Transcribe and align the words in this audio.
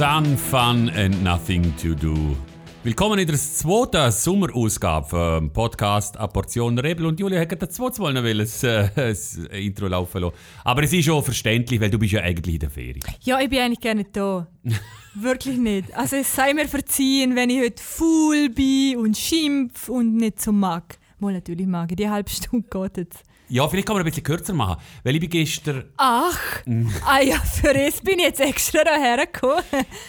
Sun, 0.00 0.38
Fun 0.38 0.88
and 0.96 1.22
Nothing 1.22 1.76
to 1.76 1.94
Do. 1.94 2.34
Willkommen 2.82 3.18
in 3.18 3.26
der 3.26 3.36
zweiten 3.36 4.10
Sommerausgabe 4.10 5.06
vom 5.06 5.52
Podcast 5.52 6.18
«A 6.18 6.26
Portion 6.26 6.78
Rebel». 6.78 7.04
Und 7.04 7.20
Julia 7.20 7.38
hat 7.38 7.50
gerade 7.50 7.68
zweites 7.68 7.98
Mal 7.98 8.14
noch 8.14 8.22
das, 8.22 8.62
äh, 8.64 8.88
das 8.96 9.36
Intro 9.36 9.88
laufen 9.88 10.22
lassen. 10.22 10.34
Aber 10.64 10.82
es 10.84 10.94
ist 10.94 11.10
auch 11.10 11.22
verständlich, 11.22 11.78
weil 11.82 11.90
du 11.90 11.98
bist 11.98 12.12
ja 12.12 12.22
eigentlich 12.22 12.54
in 12.54 12.60
der 12.60 12.70
Ferie. 12.70 13.00
Ja, 13.20 13.42
ich 13.42 13.50
bin 13.50 13.58
eigentlich 13.58 13.80
gerne 13.80 14.06
da. 14.10 14.46
Wirklich 15.14 15.58
nicht. 15.58 15.94
Also 15.94 16.16
es 16.16 16.34
sei 16.34 16.54
mir 16.54 16.66
verziehen, 16.66 17.36
wenn 17.36 17.50
ich 17.50 17.60
heute 17.60 17.82
faul 17.82 18.48
bin 18.48 18.96
und 18.96 19.18
schimpf 19.18 19.90
und 19.90 20.16
nicht 20.16 20.40
so 20.40 20.50
mag. 20.50 20.96
Wohl 21.18 21.34
natürlich 21.34 21.66
mag 21.66 21.90
ich. 21.92 21.96
Die 21.96 22.08
halbe 22.08 22.30
Stunde 22.30 22.66
geht 22.70 22.96
jetzt. 22.96 23.22
Ja, 23.50 23.66
vielleicht 23.66 23.88
kann 23.88 23.96
man 23.96 24.04
ein 24.04 24.08
bisschen 24.08 24.22
kürzer 24.22 24.54
machen, 24.54 24.80
weil 25.02 25.16
ich 25.16 25.20
bin 25.20 25.28
gestern... 25.28 25.84
Ach, 25.96 26.62
ah 27.04 27.20
ja, 27.20 27.36
für 27.40 27.74
das 27.74 28.00
bin 28.00 28.20
ich 28.20 28.26
jetzt 28.26 28.40
extra 28.40 28.80
hierher 28.94 29.26
gekommen. 29.26 29.64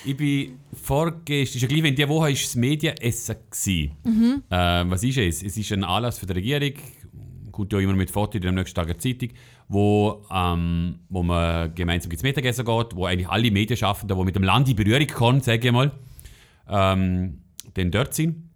Ich 0.05 0.15
bin 0.15 0.59
vorgestern, 0.79 1.55
ist 1.55 1.61
ja 1.63 1.67
gleich, 1.67 1.81
wenn 1.81 1.95
diese 1.95 2.07
Woche 2.07 2.31
ist 2.31 2.45
das 2.45 2.55
Medienessen 2.55 3.37
mhm. 4.03 4.43
äh, 4.47 4.55
Was 4.87 5.03
ist 5.03 5.17
es? 5.17 5.41
Es 5.41 5.57
ist 5.57 5.71
ein 5.71 5.83
Anlass 5.83 6.19
für 6.19 6.27
die 6.27 6.33
Regierung, 6.33 6.73
kommt 7.51 7.73
ja 7.73 7.79
immer 7.79 7.93
mit 7.93 8.11
Fotos 8.11 8.35
in 8.35 8.41
der 8.43 8.51
nächsten 8.51 8.75
Tag 8.75 9.01
Zeitung, 9.01 9.29
wo, 9.67 10.23
ähm, 10.31 10.99
wo 11.09 11.23
man 11.23 11.73
gemeinsam 11.73 12.11
ins 12.11 12.21
Mittagessen 12.21 12.63
geht, 12.63 12.95
wo 12.95 13.07
eigentlich 13.07 13.27
alle 13.27 13.49
Medienschaffenden, 13.49 14.19
die 14.19 14.23
mit 14.23 14.35
dem 14.35 14.43
Land 14.43 14.69
in 14.69 14.75
Berührung 14.75 15.07
kommen, 15.07 15.41
sage 15.41 15.67
ich 15.67 15.73
mal, 15.73 15.91
ähm, 16.69 17.41
dann 17.73 17.89
dort 17.89 18.13
sind. 18.13 18.51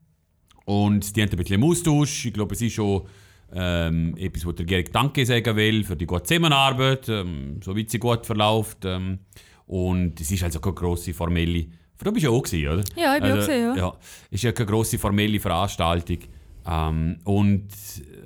Und 0.66 1.16
die 1.16 1.24
haben 1.24 1.32
ein 1.32 1.38
bisschen 1.38 1.56
im 1.56 1.64
Austausch. 1.64 2.28
Ich 2.28 2.34
glaube, 2.34 2.54
es 2.54 2.62
ist 2.62 2.74
schon 2.74 3.08
ähm, 3.54 4.16
etwas, 4.18 4.46
was 4.46 4.56
der 4.56 4.66
Regierung 4.66 4.86
Danke 4.92 5.26
sagen 5.26 5.56
will 5.56 5.84
für 5.84 5.96
die 5.96 6.06
gute 6.06 6.24
Zusammenarbeit, 6.24 7.08
ähm, 7.10 7.60
so 7.64 7.76
wie 7.76 7.88
sie 7.88 8.00
gut 8.00 8.26
verläuft. 8.26 8.86
Ähm, 8.86 9.20
und 9.68 10.20
es 10.20 10.32
ist 10.32 10.44
also 10.44 10.60
keine 10.60 10.76
grosse 10.76 11.14
formelle. 11.14 11.66
Du 12.04 12.12
bist 12.12 12.26
ja 12.26 12.30
auch 12.30 12.42
gewesen, 12.42 12.68
oder? 12.68 12.84
Ja, 12.96 13.16
ich 13.16 13.22
bin 13.22 13.32
also, 13.32 13.44
auch 13.44 13.48
gewesen, 13.48 13.78
ja. 13.78 13.78
ja. 13.78 13.94
Es 14.30 14.36
ist 14.36 14.44
ja 14.44 14.52
keine 14.52 14.70
grosse 14.70 15.00
formelle 15.00 15.40
Veranstaltung. 15.40 16.20
Ähm, 16.68 17.18
und 17.24 17.68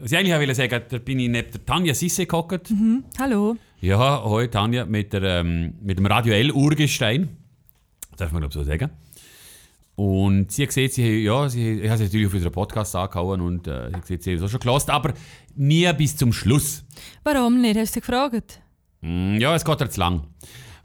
was 0.02 0.12
ich 0.12 0.18
eigentlich 0.18 0.34
auch 0.34 0.40
will 0.40 0.56
sagen, 0.56 0.82
da 0.90 0.98
bin 0.98 1.20
ich 1.20 1.30
neben 1.30 1.52
der 1.52 1.66
Tanja 1.66 1.94
Sisse 1.94 2.26
gehockt. 2.26 2.72
Mhm. 2.72 3.04
Hallo. 3.20 3.56
Ja, 3.82 4.24
heute 4.24 4.52
Tanja 4.52 4.86
mit, 4.86 5.14
der, 5.14 5.24
ähm, 5.24 5.76
mit 5.82 5.98
dem 5.98 6.06
Radio 6.06 6.34
L 6.34 6.52
Urgestein. 6.52 7.30
Darf 8.18 8.32
man 8.32 8.42
glaube 8.42 8.54
so 8.54 8.64
sagen. 8.64 8.90
Und 10.00 10.50
sie 10.50 10.62
hat 10.62 10.70
gesehen, 10.70 10.90
sie, 10.90 11.24
ja, 11.26 11.50
sie, 11.50 11.82
ich 11.82 11.90
habe 11.90 11.98
sie 11.98 12.06
natürlich 12.06 12.28
auf 12.28 12.34
unseren 12.34 12.54
Podcast 12.54 12.96
angehauen 12.96 13.42
und 13.42 13.68
äh, 13.68 13.90
sie 13.90 13.96
hat 13.96 14.02
gesehen, 14.04 14.22
sie 14.22 14.32
hat 14.32 14.38
es 14.38 14.44
auch 14.44 14.50
schon 14.50 14.60
gelassen, 14.62 14.92
aber 14.92 15.14
nie 15.58 15.92
bis 15.92 16.16
zum 16.16 16.32
Schluss. 16.32 16.86
Warum 17.26 17.60
nicht? 17.60 17.78
Hast 17.78 17.98
du 17.98 18.00
gefragt? 18.00 18.62
Mm, 19.02 19.36
ja, 19.40 19.54
es 19.54 19.66
geht 19.66 19.82
jetzt 19.82 19.98
lang. 19.98 20.22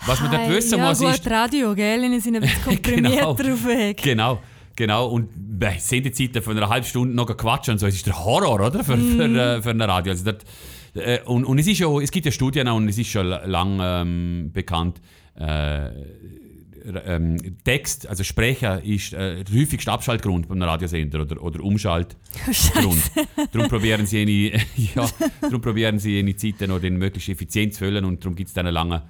Was 0.05 0.21
man 0.21 0.33
dort 0.33 0.51
wissen 0.51 0.81
ja, 0.81 0.89
muss, 0.89 0.99
gut, 0.99 1.11
ist... 1.11 1.31
Radio, 1.31 1.77
gell? 1.77 2.03
Ich 2.13 2.25
sind 2.25 2.35
ein 2.35 2.41
bisschen 2.41 2.63
komprimiert 2.65 3.15
Genau. 3.15 3.35
drauf 3.35 3.65
weg. 3.67 4.03
Genau, 4.03 4.43
genau. 4.75 5.07
Und 5.07 5.29
bei 5.37 5.79
Sendezeiten 5.79 6.43
von 6.43 6.57
einer 6.57 6.69
halben 6.69 6.85
Stunde 6.85 7.15
noch 7.15 7.37
quatschen 7.37 7.75
und 7.75 7.79
so, 7.79 7.87
es 7.87 7.95
ist 7.95 8.09
der 8.09 8.25
Horror, 8.25 8.67
oder? 8.67 8.83
Für, 8.83 8.99
für, 8.99 9.25
äh, 9.27 9.63
für 9.63 9.71
ein 9.71 9.81
Radio. 9.81 10.11
Also 10.11 10.25
dort, 10.25 10.45
äh, 10.95 11.21
und, 11.25 11.45
und 11.45 11.57
es, 11.61 11.69
ist 11.69 11.79
ja, 11.79 12.01
es 12.01 12.11
gibt 12.11 12.27
ja 12.27 12.33
Studien 12.33 12.67
auch, 12.67 12.75
und 12.75 12.89
es 12.89 12.99
ist 12.99 13.11
schon 13.11 13.29
lang 13.29 13.79
ähm, 13.81 14.51
bekannt, 14.53 15.01
äh, 15.39 15.91
ähm, 17.07 17.57
Text, 17.65 18.07
also 18.09 18.25
Sprecher, 18.25 18.83
ist 18.83 19.13
äh, 19.13 19.43
der 19.43 19.61
häufigste 19.61 19.91
Abschaltgrund 19.91 20.49
beim 20.49 20.63
Radiosender 20.63 21.23
oder, 21.23 21.43
oder 21.43 21.61
Umschaltgrund. 21.61 23.11
darum 23.53 23.69
probieren 23.69 24.07
sie 24.07 24.21
eine, 24.23 24.63
ja, 24.95 25.09
darum 25.41 25.61
probieren 25.61 25.99
sie 25.99 26.19
eine 26.19 26.37
Zeiten 26.37 26.69
noch 26.69 26.81
den 26.81 26.97
möglichst 26.97 27.29
effizient 27.29 27.75
zu 27.75 27.81
füllen 27.81 28.05
und 28.05 28.23
darum 28.23 28.35
gibt 28.37 28.49
es 28.49 28.55
dann 28.55 28.67
eine 28.67 28.75
lange 28.75 29.03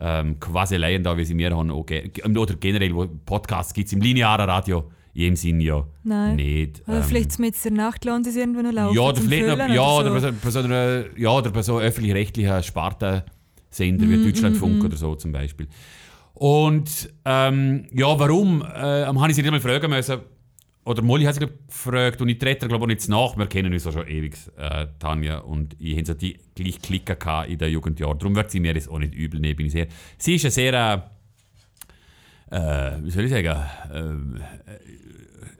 ähm, 0.00 0.38
Quaseleien 0.40 1.02
da, 1.02 1.16
wie 1.16 1.24
sie 1.24 1.34
mir 1.34 1.54
haben. 1.54 1.70
Okay. 1.70 2.10
Oder 2.24 2.54
generell, 2.54 2.94
wo 2.94 3.06
Podcasts 3.06 3.74
gibt 3.74 3.88
es 3.88 3.92
im 3.92 4.00
linearen 4.00 4.48
Radio 4.48 4.90
in 5.12 5.22
dem 5.22 5.36
Sinn 5.36 5.60
ja 5.60 5.84
Nein. 6.04 6.36
nicht. 6.36 6.82
Oder 6.86 6.98
ähm, 6.98 7.02
vielleicht 7.04 7.38
mit 7.38 7.64
der 7.64 7.72
Nacht 7.72 8.04
lohnt 8.04 8.26
es 8.26 8.36
irgendwo 8.36 8.62
noch 8.62 8.72
laufen. 8.72 8.94
ja, 8.94 9.02
oder 9.02 9.20
vielleicht 9.20 9.46
noch, 9.46 9.68
ja, 9.68 9.90
oder 9.90 10.12
oder 10.12 10.20
so. 10.20 10.32
bei 10.42 10.50
so, 10.50 10.58
einer, 10.60 11.04
ja, 11.18 11.30
oder 11.30 11.50
bei 11.50 11.62
so 11.62 11.80
öffentlich-rechtlichen 11.80 12.62
Spartensender 12.62 14.08
wie 14.08 14.24
Deutschlandfunk 14.24 14.84
oder 14.84 14.96
so 14.96 15.14
zum 15.16 15.32
Beispiel. 15.32 15.66
Und 16.40 17.12
ähm, 17.26 17.84
ja, 17.92 18.18
warum? 18.18 18.62
Äh, 18.62 19.04
habe 19.04 19.28
ich 19.28 19.36
sie 19.36 19.42
nicht 19.42 19.50
mal 19.50 19.60
fragen 19.60 19.90
müssen. 19.90 20.20
Oder 20.86 21.02
Molly 21.02 21.24
hat 21.24 21.34
sie 21.34 21.40
gefragt 21.40 22.22
und 22.22 22.30
ich 22.30 22.38
trete 22.38 22.66
glaube 22.66 22.86
ich 22.86 22.96
nicht 22.96 23.08
nach. 23.10 23.36
Wir 23.36 23.46
kennen 23.46 23.70
uns 23.74 23.84
ja 23.84 23.92
schon 23.92 24.08
ewig, 24.08 24.38
äh, 24.56 24.86
Tanja. 24.98 25.40
Und 25.40 25.76
ich 25.78 25.92
habe 25.98 26.06
so 26.06 26.14
die 26.14 26.38
gleich 26.56 27.04
gehabt 27.04 27.50
in 27.50 27.58
den 27.58 27.70
Jugendjahren. 27.70 28.18
Darum 28.18 28.34
wird 28.34 28.50
sie 28.50 28.58
mir 28.58 28.72
das 28.72 28.88
auch 28.88 28.98
nicht 28.98 29.14
übel 29.14 29.38
nehmen. 29.38 29.56
Bin 29.56 29.66
ich 29.66 29.72
sehr. 29.72 29.88
Sie 30.16 30.36
ist 30.36 30.46
eine 30.46 30.50
sehr, 30.50 31.10
äh, 32.50 32.56
äh, 32.56 33.04
wie 33.04 33.10
soll 33.10 33.24
ich 33.24 33.30
sagen, 33.32 33.62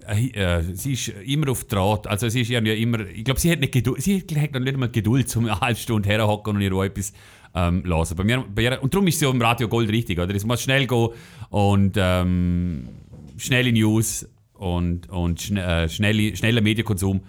äh, 0.09 0.29
äh, 0.31 0.63
sie 0.63 0.95
ist 0.95 1.09
immer 1.09 1.51
auf 1.51 1.65
Draht. 1.65 2.07
Also 2.07 2.31
sie 2.31 2.41
ist 2.41 2.49
irgendwie 2.49 2.83
immer, 2.83 3.01
ich 3.01 3.25
glaube, 3.25 3.39
sie 3.39 3.53
hat 3.53 3.61
nicht 3.61 3.75
Geduld, 3.75 4.01
sie 4.01 4.23
hat 4.23 4.31
nicht 4.31 4.55
einmal 4.55 4.89
Geduld, 4.89 5.37
um 5.37 5.45
eine 5.45 5.61
halbe 5.61 5.79
Stunde 5.79 6.09
herhocken 6.09 6.57
und 6.57 6.63
ihr 6.63 6.73
etwas 6.73 7.13
ähm, 7.55 7.83
hören. 7.84 8.16
Bei 8.16 8.25
mir, 8.25 8.44
bei 8.55 8.62
ihr, 8.62 8.83
und 8.83 8.93
darum 8.94 9.06
ist 9.06 9.19
sie 9.19 9.27
auch 9.27 9.34
im 9.34 9.43
Radio 9.43 9.69
Gold 9.69 9.91
richtig, 9.91 10.19
oder? 10.19 10.34
Es 10.34 10.44
muss 10.44 10.62
schnell 10.62 10.87
gehen 10.87 11.09
und 11.50 11.97
ähm, 11.97 12.88
schnelle 13.37 13.72
News 13.72 14.28
und, 14.55 15.09
und 15.09 15.41
schn 15.41 15.56
äh, 15.56 15.89
schnelle, 15.89 16.37
schneller 16.37 16.60
Medienkonsum. 16.60 17.22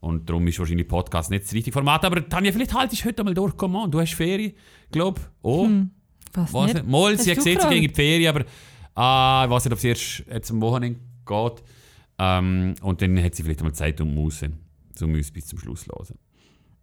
Und 0.00 0.28
darum 0.28 0.46
ist 0.46 0.58
wahrscheinlich 0.58 0.88
Podcast 0.88 1.30
nicht 1.30 1.44
das 1.44 1.52
richtige 1.52 1.74
Format. 1.74 2.04
Aber 2.04 2.26
Tanja, 2.26 2.52
vielleicht 2.52 2.72
haltest 2.72 3.02
du 3.02 3.08
heute 3.08 3.22
mal 3.22 3.34
durch. 3.34 3.54
Komm 3.56 3.76
on, 3.76 3.90
du 3.90 4.00
hast 4.00 4.14
Ferien, 4.14 4.54
glaube 4.90 5.20
Oh, 5.42 5.68
Was 6.32 6.52
weiß 6.54 6.74
nicht? 6.74 6.86
Mal, 6.86 7.18
sie 7.18 7.30
hat 7.30 7.36
gesehen, 7.36 7.60
sie 7.60 7.68
ging 7.68 7.82
in 7.82 7.88
die 7.88 7.94
Ferien, 7.94 8.34
aber 8.34 8.44
ah, 8.94 9.44
ich 9.44 9.50
weiß 9.50 9.66
nicht, 9.66 9.72
ob 9.74 9.78
sie 9.78 9.88
erst 9.88 10.24
jetzt 10.32 10.50
am 10.50 10.60
Wochenende 10.62 10.98
geht. 11.26 11.62
Ähm, 12.18 12.74
und 12.80 13.02
dann 13.02 13.22
hat 13.22 13.34
sie 13.34 13.42
vielleicht 13.42 13.62
mal 13.62 13.74
Zeit 13.74 14.00
und 14.00 14.14
Muße, 14.14 14.50
um 15.02 15.12
uns 15.12 15.30
bis 15.30 15.46
zum 15.46 15.58
Schluss 15.58 15.84
zu 15.84 15.90
hören. 15.90 16.18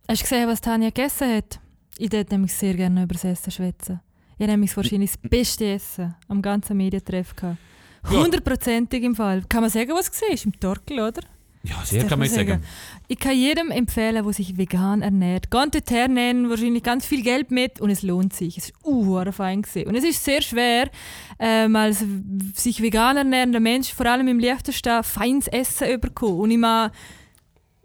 Hast 0.07 0.21
du 0.21 0.23
gesehen, 0.23 0.47
was 0.47 0.61
Tanja 0.61 0.89
gegessen 0.89 1.35
hat? 1.35 1.59
Ich 1.97 2.11
würde 2.11 2.33
nämlich 2.33 2.53
sehr 2.53 2.73
gerne 2.73 3.03
über 3.03 3.13
das 3.13 3.23
Essen 3.23 3.51
schwätzen. 3.51 3.99
Ich 4.37 4.43
habe 4.43 4.51
nämlich 4.51 4.75
wahrscheinlich 4.77 5.11
das 5.11 5.29
beste 5.29 5.65
Essen 5.65 6.15
am 6.27 6.41
ganzen 6.41 6.77
Medientreff 6.77 7.35
gehabt. 7.35 7.57
Hundertprozentig 8.09 9.03
im 9.03 9.15
Fall. 9.15 9.43
Kann 9.49 9.61
man 9.61 9.69
sagen, 9.69 9.91
was 9.93 10.09
es 10.09 10.21
war? 10.21 10.45
Im 10.45 10.59
Torkel, 10.59 10.99
oder? 10.99 11.21
Ja, 11.63 11.83
sehr 11.83 12.01
kann 12.05 12.19
man 12.19 12.27
man 12.27 12.29
sagen. 12.29 12.63
Ich 13.07 13.19
kann 13.19 13.35
jedem 13.35 13.71
empfehlen, 13.71 14.23
der 14.23 14.33
sich 14.33 14.57
vegan 14.57 15.01
ernährt. 15.01 15.51
Geht 15.51 15.75
dort 15.75 15.91
her, 15.91 16.07
nehmen 16.07 16.49
wahrscheinlich 16.49 16.83
ganz 16.83 17.05
viel 17.05 17.23
Geld 17.23 17.51
mit 17.51 17.81
und 17.81 17.89
es 17.89 18.03
lohnt 18.03 18.33
sich. 18.33 18.57
Es 18.57 18.71
war 18.83 19.27
uh, 19.27 19.31
fein. 19.31 19.63
Gewesen. 19.63 19.87
Und 19.87 19.95
es 19.95 20.03
ist 20.03 20.23
sehr 20.23 20.41
schwer, 20.41 20.89
ähm, 21.39 21.75
als 21.75 22.05
sich 22.55 22.81
vegan 22.81 23.17
ernährender 23.17 23.59
Mensch, 23.59 23.93
vor 23.93 24.05
allem 24.05 24.27
im 24.27 24.39
Liechtenstein, 24.39 25.03
feines 25.03 25.47
Essen 25.47 25.87
zu 25.87 25.97
bekommen. 25.97 26.39
Und 26.39 26.51
immer 26.51 26.91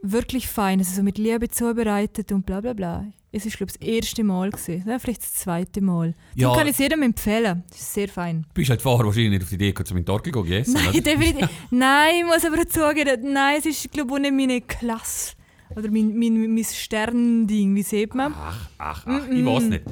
wirklich 0.03 0.49
fein, 0.49 0.81
also 0.81 0.95
so 0.95 1.03
mit 1.03 1.19
Liebe 1.19 1.49
zubereitet 1.49 2.33
und 2.33 2.45
bla 2.45 2.61
bla 2.61 2.73
bla. 2.73 3.07
Es 3.35 3.47
war, 3.47 3.53
glaube 3.53 3.73
ich, 3.73 3.79
das 3.79 3.89
erste 3.89 4.25
Mal. 4.25 4.51
Gewesen. 4.51 4.85
Ja, 4.87 4.99
vielleicht 4.99 5.23
das 5.23 5.35
zweite 5.35 5.81
Mal. 5.81 6.15
Ja. 6.35 6.49
Darum 6.49 6.59
kann 6.59 6.67
ich 6.67 6.75
es 6.75 6.79
jedem 6.79 7.03
empfehlen. 7.03 7.65
Das 7.71 7.81
ist 7.81 7.95
sehr 7.95 8.09
fein. 8.09 8.43
Du 8.43 8.55
bist 8.55 8.69
halt 8.69 8.83
vorher 8.83 9.07
wahrscheinlich 9.07 9.31
nicht 9.31 9.43
auf 9.43 9.49
die 9.49 9.55
Idee 9.55 9.69
gekommen, 9.69 9.87
zum 9.87 9.97
den 9.97 10.05
Torkel 10.05 10.33
zu 10.33 10.45
essen. 10.45 10.75
Nein, 10.75 10.89
oder? 10.89 11.01
definitiv. 11.01 11.49
nein, 11.71 12.15
ich 12.19 12.25
muss 12.27 12.45
aber 12.45 12.69
zugeben, 12.69 13.33
nein, 13.33 13.57
es 13.59 13.67
ist, 13.67 13.91
glaube 13.91 14.15
ich, 14.17 14.21
nicht 14.21 14.35
meine 14.35 14.61
Klasse. 14.61 15.33
Oder 15.75 15.91
mein, 15.91 16.19
mein, 16.19 16.55
mein 16.55 16.65
Sternding, 16.65 17.75
wie 17.75 17.83
sieht 17.83 18.15
man? 18.15 18.35
Ach, 18.37 18.69
ach, 18.77 19.07
ach, 19.07 19.29
ich 19.29 19.45
weiß 19.47 19.63
nicht. 19.65 19.85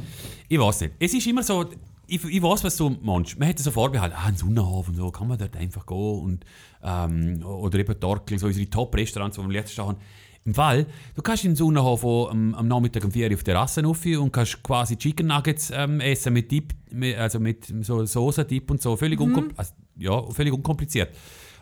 Ich 0.49 0.59
weiß 0.59 0.81
nicht. 0.83 0.95
Es 0.99 1.15
ist 1.15 1.27
immer 1.27 1.43
so, 1.43 1.65
ich, 2.11 2.25
ich 2.25 2.43
weiß, 2.43 2.65
was 2.65 2.77
du 2.77 2.97
meinst. 3.03 3.39
Man 3.39 3.47
hätte 3.47 3.63
so 3.63 3.71
vorbehalten, 3.71 4.17
ah, 4.19 4.27
ein 4.27 4.37
Sonnenhof 4.37 4.89
und 4.89 4.97
so, 4.97 5.11
kann 5.11 5.29
man 5.29 5.39
dort 5.39 5.57
einfach 5.57 5.87
gehen. 5.87 6.21
Und, 6.21 6.45
ähm, 6.83 7.43
oder 7.45 7.79
eben 7.79 7.99
Torkel, 7.99 8.39
so 8.39 8.47
unsere 8.47 8.69
Top-Restaurants, 8.69 9.37
die 9.37 9.43
wir 9.43 9.53
letztes 9.53 9.77
Jahr 9.77 9.89
haben. 9.89 9.99
Im 10.45 10.55
Fall, 10.55 10.87
du 11.15 11.23
kannst 11.23 11.45
in 11.45 11.51
den 11.51 11.57
Sonnenhof 11.57 12.05
am, 12.05 12.55
am 12.55 12.67
Nachmittag 12.67 13.05
um 13.05 13.13
4 13.13 13.29
Uhr 13.29 13.35
auf 13.35 13.43
der 13.45 13.55
Terrasse 13.55 13.85
rauf 13.85 14.05
und 14.07 14.33
kannst 14.33 14.63
quasi 14.63 14.97
Chicken 14.97 15.27
Nuggets 15.27 15.71
ähm, 15.75 16.01
essen 16.01 16.33
mit 16.33 16.51
Dip, 16.51 16.75
mit, 16.91 17.17
also 17.17 17.39
mit 17.39 17.73
so 17.83 18.05
Soße-Dip 18.05 18.71
und 18.71 18.81
so. 18.81 18.97
Völlig, 18.97 19.21
unkom 19.21 19.51
also, 19.57 19.73
ja, 19.97 20.23
völlig 20.31 20.53
unkompliziert. 20.53 21.11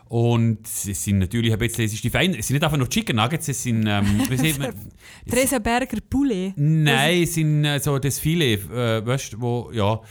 Und 0.09 0.65
es 0.65 1.03
sind 1.03 1.19
natürlich 1.19 1.53
ein 1.53 1.59
bisschen, 1.59 1.85
es 1.85 1.93
ist 1.93 2.03
die 2.03 2.09
fein, 2.09 2.33
es 2.33 2.47
sind 2.47 2.55
nicht 2.55 2.63
einfach 2.63 2.77
nur 2.77 2.89
Chicken 2.89 3.15
Nuggets, 3.15 3.47
es 3.47 3.61
sind, 3.61 3.85
ähm, 3.85 4.23
wie 4.29 4.37
sieht 4.37 4.57
man, 4.57 4.73
Theresa 5.29 5.59
Berger 5.59 5.99
Poulet. 6.09 6.53
Nein, 6.55 7.21
es 7.21 7.35
sind 7.35 7.63
äh, 7.63 7.79
so 7.79 7.99
das 7.99 8.17
Filet, 8.17 8.55
äh, 8.71 9.05
weißt 9.05 9.33
du, 9.33 9.41
wo, 9.41 9.71
ja. 9.71 10.01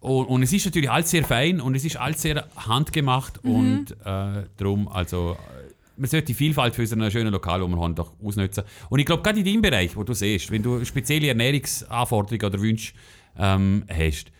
Und, 0.00 0.26
und 0.26 0.42
es 0.42 0.52
ist 0.52 0.64
natürlich 0.64 0.90
alles 0.90 1.12
sehr 1.12 1.24
fein 1.24 1.60
und 1.60 1.76
es 1.76 1.84
ist 1.84 1.96
alles 1.96 2.22
sehr 2.22 2.44
handgemacht 2.56 3.42
und 3.44 3.92
äh, 4.04 4.44
darum, 4.56 4.88
also, 4.88 5.36
äh, 5.38 5.72
man 5.96 6.10
sollte 6.10 6.26
die 6.26 6.34
Vielfalt 6.34 6.74
für 6.74 6.84
so 6.84 6.96
ein 6.96 7.08
schönes 7.10 7.32
Lokal, 7.32 7.62
wo 7.62 7.68
wir 7.68 7.78
haben, 7.78 7.94
doch 7.94 8.12
ausnutzen. 8.22 8.64
Und 8.90 8.98
ich 8.98 9.06
glaube, 9.06 9.22
gerade 9.22 9.38
in 9.38 9.44
deinem 9.44 9.62
Bereich, 9.62 9.96
wo 9.96 10.02
du 10.02 10.12
siehst, 10.12 10.50
wenn 10.50 10.62
du 10.62 10.84
spezielle 10.84 11.28
Ernährungsanforderungen 11.28 12.44
oder 12.44 12.60
Wünsche 12.60 12.92
ähm, 13.38 13.84
hast, 13.88 14.32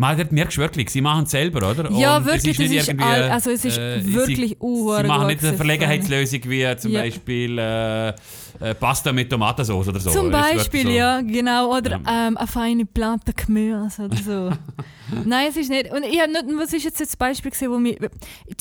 man, 0.00 0.16
dort 0.16 0.32
merkst 0.32 0.56
du 0.56 0.62
wirklich, 0.62 0.88
sie 0.90 1.00
machen 1.02 1.24
es 1.24 1.30
selber, 1.30 1.70
oder? 1.70 1.90
Ja, 1.92 2.16
Und 2.16 2.24
wirklich, 2.26 2.58
es 2.58 2.70
ist 2.72 2.88
irgendwie, 2.88 3.04
all- 3.04 3.30
also 3.30 3.50
es 3.50 3.64
ist 3.64 3.74
sie- 3.76 4.14
wirklich 4.14 4.56
Sie, 4.60 4.96
sie 4.96 5.06
machen 5.06 5.26
nicht 5.26 5.44
eine. 5.44 5.52
Verlegenheitslösung 5.56 6.40
wie 6.46 6.76
zum 6.78 6.90
Ja. 6.92 7.02
Beispiel 7.02 7.58
äh, 7.58 8.08
äh, 8.08 8.74
Pasta 8.78 9.12
mit 9.12 9.28
Tomatensauce 9.30 9.88
oder 9.88 10.00
so. 10.00 10.10
Zum 10.10 10.26
Es 10.26 10.32
Beispiel, 10.32 10.84
so- 10.84 10.90
ja, 10.90 11.20
genau. 11.20 11.76
Oder 11.76 11.92
ähm, 12.08 12.36
eine 12.36 12.46
feine 12.46 12.86
Plante 12.86 13.32
Gemüse 13.34 14.02
oder 14.06 14.16
so. 14.16 14.50
Nein, 15.24 15.46
es 15.48 15.56
ist 15.56 15.68
nicht. 15.70 15.90
Und 15.92 16.02
ich 16.04 16.20
habe 16.20 16.30
nicht, 16.32 16.44
was 16.56 16.72
ist 16.72 16.84
jetzt 16.84 17.00
das 17.00 17.16
Beispiel 17.16 17.50
gesehen, 17.50 17.70
wo 17.70 17.78
mich, 17.78 17.98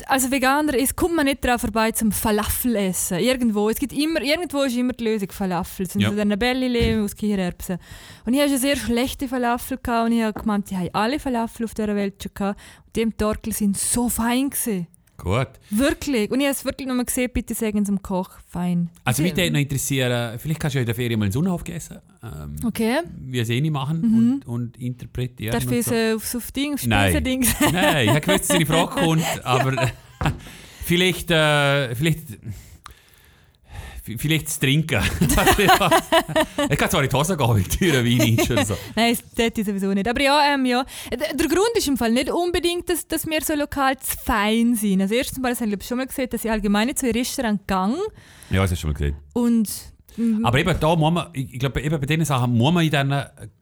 also 0.08 0.32
Veganer 0.32 0.74
ist, 0.76 0.96
kommt 0.96 1.16
man 1.16 1.26
nicht 1.26 1.44
daran 1.44 1.60
vorbei 1.60 1.92
zum 1.92 2.12
Falafel 2.12 2.76
essen. 2.76 3.20
Irgendwo, 3.20 3.70
es 3.70 3.78
gibt 3.78 3.94
immer, 3.94 4.22
irgendwo 4.22 4.64
ist 4.64 4.76
immer 4.76 4.94
die 4.94 5.04
Lösung 5.04 5.32
Falafel. 5.32 5.86
Das 5.86 5.94
sind 5.94 6.02
Ja. 6.02 6.14
so 6.14 6.20
eine 6.20 6.38
Bällile 6.38 7.04
aus 7.04 7.16
Kichererbsen. 7.16 7.78
Und 8.26 8.34
ich 8.34 8.40
hatte 8.40 8.52
schon 8.52 8.60
sehr 8.60 8.76
schlechte 8.76 9.28
Falafel 9.28 9.78
gehabt 9.82 10.08
und 10.10 10.18
ich 10.18 10.24
habe 10.24 10.40
gemeint, 10.40 10.72
ich 10.72 10.78
habe 10.78 10.94
alle 10.94 11.20
Falafel 11.20 11.66
auf 11.66 11.74
dieser 11.74 11.96
Welt 11.96 12.22
schon 12.22 12.34
gehabt. 12.34 12.60
Und 12.86 12.96
die 12.96 13.02
im 13.02 13.18
Torkel 13.18 13.54
sind 13.54 13.78
so 13.78 14.10
fein 14.10 14.50
gewesen. 14.50 14.88
Gut. 15.22 15.48
Wirklich. 15.70 16.32
Und 16.32 16.40
ich 16.40 16.46
habe 16.46 16.54
es 16.54 16.64
wirklich 16.66 16.88
nochmal 16.88 17.06
gesehen, 17.06 17.30
bitte 17.34 17.54
sagen 17.54 17.86
zum 17.86 18.02
Koch, 18.02 18.30
fein. 18.48 18.90
Also 19.04 19.22
mich 19.22 19.36
würde 19.36 19.52
noch 19.52 19.60
interessieren, 19.60 20.40
vielleicht 20.40 20.60
kannst 20.60 20.76
du 20.76 20.80
ja 20.80 20.82
in 20.82 20.86
der 20.86 20.96
Ferien 20.96 21.20
mal 21.20 21.26
einen 21.26 21.34
Sonnenhof 21.34 21.64
essen. 21.68 21.98
Ähm, 22.24 22.56
Okay. 22.66 23.00
wie 23.26 23.44
sie 23.44 23.58
eh 23.58 23.62
nicht 23.62 23.72
machen 23.72 24.42
und, 24.46 24.48
und 24.48 24.78
interpretieren. 24.82 25.52
Darf 25.52 25.70
ich 25.72 25.86
so. 25.86 25.94
es 25.94 26.36
auf 26.36 26.52
Ding, 26.52 26.74
aufs 26.76 26.86
Nein. 26.86 27.10
Speisendings? 27.12 27.56
Nein, 27.72 28.04
ich 28.06 28.10
habe 28.12 28.22
gewusst, 28.22 28.42
dass 28.42 28.48
deine 28.50 28.66
Frage 28.66 28.92
kommt, 29.02 29.26
aber 29.44 29.92
vielleicht, 30.86 31.32
äh, 31.32 31.96
vielleicht, 31.96 32.20
vielleicht 34.18 34.48
das 34.48 34.60
Trinken. 34.60 35.02
ich 36.70 36.78
kann 36.78 36.90
zwar 36.90 37.04
in 37.04 37.10
die 37.10 37.16
Hose 37.16 37.38
gehen, 37.38 37.48
weil 37.50 37.62
die 37.64 37.70
Tür 37.78 37.94
Wein 38.06 38.38
ist 38.38 38.52
oder 38.52 38.66
so. 38.66 38.78
Nein, 38.96 39.16
das 39.16 39.34
tät 39.34 39.58
ich 39.58 39.66
sowieso 39.66 39.94
nicht. 39.94 40.08
Aber 40.08 40.22
ja, 40.22 40.54
ähm, 40.54 40.66
ja. 40.66 40.86
Der 41.12 41.48
Grund 41.48 41.72
ist 41.76 41.88
im 41.88 41.98
Fall 41.98 42.12
nicht 42.12 42.30
unbedingt, 42.32 42.90
dass, 42.90 43.08
dass 43.08 43.26
wir 43.28 43.42
so 43.42 43.54
lokal 43.56 43.98
zu 43.98 44.18
fein 44.24 44.76
sind. 44.76 45.02
Also 45.02 45.16
erstens 45.16 45.40
mal, 45.40 45.50
das 45.50 45.62
habe 45.62 45.72
ich 45.74 45.88
schon 45.88 45.98
mal 45.98 46.08
gesehen, 46.08 46.30
dass 46.30 46.44
ich 46.46 46.52
allgemein 46.52 46.88
nicht 46.88 47.00
so 47.00 47.08
in 47.08 47.14
Restaurant 47.14 47.68
gang 47.68 47.96
Ja, 48.50 48.62
das 48.62 48.72
hast 48.72 48.72
du 48.72 48.76
schon 48.82 48.90
mal 48.92 48.94
gesehen. 48.98 49.16
und 49.34 49.70
mm, 50.18 50.46
Aber 50.46 50.60
eben 50.60 50.76
da 50.80 50.96
muss 50.96 51.12
man, 51.14 51.28
ich 51.34 51.54
ich 51.54 51.60
glaube, 51.60 51.82
eben 51.82 52.00
bei 52.00 52.06
diesen 52.06 52.26
Sachen 52.26 52.58
muss 52.58 52.74
man 52.74 52.84
in 52.84 52.92
diesen 52.92 53.12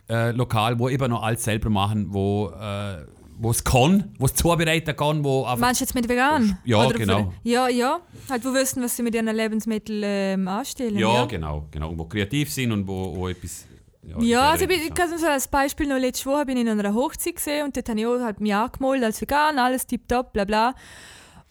äh, 0.09 0.31
Lokal, 0.31 0.77
wo 0.79 0.89
eben 0.89 1.09
noch 1.09 1.23
alles 1.23 1.43
selber 1.43 1.69
machen, 1.69 2.07
wo, 2.09 2.49
äh, 2.49 3.05
wo 3.39 3.51
es 3.51 3.63
kann, 3.63 4.15
wo 4.17 4.25
es 4.25 4.33
zubereiten 4.33 4.95
kann, 4.95 5.23
wo 5.23 5.43
einfach 5.43 5.57
meinst 5.59 5.81
du 5.81 5.85
jetzt 5.85 5.93
mit 5.93 6.09
vegan? 6.09 6.57
Ja, 6.65 6.85
Oder 6.85 6.97
genau. 6.97 7.33
Für, 7.43 7.49
ja, 7.49 7.67
ja. 7.67 7.99
Halt, 8.29 8.43
wo 8.43 8.53
wissen, 8.53 8.83
was 8.83 8.95
sie 8.95 9.03
mit 9.03 9.13
ihren 9.13 9.27
Lebensmitteln 9.27 10.01
ähm, 10.03 10.47
anstellen. 10.47 10.97
Ja, 10.97 11.13
ja. 11.13 11.25
genau, 11.25 11.67
genau. 11.71 11.89
Und 11.89 11.99
wo 11.99 12.05
kreativ 12.05 12.51
sind 12.51 12.71
und 12.71 12.87
wo, 12.87 13.15
wo 13.15 13.27
etwas. 13.27 13.65
Ja, 14.03 14.17
der 14.17 14.41
also 14.51 14.65
ich, 14.65 14.87
ich 14.87 14.93
kann 14.93 15.15
so 15.17 15.27
als 15.27 15.47
Beispiel 15.47 15.87
noch 15.87 15.97
letzte 15.97 16.25
Woche 16.27 16.45
bin 16.45 16.57
ich 16.57 16.65
in 16.65 16.79
einer 16.79 16.93
Hochzeit 16.93 17.35
gesehen 17.35 17.65
und 17.65 17.75
dort 17.75 17.89
habe 17.89 17.99
ich 17.99 18.05
auch 18.05 18.19
halt 18.21 18.39
mich 18.39 18.55
angemeldet 18.55 19.05
als 19.05 19.21
vegan, 19.21 19.59
alles 19.59 19.85
tipptopp, 19.85 20.33
bla 20.33 20.45
bla. 20.45 20.75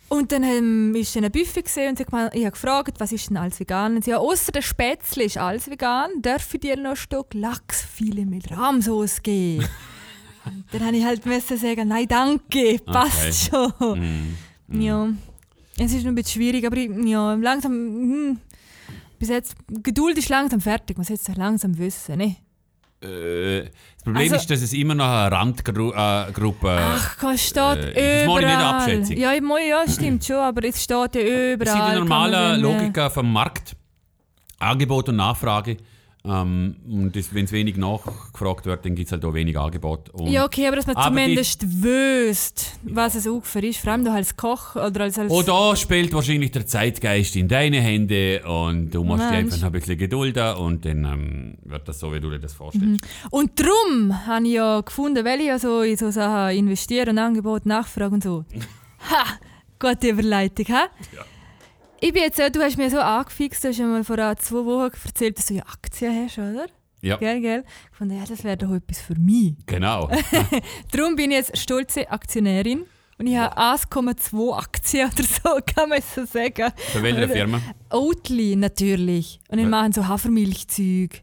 Und 0.08 0.32
dann 0.32 0.44
ähm, 0.44 0.94
ist 0.94 1.16
ein 1.16 1.30
Buffet 1.30 1.62
gesehen 1.62 1.90
und 1.90 2.00
ich, 2.00 2.06
habe 2.06 2.50
gefragt, 2.50 2.98
was 2.98 3.12
ist 3.12 3.28
denn 3.28 3.36
alles 3.36 3.58
vegan? 3.60 3.96
Und 3.96 4.04
sie 4.04 4.12
ja, 4.12 4.18
außer 4.18 4.52
der 4.52 4.62
Spätzle 4.62 5.24
ist 5.24 5.36
alles 5.36 5.68
vegan, 5.68 6.10
darf 6.22 6.54
ich 6.54 6.60
dir 6.60 6.76
noch 6.76 6.90
ein 6.90 6.96
Stück 6.96 7.34
Lachsfilet 7.34 8.24
mit 8.24 8.50
Rahmsauce 8.50 9.22
geben? 9.22 9.66
Dann 10.72 10.84
habe 10.86 10.96
ich 10.96 11.04
halt 11.04 11.24
müssen 11.26 11.56
sagen, 11.58 11.88
nein 11.88 12.06
danke, 12.08 12.78
passt 12.84 13.50
schon. 13.50 14.34
Mm. 14.68 14.80
Ja, 14.80 15.08
es 15.78 15.92
ist 15.92 16.02
noch 16.04 16.12
ein 16.12 16.14
bisschen 16.14 16.40
schwierig, 16.40 16.66
aber 16.66 16.76
ich, 16.76 16.90
ja, 17.04 17.34
langsam, 17.34 17.72
hm, 17.72 18.38
bis 19.18 19.28
jetzt, 19.28 19.54
Geduld 19.68 20.18
ist 20.18 20.28
langsam 20.28 20.60
fertig, 20.60 20.96
man 20.96 21.04
sollte 21.04 21.22
es 21.30 21.36
langsam 21.36 21.76
wissen, 21.78 22.16
ne? 22.18 22.36
Äh, 23.02 23.64
das 23.64 24.02
Problem 24.04 24.22
Also- 24.22 24.36
ist, 24.36 24.50
dass 24.50 24.62
es 24.62 24.72
immer 24.72 24.94
noch 24.94 25.04
eine 25.06 25.30
Randgruppe 25.30 26.68
äh, 26.68 26.78
Ach, 26.80 27.16
komm, 27.18 27.30
es 27.32 27.46
steht 27.46 27.56
Äh, 27.62 27.76
das 27.76 28.24
überall. 28.24 28.26
mache 28.26 28.40
ich 28.40 28.46
nicht 28.46 28.56
abschätzig. 28.58 29.18
Ja, 29.18 29.32
ich, 29.34 29.42
ja, 29.68 29.88
stimmt 29.92 30.24
schon, 30.24 30.36
aber 30.36 30.64
es 30.64 30.82
steht 30.82 31.14
ja 31.14 31.20
überall. 31.20 31.56
Das 31.58 31.68
sind 31.72 31.82
die 31.82 31.88
kann 31.90 31.98
normale 31.98 32.56
Logik 32.56 33.12
vom 33.12 33.32
Markt. 33.32 33.76
Angebot 34.58 35.08
und 35.10 35.16
Nachfrage. 35.16 35.76
Ähm, 36.26 36.76
und 36.88 37.14
wenn 37.32 37.44
es 37.44 37.52
wenig 37.52 37.76
nachgefragt 37.76 38.66
wird, 38.66 38.84
dann 38.84 38.94
gibt 38.94 39.06
es 39.06 39.12
halt 39.12 39.24
auch 39.24 39.32
wenig 39.34 39.56
Angebot. 39.58 40.10
Und 40.10 40.26
Ja, 40.28 40.44
okay, 40.44 40.66
aber 40.66 40.76
dass 40.76 40.86
man 40.86 40.96
Aber 40.96 41.06
zumindest 41.06 41.82
wüsst, 41.82 42.78
was 42.82 43.14
es 43.14 43.26
ungefähr 43.26 43.62
ist. 43.62 43.78
Vor 43.78 43.92
allem 43.92 44.04
du 44.04 44.12
als 44.12 44.36
Koch 44.36 44.74
oder 44.74 45.02
als... 45.02 45.18
als 45.18 45.30
auch 45.30 45.42
da 45.42 45.76
spielt 45.76 46.12
wahrscheinlich 46.12 46.50
der 46.50 46.66
Zeitgeist 46.66 47.36
in 47.36 47.48
deine 47.48 47.80
Hände 47.80 48.42
und 48.44 48.90
du 48.90 49.04
musst 49.04 49.22
dir 49.22 49.28
einfach 49.28 49.56
noch 49.58 49.66
ein 49.66 49.72
bisschen 49.72 49.98
gedulden 49.98 50.56
und 50.56 50.84
dann 50.84 51.04
ähm, 51.04 51.58
wird 51.64 51.86
das 51.88 52.00
so, 52.00 52.12
wie 52.12 52.20
du 52.20 52.30
dir 52.30 52.40
das 52.40 52.54
vorstellst. 52.54 52.86
Mhm. 52.86 52.98
Und 53.30 53.50
darum 53.60 54.26
habe 54.26 54.46
ich 54.46 54.54
ja 54.54 54.80
gefunden, 54.80 55.24
weil 55.24 55.40
ich 55.40 55.46
ja 55.46 55.58
so 55.58 55.82
in 55.82 55.96
so 55.96 56.10
Sachen 56.10 56.56
investiere 56.56 57.10
und 57.10 57.18
Angebot, 57.18 57.66
Nachfrage 57.66 58.14
und 58.14 58.22
so. 58.22 58.44
Ha! 59.10 59.24
Gute 59.78 60.08
Überleitung, 60.08 60.66
ha? 60.70 60.86
Ja. 61.14 61.24
Ich 62.00 62.12
bin 62.12 62.22
jetzt, 62.22 62.38
du 62.38 62.60
hast 62.62 62.76
mir 62.76 62.90
so 62.90 62.98
angefixt, 62.98 63.64
du 63.64 63.68
hast 63.68 63.78
ja 63.78 63.86
mal 63.86 64.04
vor 64.04 64.16
zwei 64.38 64.64
Wochen 64.64 64.92
erzählt, 65.04 65.38
dass 65.38 65.46
du 65.46 65.54
ja 65.54 65.62
Aktien 65.62 66.24
hast, 66.24 66.38
oder? 66.38 66.66
Ja, 67.02 67.16
Gell, 67.16 67.40
gell? 67.40 67.64
Ich 67.92 67.98
fand, 67.98 68.12
ja, 68.12 68.24
das 68.26 68.42
wäre 68.44 68.56
doch 68.56 68.72
etwas 68.72 69.00
für 69.00 69.14
mich. 69.14 69.54
genau. 69.66 70.10
Darum 70.92 71.16
bin 71.16 71.30
ich 71.30 71.38
jetzt 71.38 71.56
stolze 71.58 72.10
Aktionärin. 72.10 72.84
Und 73.18 73.26
ich 73.28 73.36
habe 73.36 73.56
1,2 73.58 74.54
Aktien 74.58 75.10
oder 75.10 75.22
so, 75.24 75.58
kann 75.74 75.88
man 75.88 76.02
so 76.02 76.26
sagen. 76.26 76.70
Bei 76.92 77.02
welcher 77.02 77.28
Firma? 77.30 77.62
Oatly 77.90 78.56
natürlich. 78.56 79.40
Und 79.48 79.56
wir 79.56 79.64
Ja. 79.64 79.70
machen 79.70 79.92
so 79.92 80.06
Hafermilchzeug. 80.06 81.22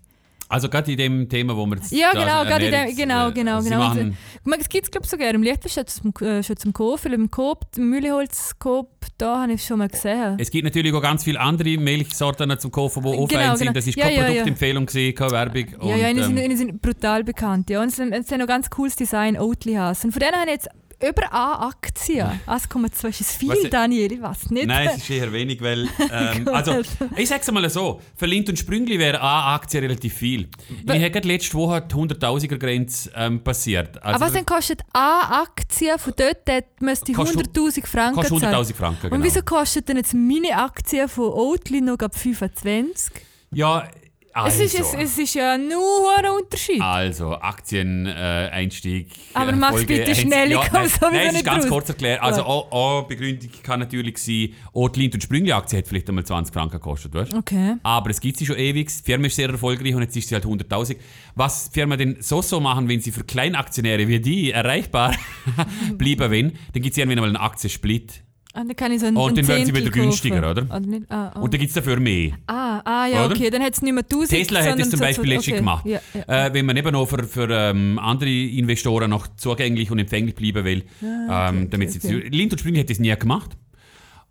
Also 0.49 0.69
gerade 0.69 0.91
in 0.91 0.97
dem 0.97 1.29
Thema, 1.29 1.55
wo 1.55 1.65
wir 1.65 1.77
jetzt 1.77 1.91
Ja, 1.91 2.11
genau, 2.11 2.43
gerade 2.43 2.65
in 2.65 2.71
dem, 2.71 2.95
genau, 2.95 3.29
äh, 3.29 3.31
genau, 3.33 3.61
Sie 3.61 3.69
genau. 3.69 3.81
Machen, 3.87 4.17
Man- 4.43 4.59
Es 4.59 4.69
gibt 4.69 4.85
es, 4.85 4.91
glaube 4.91 5.05
ich, 5.05 5.09
sogar 5.11 5.29
im 5.29 5.43
zum, 5.87 6.13
äh, 6.27 6.43
schon 6.43 6.57
zum 6.57 6.73
Kaufen. 6.73 7.13
Im 7.13 7.31
Coop, 7.31 7.59
im 7.77 7.89
Mühleholz-Coop, 7.89 8.89
da 9.17 9.41
habe 9.41 9.53
ich 9.53 9.61
es 9.61 9.67
schon 9.67 9.79
mal 9.79 9.87
gesehen. 9.89 10.37
es 10.39 10.49
gibt 10.51 10.63
natürlich 10.65 10.93
auch 10.93 11.01
ganz 11.01 11.23
viele 11.23 11.39
andere 11.39 11.77
Milchsorten 11.77 12.57
zum 12.59 12.71
Kaufen, 12.71 13.03
die 13.03 13.09
auch 13.09 13.27
Genau, 13.27 13.41
fein 13.41 13.57
sind. 13.57 13.59
genau. 13.67 13.73
Das 13.73 13.87
ist 13.87 13.95
Ja, 13.95 14.03
keine 14.05 14.15
ja, 14.15 14.21
ja. 14.21 14.27
Produktempfehlung, 14.27 14.85
gewesen, 14.85 15.15
keine 15.15 15.31
Werbung. 15.31 15.65
ja, 15.69 15.77
und, 15.79 15.99
ja, 15.99 16.23
sind, 16.23 16.37
ähm, 16.37 16.43
ihnen 16.45 16.57
sind 16.57 16.81
brutal 16.81 17.23
bekannt. 17.23 17.69
Ja. 17.69 17.81
Und 17.81 17.87
es 17.87 17.95
sind, 17.95 18.13
es 18.13 18.27
sind 18.27 18.39
noch 18.39 18.47
ganz 18.47 18.69
cooles 18.69 18.95
Design, 18.95 19.37
Oatly 19.39 19.73
heißen. 19.73 20.11
Von 20.11 20.19
denen 20.19 20.33
habe 20.33 20.45
ich 20.47 20.53
jetzt 20.53 20.69
über 21.07 21.33
Aktie. 21.33 22.23
1,2 22.47 23.07
ist 23.09 23.21
es 23.21 23.35
viel, 23.35 23.49
Was- 23.49 23.69
Daniel, 23.69 24.11
ich 24.11 24.21
weiß 24.21 24.49
nicht. 24.51 24.67
Nein, 24.67 24.89
es 24.89 24.97
ist 24.97 25.09
eher 25.09 25.31
wenig, 25.31 25.61
weil. 25.61 25.87
Ähm, 26.11 26.47
also, 26.49 26.81
ich 27.15 27.27
sag's 27.29 27.49
mal 27.51 27.67
so: 27.69 27.99
Für 28.15 28.25
Lind 28.25 28.47
und 28.49 28.57
Sprüngli 28.59 28.99
wäre 28.99 29.19
eine 29.19 29.29
Aktie 29.29 29.81
relativ 29.81 30.13
viel. 30.13 30.47
Wa- 30.85 30.93
Ich 30.93 31.01
habe 31.01 31.11
gerade 31.11 31.27
letzte 31.27 31.53
Woche 31.55 31.81
die 31.81 31.95
100.000er 31.95 32.57
Grenze 32.57 33.11
ähm, 33.15 33.43
passiert. 33.43 34.01
Also, 34.03 34.15
Aber 34.15 34.25
was 34.25 34.33
denn 34.33 34.45
kostet 34.45 34.81
eine 34.93 35.41
Aktie 35.41 35.97
von 35.97 36.13
dort, 36.15 36.81
müsste 36.81 37.11
ich 37.11 37.17
Kostet- 37.17 37.47
100'000 37.57 37.85
Franken 37.87 38.15
kostet 38.15 38.39
zahlen? 38.39 38.55
100.000 38.55 38.73
Franken. 38.75 39.01
Genau. 39.03 39.15
Und 39.15 39.23
wieso 39.23 39.41
kostet 39.41 39.89
denn 39.89 39.97
jetzt 39.97 40.13
meine 40.13 40.55
Aktie 40.57 41.07
von 41.07 41.25
Oatly 41.31 41.81
noch 41.81 41.97
ab 41.99 42.15
25? 42.15 43.13
Ja, 43.51 43.87
also. 44.33 44.63
Es, 44.63 44.73
ist, 44.73 44.79
es, 44.79 44.93
es 44.93 45.17
ist 45.17 45.33
ja 45.35 45.57
nur 45.57 46.17
ein 46.17 46.25
Unterschied. 46.41 46.81
Also, 46.81 47.35
Aktieneinstieg. 47.35 49.07
Aber 49.33 49.51
mach's 49.53 49.85
bitte 49.85 50.15
schnell, 50.15 50.51
ich 50.51 50.59
komm 50.59 50.69
nein, 50.73 50.89
sowieso 50.89 51.11
nein, 51.11 51.27
es 51.27 51.35
ist 51.35 51.45
ganz 51.45 51.63
raus. 51.65 51.69
kurz 51.71 51.89
erklärt. 51.89 52.21
Also, 52.21 52.43
auch, 52.43 52.71
auch 52.71 53.07
Begründung 53.07 53.49
kann 53.61 53.79
natürlich 53.79 54.17
sein, 54.17 54.53
auch 54.73 54.89
die 54.89 55.01
Lind- 55.01 55.15
und 55.15 55.23
Sprüngli-Aktie 55.23 55.77
hat 55.77 55.87
vielleicht 55.87 56.09
einmal 56.09 56.25
20 56.25 56.53
Franken 56.53 56.73
gekostet, 56.73 57.13
weißt? 57.13 57.33
Okay. 57.33 57.75
Aber 57.83 58.09
es 58.09 58.19
gibt 58.19 58.37
sie 58.37 58.45
schon 58.45 58.57
ewig. 58.57 58.87
Die 58.87 59.03
Firma 59.03 59.27
ist 59.27 59.35
sehr 59.35 59.49
erfolgreich 59.49 59.93
und 59.95 60.01
jetzt 60.01 60.15
ist 60.15 60.29
sie 60.29 60.35
halt 60.35 60.45
100.000. 60.45 60.97
Was 61.35 61.69
die 61.69 61.79
Firma 61.79 61.95
denn 61.95 62.17
so 62.19 62.41
so 62.41 62.59
machen, 62.59 62.89
wenn 62.89 62.99
sie 63.01 63.11
für 63.11 63.23
Kleinaktionäre 63.23 64.07
wie 64.07 64.19
die 64.19 64.51
erreichbar 64.51 65.15
bleiben 65.97 66.31
wollen, 66.31 66.59
dann 66.73 66.81
gibt 66.81 66.93
es 66.93 66.97
irgendwann 66.97 67.19
mal 67.19 67.27
einen 67.27 67.37
Aktiensplit. 67.37 68.23
Und 68.55 68.67
dann 68.67 68.75
kann 68.75 68.91
ich 68.91 68.99
so 68.99 69.07
einen, 69.07 69.17
Und 69.17 69.29
einen 69.29 69.35
dann 69.37 69.47
werden 69.47 69.65
sie 69.65 69.73
Zehntel 69.73 69.81
wieder 69.85 69.91
günstiger, 70.03 70.41
kaufen. 70.41 70.67
oder? 70.69 70.79
nicht? 70.81 71.05
Ah, 71.11 71.31
ah. 71.33 71.39
Und 71.39 71.51
dann 71.53 71.59
gibt 71.59 71.69
es 71.69 71.73
dafür 71.75 71.99
mehr. 71.99 72.33
ah, 72.45 72.81
ah, 72.85 73.07
ja, 73.07 73.25
Oder? 73.25 73.35
okay. 73.35 73.49
Dann 73.49 73.63
hat 73.63 73.73
es 73.73 73.81
nicht 73.81 73.93
mehr 73.93 74.03
1000, 74.03 74.29
Tesla 74.29 74.59
hat 74.59 74.65
sondern 74.65 74.81
es 74.81 74.89
zum 74.91 74.99
so- 74.99 75.05
Beispiel 75.05 75.25
so- 75.25 75.29
letztens 75.31 75.47
okay. 75.53 75.57
gemacht. 75.57 75.85
Ja, 75.87 75.99
ja. 76.27 76.45
Äh, 76.47 76.53
wenn 76.53 76.65
man 76.67 76.77
eben 76.77 76.91
noch 76.91 77.05
für, 77.07 77.23
für 77.23 77.49
ähm, 77.49 77.97
andere 77.97 78.29
Investoren 78.29 79.09
noch 79.09 79.27
zugänglich 79.37 79.89
und 79.89 79.97
empfänglich 79.97 80.35
bleiben 80.35 80.63
will. 80.65 80.83
Ah, 81.27 81.49
ähm, 81.49 81.69
damit 81.71 81.91
sie 81.93 82.13
Lind 82.13 82.51
und 82.51 82.59
Sprüngli 82.59 82.79
hat 82.81 82.89
das 82.91 82.99
nie 82.99 83.15
gemacht. 83.15 83.57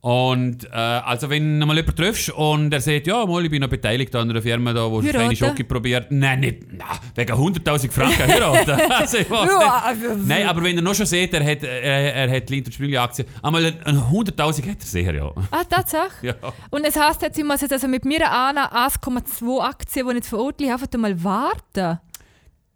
Und 0.05 0.65
äh, 0.65 0.75
also 0.75 1.31
wenn 1.31 1.61
du 1.61 1.65
mal 1.65 1.77
jemanden 1.77 1.95
triffst 1.97 2.31
und 2.31 2.75
er 2.75 2.81
sagt, 2.81 3.07
ja, 3.07 3.25
mal, 3.25 3.45
ich 3.45 3.51
bin 3.53 3.61
noch 3.63 3.69
beteiligt 3.69 4.13
an 4.17 4.29
einer 4.31 4.43
Firma, 4.43 4.73
da, 4.73 4.91
wo 4.91 5.01
Heiraten? 5.01 5.17
kleine 5.17 5.37
Schocke 5.37 5.63
probiert. 5.63 6.11
Nein, 6.11 6.41
nicht, 6.41 6.65
na, 6.73 6.87
wegen 7.15 7.33
100'000 7.33 7.89
Franken 7.93 8.27
heiraten. 8.27 8.71
also, 8.91 9.19
ich 9.19 9.29
Ja, 9.29 9.83
also- 9.87 10.17
Nein, 10.27 10.49
aber 10.49 10.65
wenn 10.65 10.75
er 10.75 10.83
noch 10.83 10.97
schon 10.97 11.07
sieht, 11.07 11.33
er 11.35 11.45
hat, 11.49 11.63
er, 11.63 12.15
er 12.17 12.37
hat 12.37 12.51
Lind 12.51 12.67
und 12.67 12.73
Sprüngli 12.73 12.97
Aktien, 12.97 13.29
einmal 13.45 13.65
ein 13.65 13.97
100'000 13.97 14.69
hat 14.71 14.81
er 14.81 14.87
sicher, 14.87 15.15
ja. 15.15 15.31
Ah, 15.53 15.63
Tatsache? 15.63 16.11
ja. 16.23 16.35
Und 16.71 16.85
es 16.85 16.99
heisst 16.99 17.23
jetzt, 17.23 17.39
ich 17.39 17.45
muss 17.45 17.61
jetzt 17.61 17.73
also 17.73 17.87
mit 17.87 18.05
mir 18.05 18.29
Anna 18.29 18.73
1,2 18.89 19.61
Aktien, 19.65 20.07
die 20.09 20.11
ich 20.11 20.17
jetzt 20.17 20.33
habe, 20.33 20.53
einfach 20.73 20.99
mal 20.99 21.23
warten. 21.23 22.01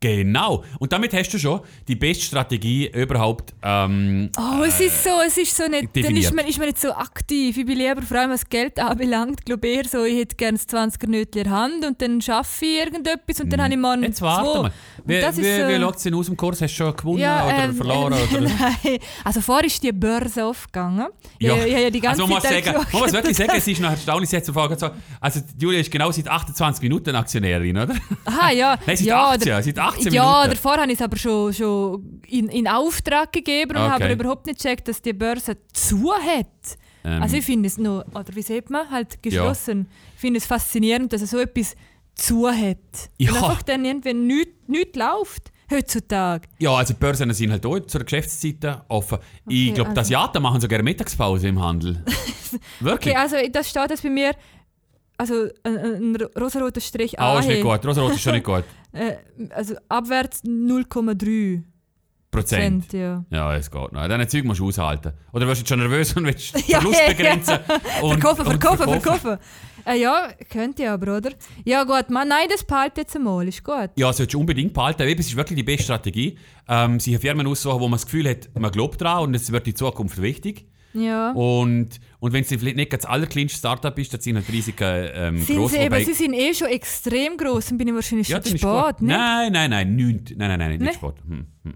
Genau. 0.00 0.62
Und 0.78 0.92
damit 0.92 1.14
hast 1.14 1.30
du 1.32 1.38
schon 1.38 1.60
die 1.88 1.96
beste 1.96 2.24
Strategie 2.24 2.88
überhaupt. 2.92 3.54
Ähm, 3.62 4.30
Oh, 4.38 4.62
es 4.62 4.78
ist 4.78 5.02
so, 5.02 5.10
es 5.26 5.38
ist 5.38 5.56
so 5.56 5.64
nicht, 5.68 5.84
dann 5.84 5.92
definiert. 6.02 6.24
ist 6.26 6.34
man, 6.34 6.46
ist 6.46 6.58
man 6.58 6.66
nicht 6.66 6.78
so 6.80 6.92
aktiv. 6.92 7.56
Ich 7.56 7.64
bin 7.64 7.78
lieber, 7.78 8.02
vor 8.02 8.18
allem 8.18 8.30
was 8.30 8.46
Geld 8.48 8.78
anbelangt, 8.78 9.44
glaube 9.46 9.66
eher 9.66 9.84
so, 9.88 10.04
ich 10.04 10.18
hätte 10.18 10.36
gerne 10.36 10.58
das 10.58 10.68
20er 10.68 11.08
Nötchen 11.08 11.38
in 11.42 11.44
der 11.44 11.50
Hand 11.52 11.84
und 11.86 12.02
dann 12.02 12.20
schaffe 12.20 12.66
ich 12.66 12.78
irgendetwas 12.80 13.40
und 13.40 13.50
dann 13.50 13.62
habe 13.62 13.72
ich 13.72 13.78
morgen 13.80 14.02
Jetzt 14.02 14.20
warte 14.20 14.62
mal. 14.62 14.72
Wie, 15.06 15.14
Und 15.16 15.22
das 15.22 15.36
wie, 15.38 15.40
ist, 15.40 15.46
wie 15.68 15.72
äh, 15.72 15.80
schaut 15.80 15.96
es 15.96 16.02
denn 16.02 16.14
aus 16.14 16.28
im 16.28 16.36
Kurs? 16.36 16.60
Hast 16.60 16.72
du 16.74 16.76
schon 16.84 16.96
gewonnen 16.96 17.18
Ja, 17.20 17.46
oder 17.46 17.64
ähm, 17.64 17.74
verloren? 17.74 18.12
oder? 18.32 18.40
Nein. 18.42 18.98
Also 19.24 19.40
vorher 19.40 19.64
ist 19.66 19.82
die 19.82 19.92
Börse 19.92 20.44
aufgegangen. 20.44 21.06
Ja. 21.40 21.54
Ich, 21.56 21.64
ich, 21.72 21.72
ja 21.72 21.90
die 21.90 22.00
ganze 22.00 22.22
also 22.22 22.26
man 22.34 22.42
muss, 22.42 22.48
Zeit 22.50 22.64
sagen, 22.66 22.84
man 22.92 23.00
muss 23.02 23.12
wirklich 23.14 23.36
sagen, 23.36 23.52
es 23.56 23.66
ist 23.66 23.80
noch 23.80 23.90
erstaunlich, 23.90 24.28
sie 24.28 24.36
hat 24.36 24.44
gesagt, 24.44 24.94
also 25.20 25.40
Julia 25.58 25.80
ist 25.80 25.90
genau 25.90 26.10
seit 26.10 26.28
28 26.28 26.82
Minuten 26.82 27.14
Aktionärin, 27.16 27.78
oder? 27.78 27.94
Aha, 28.26 28.50
ja. 28.50 28.76
Nein, 28.86 28.96
seit 28.96 29.00
ja, 29.06 29.30
18, 29.30 29.44
der- 29.46 29.62
seit 29.62 29.76
der- 29.76 29.85
18 29.86 30.12
ja, 30.12 30.24
Minuten? 30.42 30.50
davor 30.50 30.76
habe 30.76 30.86
ich 30.92 30.98
es 30.98 31.02
aber 31.02 31.16
schon, 31.16 31.52
schon 31.52 32.20
in, 32.28 32.48
in 32.48 32.68
Auftrag 32.68 33.32
gegeben 33.32 33.76
und 33.76 33.82
Okay. 33.82 33.90
habe 34.04 34.12
überhaupt 34.12 34.46
nicht 34.46 34.60
gecheckt, 34.62 34.88
dass 34.88 35.00
die 35.02 35.12
Börse 35.12 35.56
zu 35.72 36.12
hat. 36.12 36.46
Ähm, 37.04 37.22
Also 37.22 37.36
ich 37.36 37.44
finde 37.44 37.66
es 37.68 37.78
noch, 37.78 38.04
oder 38.14 38.34
wie 38.34 38.42
sieht 38.42 38.68
man, 38.70 38.90
halt 38.90 39.22
geschlossen. 39.22 39.88
Ich 40.14 40.20
finde 40.20 40.38
es 40.38 40.46
faszinierend, 40.46 41.12
dass 41.12 41.20
er 41.22 41.26
so 41.26 41.38
etwas 41.38 41.74
zu 42.14 42.48
hat. 42.48 42.78
Ja. 43.18 43.30
Und 43.32 43.36
einfach 43.38 43.62
dann 43.62 43.84
irgendwie 43.84 44.14
nichts 44.14 44.52
nicht 44.68 44.96
läuft 44.96 45.52
heutzutage. 45.70 46.48
ja, 46.58 46.70
also 46.70 46.94
die 46.94 46.98
Börsen 47.00 47.32
sind 47.34 47.50
halt 47.50 47.64
dort 47.64 47.90
zur 47.90 48.02
Geschäftszeit 48.04 48.82
offen. 48.88 49.18
ich 49.48 49.68
Okay, 49.68 49.72
glaube, 49.74 49.90
die 49.90 49.98
also- 49.98 50.00
Asiaten 50.14 50.42
machen 50.42 50.60
sogar 50.60 50.82
Mittagspause 50.82 51.48
im 51.48 51.60
Handel. 51.62 52.02
Wirklich? 52.80 53.14
Okay, 53.14 53.16
also 53.16 53.36
das 53.50 53.68
steht 53.68 53.90
jetzt 53.90 54.02
bei 54.02 54.10
mir, 54.10 54.32
also 55.18 55.46
ein, 55.64 55.76
ein 56.14 56.16
rosaroter 56.38 56.80
Strich 56.80 57.18
Ah, 57.18 57.38
ist 57.40 57.48
nicht 57.48 57.64
AHE, 57.64 57.78
gut. 57.78 57.86
Rosarot 57.86 58.12
ist 58.14 58.22
schon 58.22 58.34
nicht 58.34 58.44
gut. 58.52 58.64
Äh, 58.96 59.16
also 59.50 59.74
abwärts 59.88 60.44
0,3 60.44 61.62
Prozent. 62.30 62.92
Ja. 62.92 63.24
Ja, 63.30 63.54
es 63.56 63.70
geht 63.70 63.92
noch. 63.92 64.08
Deine 64.08 64.26
Zeug 64.28 64.44
musst 64.44 64.60
du 64.60 64.68
aushalten. 64.68 65.12
Oder 65.32 65.46
wirst 65.46 65.62
du 65.62 65.66
schon 65.66 65.78
nervös 65.78 66.12
und 66.14 66.26
willst 66.26 66.54
Ja, 66.68 66.80
Verlust 66.80 67.00
ja, 67.00 67.08
begrenzen? 67.08 67.58
Und, 68.02 68.10
verkaufen, 68.20 68.40
und 68.46 68.60
verkaufen, 68.62 68.88
verkaufen. 69.00 69.38
Äh, 69.86 70.00
ja, 70.00 70.28
könnt 70.50 70.78
ihr 70.78 70.92
aber, 70.92 71.16
oder? 71.16 71.30
Ja 71.64 71.84
gut, 71.84 72.10
man, 72.10 72.28
nein, 72.28 72.48
das 72.50 72.64
behaltet 72.64 72.98
jetzt 72.98 73.16
einmal, 73.16 73.46
ist 73.46 73.62
gut. 73.64 73.90
Ja, 73.96 74.12
solltest 74.12 74.34
du 74.34 74.40
unbedingt 74.40 74.74
behalten. 74.74 75.02
Eben, 75.02 75.20
Es 75.20 75.28
ist 75.28 75.36
wirklich 75.36 75.56
die 75.56 75.62
beste 75.62 75.84
Strategie. 75.84 76.38
Ähm, 76.68 76.98
sich 77.00 77.16
Firmen 77.18 77.46
aussuchen, 77.46 77.80
wo 77.80 77.88
man 77.88 77.92
das 77.92 78.04
Gefühl 78.04 78.28
hat, 78.28 78.50
man 78.58 78.70
glaubt 78.72 79.00
dran 79.00 79.22
und 79.22 79.34
es 79.34 79.50
wird 79.52 79.66
in 79.68 79.76
Zukunft 79.76 80.20
wichtig. 80.20 80.66
Ja. 80.96 81.32
Und, 81.32 82.00
und 82.20 82.32
wenn 82.32 82.42
es 82.42 82.48
vielleicht 82.48 82.76
nicht 82.76 82.92
das 82.92 83.04
allerkleinste 83.04 83.58
Startup 83.58 83.96
ist, 83.98 84.12
dann 84.12 84.20
sind 84.20 84.36
halt 84.36 84.48
die 84.48 84.52
Risiken 84.52 85.08
ähm, 85.14 85.38
Sind 85.38 85.56
groß. 85.56 85.72
sie, 85.72 85.78
eben, 85.78 86.04
sie 86.04 86.12
sind 86.14 86.32
eh 86.34 86.54
schon 86.54 86.68
extrem 86.68 87.36
groß, 87.36 87.66
dann 87.66 87.78
bin 87.78 87.88
ich 87.88 87.94
wahrscheinlich 87.94 88.28
ja, 88.28 88.36
schon 88.36 88.44
zu 88.44 88.58
spät, 88.58 89.02
ne? 89.02 89.08
Nein, 89.16 89.52
nein, 89.52 89.70
nein, 89.70 89.96
nicht. 89.96 90.36
Nein, 90.36 90.48
nein, 90.48 90.58
nein, 90.58 90.70
nicht 90.70 90.80
Ne? 90.80 90.92
Sport. 90.94 91.18
Hm, 91.26 91.46
hm. 91.64 91.74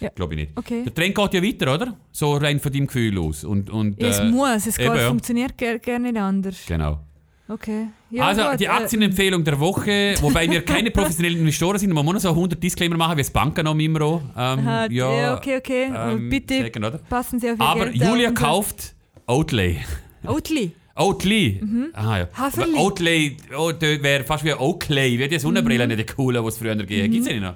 Ja. 0.00 0.10
Glaube 0.10 0.34
ich 0.34 0.40
nicht. 0.40 0.52
Okay. 0.56 0.84
Der 0.84 0.94
Trend 0.94 1.14
geht 1.14 1.34
ja 1.34 1.42
weiter, 1.42 1.74
oder? 1.74 1.96
So 2.12 2.36
rein 2.36 2.60
von 2.60 2.72
deinem 2.72 2.86
Gefühl 2.86 3.18
aus. 3.18 3.42
Und, 3.44 3.68
und, 3.70 4.00
Ja, 4.00 4.08
es 4.08 4.18
äh, 4.20 4.24
muss, 4.26 4.66
es 4.66 4.76
geht, 4.76 4.86
eben, 4.86 4.96
ja. 4.96 5.08
funktioniert 5.08 5.58
ger 5.58 5.78
gerne 5.78 6.12
nicht 6.12 6.20
anders. 6.20 6.56
Genau. 6.66 7.00
Okay. 7.48 7.88
Ja, 8.10 8.26
also 8.26 8.42
gut, 8.42 8.60
die 8.60 8.64
äh, 8.64 8.68
Aktienempfehlung 8.68 9.44
der 9.44 9.60
Woche, 9.60 10.14
wobei 10.22 10.50
wir 10.50 10.62
keine 10.64 10.90
professionellen 10.90 11.40
Investoren 11.40 11.78
sind, 11.78 11.92
man 11.92 12.04
muss 12.04 12.14
noch 12.14 12.20
so 12.22 12.28
100 12.30 12.62
Disclaimer 12.62 12.96
machen, 12.96 13.16
wie 13.18 13.20
das 13.20 13.30
Banken 13.30 13.64
noch 13.64 13.76
immer 13.78 14.00
auch. 14.02 14.22
Ähm, 14.36 14.64
Hat, 14.64 14.90
ja, 14.90 15.36
okay, 15.36 15.58
okay. 15.58 15.92
ähm, 15.94 16.30
Bitte 16.30 16.62
sagen, 16.72 16.98
passen 17.10 17.38
Sie 17.38 17.50
auf 17.50 17.58
Ihr 17.58 17.64
Aber 17.64 17.84
Geld 17.86 17.96
Julia 17.96 18.28
auf. 18.30 18.34
kauft 18.34 18.94
Oatley. 19.26 19.80
Oatly. 20.26 20.72
Oatly. 20.94 21.60
Mhm. 21.62 21.88
Ah, 21.92 22.18
ja. 22.18 22.28
Haferli. 22.32 22.72
Aber 22.72 22.82
Oatley 22.82 23.36
oh, 23.56 23.70
wäre 23.78 24.24
fast 24.24 24.42
wie 24.44 24.54
Oakley, 24.54 25.18
wie 25.18 25.28
die 25.28 25.38
Sonnenbrille 25.38 25.84
Mhm. 25.86 25.94
nicht 25.94 26.08
die 26.10 26.14
coole, 26.14 26.40
die 26.40 26.48
es 26.48 26.56
früher 26.58 26.74
gegeben 26.76 27.12
Gibt 27.12 27.26
es 27.26 27.32
die 27.32 27.40
noch? 27.40 27.54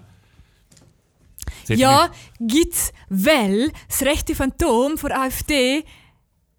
Seht 1.65 1.79
ihr 1.79 1.83
Ja, 1.83 2.11
gibt's, 2.41 2.93
weil 3.09 3.73
das 3.89 4.03
rechte 4.03 4.35
Phantom 4.35 4.99
von 4.99 5.13
AfD, 5.13 5.83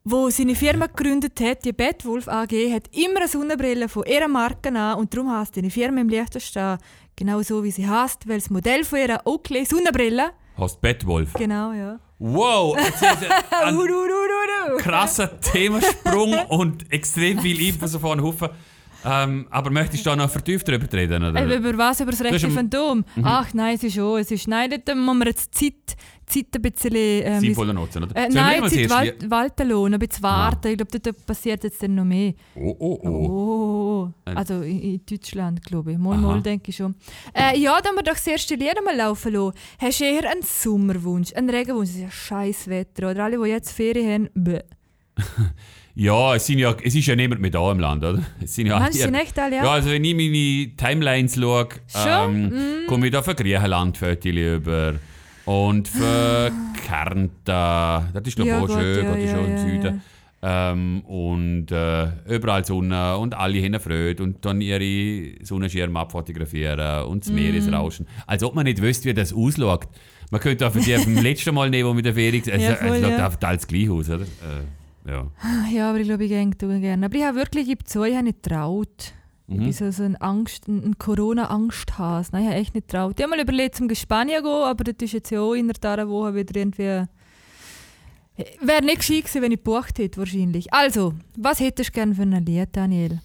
wo 0.06 0.30
seine 0.30 0.56
Firma 0.56 0.88
gegründet 0.88 1.40
hat, 1.40 1.64
die 1.64 1.74
Batwolf 1.74 2.28
AG, 2.28 2.52
hat 2.74 2.90
immer 2.92 3.22
eine 3.22 3.28
Sonnenbrille 3.28 3.88
von 3.88 4.04
ihrer 4.06 4.28
Marke 4.28 4.70
an 4.70 5.00
und 5.00 5.14
darum 5.14 5.32
heißt 5.32 5.56
ihre 5.58 5.70
Firma 5.70 6.02
im 6.02 6.10
Liechtenstein 6.10 6.78
genau 7.16 7.42
so, 7.42 7.64
wie 7.64 7.72
sie 7.72 7.88
heißt, 7.88 8.28
weil 8.28 8.40
das 8.40 8.50
Modell 8.50 8.84
von 8.84 9.00
ihrer 9.00 9.22
Oakley 9.26 9.66
Sonnenbrille, 9.66 10.24
nicht? 10.24 10.34
Hast 10.58 10.82
Batwolf. 10.82 11.34
genau, 11.34 11.72
ja. 11.74 12.00
Wow, 12.20 12.78
jetzt 12.78 13.02
ist 13.02 13.32
ein 13.64 14.78
krasser 14.78 15.40
Themasprung 15.40 16.34
und 16.50 16.92
extrem 16.92 17.40
viel 17.40 17.60
Infos 17.68 17.96
einen 17.96 18.24
Haufen. 18.24 18.50
Ähm, 19.06 19.48
aber 19.50 19.70
möchtest 19.70 20.06
du 20.06 20.12
da 20.12 20.16
noch 20.16 20.30
vertieft 20.30 20.68
drüber 20.68 20.92
reden? 20.94 21.24
Oder? 21.24 21.56
Über 21.56 21.78
was? 21.78 22.00
Über 22.00 22.12
das 22.12 22.22
rechte 22.22 22.50
Phantom? 22.50 23.04
Mhm. 23.16 23.26
Ach 23.26 23.54
nein, 23.54 23.76
es 23.76 23.84
ist 23.84 23.96
schon. 23.96 24.20
Es 24.20 24.32
ist, 24.32 24.48
nein, 24.48 24.70
dort 24.70 24.98
muss 24.98 25.16
man 25.16 25.28
jetzt 25.28 25.54
Zeit, 25.54 25.98
Zeit 26.25 26.48
ein 26.56 26.62
bisschen... 26.62 26.94
Ähm, 26.96 27.39
Sinnvoller 27.39 27.74
nutzen, 27.74 28.03
oder? 28.03 28.15
äh, 28.15 28.30
nein, 28.30 28.68
Zeit 28.70 28.89
wal 28.89 29.13
walten 29.30 29.70
lassen, 29.70 29.94
ein 29.94 30.00
bisschen 30.00 30.24
warten. 30.24 30.68
Ich 30.70 30.77
glaube, 30.77 31.00
dort 31.00 31.25
passiert 31.25 31.63
jetzt 31.63 31.82
dann 31.84 31.96
noch 31.96 32.06
mehr. 32.06 32.34
Oh, 32.56 32.75
oh, 32.80 33.00
oh. 33.03 33.30
Oh, 33.30 34.12
also 34.25 34.62
in, 34.62 34.82
in 34.82 35.01
Deutschland, 35.10 35.63
glaube 35.63 35.94
ich. 35.94 35.98
Mal, 35.98 36.13
Aha. 36.13 36.22
mal, 36.22 36.42
denke 36.42 36.70
ich 36.70 36.75
schon. 36.75 36.96
Äh, 37.34 37.58
ja, 37.60 37.80
dann 37.82 37.96
wir 37.96 38.03
doch 38.03 38.13
das 38.13 38.27
erste 38.27 38.56
Lied 38.56 38.75
mal 38.84 38.96
laufen 38.96 39.34
lassen. 39.34 39.58
Hast 39.80 40.00
du 40.00 40.06
eher 40.06 40.30
einen 40.30 40.42
Sommerwunsch, 40.42 41.34
einen 41.34 41.50
Regenwunsch? 41.50 41.89
Es 41.89 41.96
ist 41.96 42.01
ja 42.01 42.12
scheiß 42.12 42.68
Wetter. 42.68 43.12
Oder 43.12 43.25
alle, 43.25 43.38
die 43.42 43.50
jetzt 43.50 43.72
Ferien 43.72 44.30
haben, 44.36 44.44
bäh. 44.44 44.60
Ja, 45.96 46.34
es, 46.36 46.48
sind 46.48 46.58
ja, 46.58 46.75
es 46.84 46.96
ist 46.96 47.06
ja 47.06 47.15
niemand 47.15 47.39
mehr 47.39 47.51
da 47.51 47.72
im 47.72 47.80
Land, 47.80 48.03
oder? 48.03 48.24
Es 48.42 48.56
sind 48.56 48.65
ja 48.65 48.80
Meinst 48.80 48.98
du, 48.98 49.03
alle- 49.03 49.12
sind 49.12 49.22
echt 49.22 49.38
alle 49.38 49.58
Ja, 49.58 49.72
also 49.74 49.92
wenn 49.92 50.03
ich 50.03 50.15
meine 50.15 50.75
Timelines 50.75 51.36
schaue, 51.36 51.68
Schon? 51.88 52.50
Mm. 52.50 52.53
ähm, 52.56 52.88
komme 52.88 53.06
ich 53.06 53.12
da 53.12 53.22
für 53.22 53.36
Griechenland 53.36 54.01
über. 54.01 54.96
Und 55.46 55.88
für 55.88 56.52
Kärnten, 56.86 57.30
das 57.46 58.24
ist 58.26 58.36
glaube 58.36 58.50
ich 58.50 58.56
Ja, 58.56 58.60
auch 58.60 58.68
Gott, 58.68 58.80
schön, 58.80 59.04
ja, 59.04 59.10
Gott 59.12 59.20
ist 59.20 59.32
ja, 59.32 59.38
schon 59.38 59.46
im 59.52 59.58
Süden. 59.58 60.02
Ähm, 60.46 61.02
und 61.06 61.72
äh, 61.72 62.08
überall 62.28 62.66
Sonne 62.66 63.18
und 63.18 63.34
alle 63.34 63.64
haben 63.64 63.80
Freude 63.80 64.24
und 64.24 64.44
dann 64.44 64.60
ihre 64.60 65.42
Sonnenschirme 65.42 65.98
abfotografieren 65.98 67.06
und 67.06 67.24
das 67.24 67.32
Mm. 67.32 67.36
Meeresrauschen. 67.36 68.08
Als 68.28 68.44
ob 68.44 68.54
man 68.54 68.66
nicht 68.66 68.82
wüsste, 68.82 69.08
wie 69.08 69.14
das 69.14 69.34
ausschaut. 69.34 69.88
Man 70.32 70.42
könnte 70.42 70.68
auch 70.68 70.74
für 70.74 70.82
die 70.82 70.98
vom 70.98 71.16
letzten 71.24 71.56
Mal 71.56 71.70
nehmen, 71.70 71.88
wo 71.88 71.94
mit 71.94 72.06
der 72.06 72.14
Ferien... 72.14 72.44
Es 72.46 72.62
Ja, 72.62 72.74
es 72.74 72.80
voll, 72.80 73.00
sieht 73.00 73.10
ja. 73.10 73.30
alles 73.42 73.68
gleich 73.68 73.90
aus, 73.90 74.10
oder? 74.10 74.24
Äh, 74.24 75.10
ja. 75.12 75.32
Ja, 75.74 75.90
aber 75.90 76.00
ich 76.00 76.08
glaube, 76.08 76.26
ich 76.26 76.30
gehe 76.30 76.50
gerne. 76.80 77.06
Aber 77.06 77.16
ich 77.16 77.24
habe 77.24 77.38
wirklich, 77.38 77.70
ich 77.70 77.86
zu, 77.86 78.04
ich 78.04 78.14
habe 78.14 78.26
nicht 78.26 78.44
getraut. 78.44 79.14
Ich 79.48 79.56
Mhm. 79.58 79.64
bin 79.64 79.74
so, 79.74 79.92
so 79.92 80.04
ein, 80.04 80.16
Angst, 80.18 80.68
ein, 80.68 80.98
Corona-Angsthase. 80.98 82.30
Nein, 82.32 82.44
ich 82.44 82.48
habe 82.50 82.60
echt 82.60 82.76
nicht 82.76 82.88
getraut. 82.88 83.16
Ich 83.18 83.24
habe 83.24 83.36
mal 83.36 83.42
überlegt, 83.42 83.76
zum 83.76 83.94
Spanien 83.94 84.38
zu 84.38 84.44
gehen, 84.44 84.64
aber 84.64 84.84
das 84.86 84.96
ist 85.02 85.12
jetzt 85.14 85.30
ja 85.32 85.42
auch 85.42 85.54
in 85.54 85.72
einer 85.82 86.10
Woche 86.10 86.36
wieder 86.36 86.56
irgendwie... 86.60 87.04
Wäre 88.62 88.84
nicht 88.84 88.98
gescheit 89.00 89.26
gewesen, 89.26 89.42
wenn 89.44 89.52
ich 89.52 89.58
gebucht 89.64 90.00
hätte, 90.00 90.18
wahrscheinlich. 90.20 90.74
Also, 90.74 91.14
was 91.38 91.60
hättest 91.60 91.90
du 91.90 91.94
gerne 91.94 92.16
für 92.16 92.24
ein 92.24 92.44
Lied, 92.46 92.70
Daniel? 92.72 93.22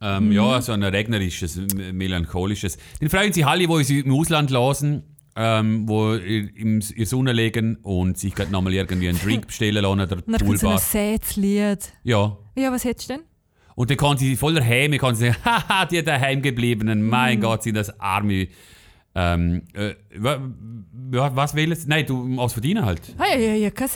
Ähm, 0.00 0.32
Ja, 0.32 0.62
so 0.62 0.72
ein 0.72 0.82
regnerisches, 0.82 1.60
melancholisches. 1.92 2.78
Den 3.00 3.10
freuen 3.10 3.32
sich 3.34 3.44
alle, 3.44 3.60
die 3.60 3.66
uns 3.66 3.90
im 3.90 4.12
Ausland 4.14 4.50
lassen, 4.50 5.02
ähm, 5.34 5.86
wo 5.86 6.14
in 6.14 6.80
die 6.80 7.04
Sonne 7.04 7.32
liegen 7.32 7.76
und 7.82 8.16
sich 8.16 8.34
gerade 8.34 8.50
nochmal 8.50 8.72
irgendwie 8.72 9.08
einen 9.10 9.18
Drink 9.18 9.46
bestellen 9.48 9.74
lassen 9.82 10.00
oder 10.00 10.16
Und 10.16 10.28
dann 10.28 10.38
kommt 10.46 10.58
so 10.60 10.68
ein 10.68 10.74
Poolbar. 10.74 10.78
sätes 10.78 11.36
Lied. 11.36 11.92
Ja. 12.04 12.38
Ja, 12.56 12.72
was 12.72 12.84
hättest 12.84 13.10
du 13.10 13.14
denn? 13.14 13.22
Und 13.76 13.90
dann 13.90 13.96
kann 13.96 14.16
sie 14.18 14.34
voller 14.36 14.62
Häme 14.62 14.98
kann 14.98 15.14
sie 15.14 15.26
sagen, 15.26 15.36
haha, 15.44 15.84
die 15.86 16.02
daheim 16.02 16.42
gebliebenen, 16.42 17.02
Mhm. 17.02 17.08
mein 17.08 17.40
Gott, 17.40 17.62
sind 17.62 17.76
das 17.76 18.00
arme. 18.00 18.48
Ähm, 19.18 19.62
äh, 19.72 19.94
wa, 20.16 20.38
wa, 21.10 21.30
was 21.34 21.54
wählen 21.54 21.74
sie? 21.74 21.88
Nein, 21.88 22.04
du 22.04 22.38
aus 22.38 22.52
verdienen 22.52 22.84
halt. 22.84 23.00
Ah, 23.16 23.28
ja, 23.32 23.38
ja, 23.38 23.54
ja, 23.54 23.70
kein 23.70 23.88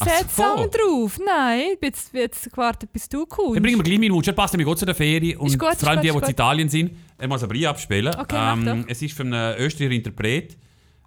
Ach 0.00 0.06
so. 0.06 0.10
Set-Song 0.10 0.70
drauf. 0.70 1.18
Nein, 1.24 1.62
jetzt, 1.82 2.14
jetzt 2.14 2.50
gewartet, 2.50 2.90
bis 2.92 3.08
du 3.10 3.26
kommst. 3.26 3.56
Dann 3.56 3.62
bringen 3.62 3.78
wir 3.78 3.82
gleich 3.84 3.98
meinen 3.98 4.12
Wunsch. 4.14 4.26
Er 4.28 4.32
passt 4.32 4.54
nämlich 4.54 4.66
gut 4.66 4.78
zu 4.78 4.86
der 4.86 4.94
Ferie. 4.94 5.36
Und 5.36 5.48
Ist 5.48 5.58
gut, 5.58 5.74
vor 5.76 5.88
allem 5.90 6.00
die, 6.00 6.08
die 6.10 6.16
ist 6.16 6.22
in 6.24 6.30
Italien 6.30 6.68
sind. 6.70 6.92
Er 7.18 7.28
muss 7.28 7.42
aber 7.42 7.54
ein 7.54 7.66
abspielen. 7.66 8.14
Okay, 8.14 8.36
ähm, 8.52 8.84
es 8.88 9.02
ist 9.02 9.14
von 9.16 9.32
einem 9.34 9.58
Österreicher 9.58 9.92
Interpret. 9.92 10.56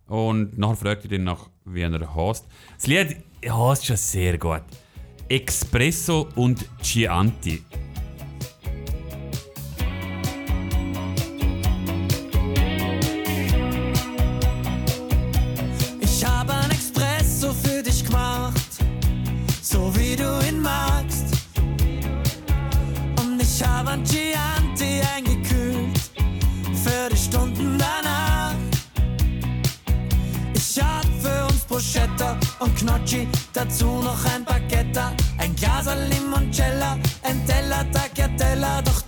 Und 0.07 0.57
nachher 0.57 0.75
fragt 0.75 1.05
ich 1.05 1.09
den 1.09 1.23
nach, 1.23 1.49
wie 1.65 1.81
er 1.81 2.15
heißt. 2.15 2.45
Das 2.77 2.87
Lied 2.87 3.15
ist 3.41 3.85
schon 3.85 3.95
sehr 3.97 4.37
gut. 4.37 4.61
Espresso 5.29 6.27
und 6.35 6.63
Chianti. 6.83 7.63
So 19.71 19.95
wie 19.95 20.15
du 20.15 20.29
ihn 20.47 20.59
magst. 20.61 21.27
Und 23.21 23.41
ich 23.41 23.63
habe 23.63 23.91
ein 23.91 24.03
Chianti 24.03 25.01
eingekühlt 25.15 25.97
für 26.83 27.09
die 27.09 27.17
Stunden 27.17 27.77
danach. 27.77 28.55
Ich 30.53 30.81
hab 30.81 31.05
für 31.23 31.45
uns 31.45 31.63
Bruschetta 31.63 32.37
und 32.59 32.75
Gnocchi, 32.79 33.27
dazu 33.53 33.85
noch 33.85 34.23
ein 34.33 34.43
Baguette, 34.43 35.05
ein 35.37 35.55
Glas 35.55 35.87
Limoncello, 36.09 36.91
ein 37.23 37.45
Teller 37.45 37.85
Tagliatella. 37.91 38.81
Doch 38.81 39.00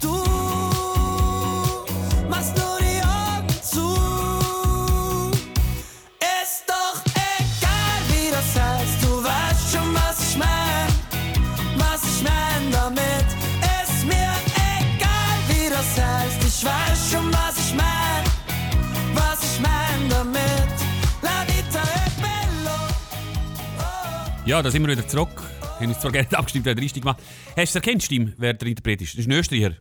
Ja, 24.46 24.62
da 24.62 24.70
sind 24.70 24.86
wir 24.86 24.92
wieder 24.96 25.08
zurück. 25.08 25.42
Wir 25.80 25.88
haben 25.88 25.94
uns 25.94 26.00
zwar 26.00 26.12
gerne 26.12 26.28
abgestimmt, 26.38 26.66
wer 26.66 26.78
richtig 26.78 27.04
gemacht 27.04 27.22
Hast 27.48 27.56
du 27.56 27.62
es 27.62 27.76
erkannt, 27.76 28.04
Stimme, 28.04 28.34
wer 28.38 28.54
der 28.54 28.68
Interpret 28.68 29.02
ist? 29.02 29.14
Das 29.14 29.20
ist 29.22 29.28
ein 29.28 29.32
Österreicher. 29.32 29.76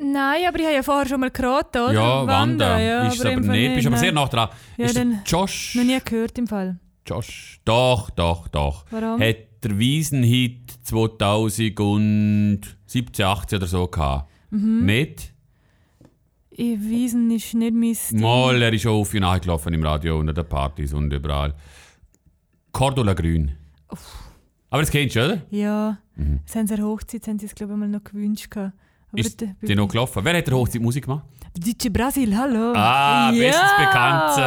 Nein, 0.00 0.42
aber 0.46 0.58
ich 0.58 0.64
habe 0.64 0.74
ja 0.74 0.82
vorher 0.82 1.08
schon 1.08 1.20
mal 1.20 1.30
geraten, 1.30 1.78
oder? 1.78 1.92
Ja, 1.92 2.26
Wanda. 2.26 2.80
ja, 2.80 3.06
ist 3.06 3.14
es 3.14 3.20
aber 3.20 3.30
einfach 3.30 3.52
nicht. 3.52 3.74
Bist 3.76 3.86
aber 3.86 3.96
sehr 3.96 4.12
nah 4.12 4.26
dran. 4.26 4.48
Ja, 4.76 4.86
ist 4.86 4.96
dann- 4.96 5.22
Josh. 5.24 5.74
Noch 5.76 5.84
nie 5.84 5.98
gehört 6.04 6.36
im 6.38 6.46
Fall. 6.46 6.78
Josh. 7.06 7.60
Doch, 7.64 8.10
doch, 8.10 8.48
doch. 8.48 8.84
Warum? 8.90 9.20
Hat 9.20 9.36
der 9.62 9.78
Wiesenhit 9.78 10.70
2017, 10.82 13.24
18 13.24 13.56
oder 13.58 13.66
so 13.66 13.86
gehabt. 13.86 14.30
Mhm. 14.50 14.84
Nicht? 14.84 15.32
Ich 16.50 16.80
Wiesen 16.80 17.30
ist 17.30 17.54
nicht 17.54 17.74
mein 17.74 17.96
Ding. 18.10 18.20
Mal, 18.20 18.60
er 18.60 18.72
ist 18.72 18.82
schon 18.82 19.00
auf 19.00 19.14
und 19.14 19.20
nachgelaufen 19.20 19.72
im 19.72 19.84
Radio 19.84 20.18
und 20.18 20.28
an 20.28 20.34
den 20.34 20.48
Partys 20.48 20.92
und 20.92 21.12
überall. 21.12 21.54
Cordula 22.72 23.14
Grün. 23.14 23.52
Aber 24.70 24.82
das 24.82 24.90
kennst 24.90 25.16
du, 25.16 25.24
oder? 25.24 25.42
Ja, 25.50 25.98
Mhm. 26.16 26.40
das 26.46 26.56
haben 26.56 26.66
sie 26.66 26.74
an 26.74 26.80
der 26.80 26.86
Hochzeit, 26.88 27.26
haben 27.28 27.38
sie 27.38 27.46
es 27.46 27.54
glaube 27.54 27.72
ich 27.74 27.78
mal 27.78 27.88
noch 27.88 28.02
gewünscht. 28.04 28.50
gehabt. 28.50 28.72
Aber 29.12 29.20
Ist 29.20 29.40
der- 29.40 29.54
die 29.62 29.74
noch 29.74 29.88
gelaufen? 29.88 30.24
Wer 30.24 30.36
hat 30.38 30.46
der 30.46 30.54
Hochzeit 30.56 30.82
Musik 30.82 31.04
gemacht? 31.04 31.24
DJ 31.56 31.88
Brasil, 31.88 32.36
hallo. 32.36 32.72
Ah, 32.74 33.30
ja. 33.32 33.38
bestens 33.38 33.70
bekannt. 33.78 34.38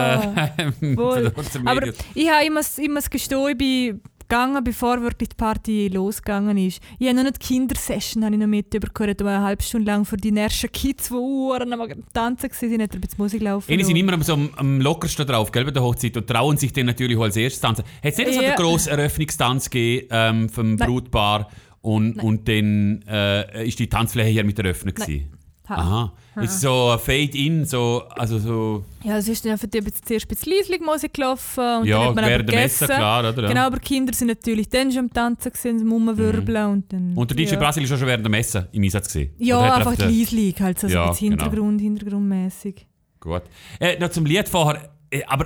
Äh, 0.91 1.60
Aber 1.65 1.88
ich 2.13 2.29
habe 2.29 2.46
immer, 2.46 2.62
immer 2.77 3.01
gestehen, 3.01 3.48
ich 3.50 3.58
bin 3.58 4.01
gegangen, 4.29 4.63
bevor 4.63 5.01
wirklich 5.01 5.29
die 5.29 5.36
Party 5.36 5.88
losgegangen 5.89 6.57
ist. 6.57 6.79
Ich 7.00 7.07
habe 7.07 7.17
noch 7.17 7.24
nicht 7.24 7.41
die 7.41 7.48
Kindersession 7.48 8.24
habe 8.24 8.36
ich 8.36 8.39
noch 8.39 8.48
mitbekommen, 8.48 9.15
wo 9.19 9.25
eine 9.25 9.41
halbe 9.41 9.63
Stunde 9.63 9.91
lang 9.91 10.05
für 10.05 10.17
die 10.17 10.31
nerven 10.31 10.71
Kids, 10.71 11.07
die 11.07 11.13
Uhren 11.15 11.74
am 11.74 11.81
Tanzen 12.13 12.50
waren, 12.50 12.81
hat 12.81 12.93
ein 12.93 13.01
bisschen 13.01 13.17
Musik 13.17 13.41
laufen 13.41 13.71
Ihnen 13.71 13.83
sind 13.83 13.95
immer 13.95 14.13
am, 14.13 14.21
so 14.21 14.33
am, 14.33 14.50
am 14.55 14.79
lockersten 14.81 15.25
drauf, 15.25 15.51
gell, 15.51 15.65
bei 15.65 15.71
der 15.71 15.81
Hochzeit 15.83 16.15
und 16.15 16.27
trauen 16.27 16.57
sich 16.57 16.71
dann 16.71 16.86
natürlich 16.86 17.17
auch 17.17 17.24
als 17.24 17.36
erstes 17.36 17.62
tanzen. 17.62 17.83
Hat 17.83 18.12
es 18.13 18.17
nicht 18.17 18.33
so 18.33 18.41
Ja. 18.41 18.50
einen 18.50 18.57
grossen 18.57 18.89
Eröffnungstanz 18.89 19.69
gegeben 19.69 20.07
ähm, 20.12 20.50
vom 20.50 20.75
Nein. 20.75 20.88
Brautpaar 20.88 21.50
und, 21.81 22.21
und 22.21 22.48
dann 22.48 23.01
äh, 23.07 23.67
ist 23.67 23.79
die 23.79 23.88
Tanzfläche 23.88 24.29
hier 24.29 24.43
mit 24.43 24.59
eröffnet 24.59 24.95
gewesen? 24.95 25.31
Ha. 25.69 25.75
Aha. 25.75 26.13
Ist 26.41 26.61
so 26.61 26.89
ein 26.89 26.99
Fade-in, 26.99 27.65
so, 27.65 28.03
also 28.09 28.39
so, 28.39 28.85
Ja, 29.03 29.17
es 29.17 29.27
ist 29.27 29.45
dann 29.45 29.57
für 29.57 29.67
die 29.67 29.83
zuerst 29.83 30.25
ein 30.25 30.27
bisschen 30.29 30.53
leislich 30.53 30.81
Musik 30.81 31.13
gelaufen 31.13 31.81
und 31.81 31.85
Ja, 31.85 31.99
dann 31.99 32.07
hat 32.07 32.15
man 32.15 32.25
während 32.25 32.49
der 32.49 32.61
Messe, 32.61 32.85
klar, 32.85 33.19
oder? 33.29 33.43
Ja. 33.43 33.47
Genau, 33.49 33.61
aber 33.67 33.79
Kinder 33.79 34.13
sind 34.13 34.29
natürlich 34.29 34.69
dann 34.69 34.91
schon 34.91 35.05
am 35.05 35.13
Tanzen, 35.13 35.51
gewesen, 35.51 35.81
am 35.81 35.91
Rumwirbeln 35.91 36.65
und 36.71 36.93
dann... 36.93 37.13
und 37.15 37.29
der 37.29 37.38
DJ 37.38 37.53
ja. 37.53 37.59
Brasil 37.59 37.83
ist 37.83 37.91
auch 37.91 37.97
schon 37.97 38.07
während 38.07 38.25
der 38.25 38.31
Messe 38.31 38.67
im 38.71 38.83
Einsatz 38.83 39.13
gewesen? 39.13 39.33
Ja, 39.38 39.75
einfach 39.75 39.97
leislich, 39.97 40.59
halt 40.59 40.79
so, 40.79 40.88
so 40.88 40.93
Ja, 40.93 41.03
ein 41.03 41.09
bisschen 41.11 41.29
genau. 41.31 41.43
Hintergrund, 41.43 41.81
hintergrundmäßig. 41.81 42.88
Gut. 43.19 43.43
Äh, 43.79 43.99
noch 43.99 44.09
zum 44.09 44.25
Lied 44.25 44.47
vorher, 44.47 44.89
äh, 45.11 45.23
aber 45.25 45.45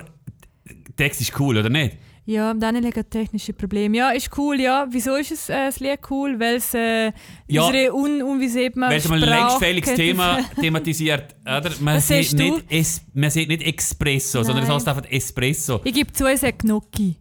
der 0.66 0.96
Text 0.96 1.22
ist 1.22 1.40
cool, 1.40 1.58
oder 1.58 1.70
nicht? 1.70 1.98
Ja, 2.26 2.54
Daniel 2.54 2.94
hat 2.96 3.12
technische 3.12 3.52
Probleme. 3.52 3.98
Ja, 3.98 4.12
ist 4.12 4.30
cool, 4.38 4.58
ja. 4.60 4.88
Wieso 4.90 5.16
ist 5.16 5.32
es, 5.32 5.50
äh, 5.50 5.66
das 5.66 5.82
Lied 5.82 6.00
cool? 6.10 6.40
Weil 6.40 6.56
es 6.56 6.74
äh, 6.74 7.12
Ja. 7.48 7.64
unsere 7.66 7.94
un 7.94 8.22
unwiesebbare 8.22 8.92
Weil 8.92 8.98
es 9.00 9.10
mal 9.10 9.22
ein 9.22 9.28
längstfälliges 9.30 9.94
Thema 9.96 10.40
thematisiert, 10.60 11.36
oder? 11.42 11.70
Man 11.82 11.98
Was 11.98 12.08
sieht, 12.08 12.34
nicht 12.34 12.64
es, 12.70 13.02
man 13.14 13.30
sieht 13.30 13.50
nicht 13.50 13.62
Espresso, 13.64 14.42
sondern 14.42 14.64
es 14.64 14.70
Nein. 14.70 14.76
heißt 14.78 14.88
einfach 14.88 15.12
Espresso. 15.12 15.82
Ich 15.84 15.94
gebe 15.94 16.14
zu, 16.14 16.26
es 16.26 16.44
hat 16.44 16.60
Gnocchi. 16.60 17.18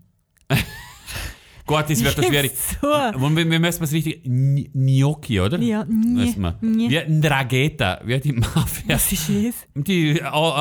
Gut, 1.67 1.85
das 1.89 2.03
wird 2.03 2.19
Ich 2.19 2.27
schwierig. 2.27 2.53
Und 3.21 3.37
wir, 3.37 3.49
wir 3.51 3.59
müssen 3.61 3.83
es 3.85 3.93
richtig. 3.93 4.25
Gn- 4.25 4.69
Gnocchi, 4.73 5.41
oder? 5.41 5.59
Ja, 5.59 5.85
nie. 5.85 6.35
Wie 6.91 6.99
ein 6.99 7.21
Dragheta, 7.23 8.01
wie 8.05 8.19
die 8.21 8.33
Mafia. 8.33 8.95
Was 8.95 9.11
ist 9.13 9.29
es? 9.29 9.55
Die, 9.75 10.21
oh, 10.23 10.51
äh, 10.51 10.61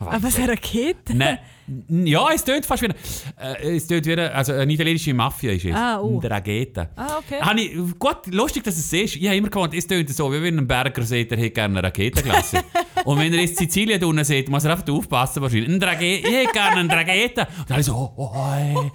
Aber 0.00 0.22
was 0.22 0.36
eine 0.36 0.52
Rakete? 0.52 1.14
Nein. 1.16 1.38
Ja, 1.88 2.28
es 2.34 2.44
tönt 2.44 2.64
fast 2.64 2.82
wie. 2.82 2.86
Äh, 2.86 3.76
es 3.76 3.86
tönt 3.86 4.06
wie 4.06 4.12
eine- 4.12 4.32
also 4.32 4.52
eine 4.54 4.72
italienische 4.72 5.12
Mafia 5.12 5.52
ist 5.52 5.64
es. 5.66 5.74
Ah, 5.74 6.00
oh. 6.00 6.14
Ein 6.14 6.20
Dragheta. 6.20 6.88
Ah, 6.96 7.18
okay. 7.18 7.40
Habe 7.40 7.60
ich, 7.60 7.72
gut, 7.98 8.26
lustig, 8.28 8.64
dass 8.64 8.74
du 8.74 8.80
es 8.80 8.88
siehst. 8.90 9.16
Ich 9.16 9.26
habe 9.26 9.36
immer 9.36 9.48
gemeint, 9.50 9.74
es 9.74 9.86
tönt 9.86 10.08
so, 10.08 10.32
wie 10.32 10.42
wenn 10.42 10.58
ein 10.58 10.66
Berger 10.66 11.02
sieht, 11.02 11.30
er 11.32 11.38
hätte 11.38 11.50
gerne 11.50 11.78
eine 11.78 11.86
Raketenklasse. 11.86 12.62
Und 13.04 13.18
wenn 13.18 13.32
er 13.34 13.40
jetzt 13.40 13.58
Sizilien 13.58 14.02
unten 14.02 14.24
sieht, 14.24 14.48
muss 14.48 14.64
er 14.64 14.72
einfach 14.72 14.88
aufpassen 14.92 15.42
wahrscheinlich. 15.42 15.68
Ein 15.68 15.78
Draghe 15.80 16.16
ich 16.16 16.24
hätte 16.24 16.52
gerne 16.52 16.76
einen 16.80 16.88
Dragheta. 16.88 17.42
Und 17.42 17.70
dann 17.70 17.80
ich 17.80 17.86
so, 17.86 17.94
oh, 17.94 18.12
oh, 18.16 18.54
ey. 18.54 18.74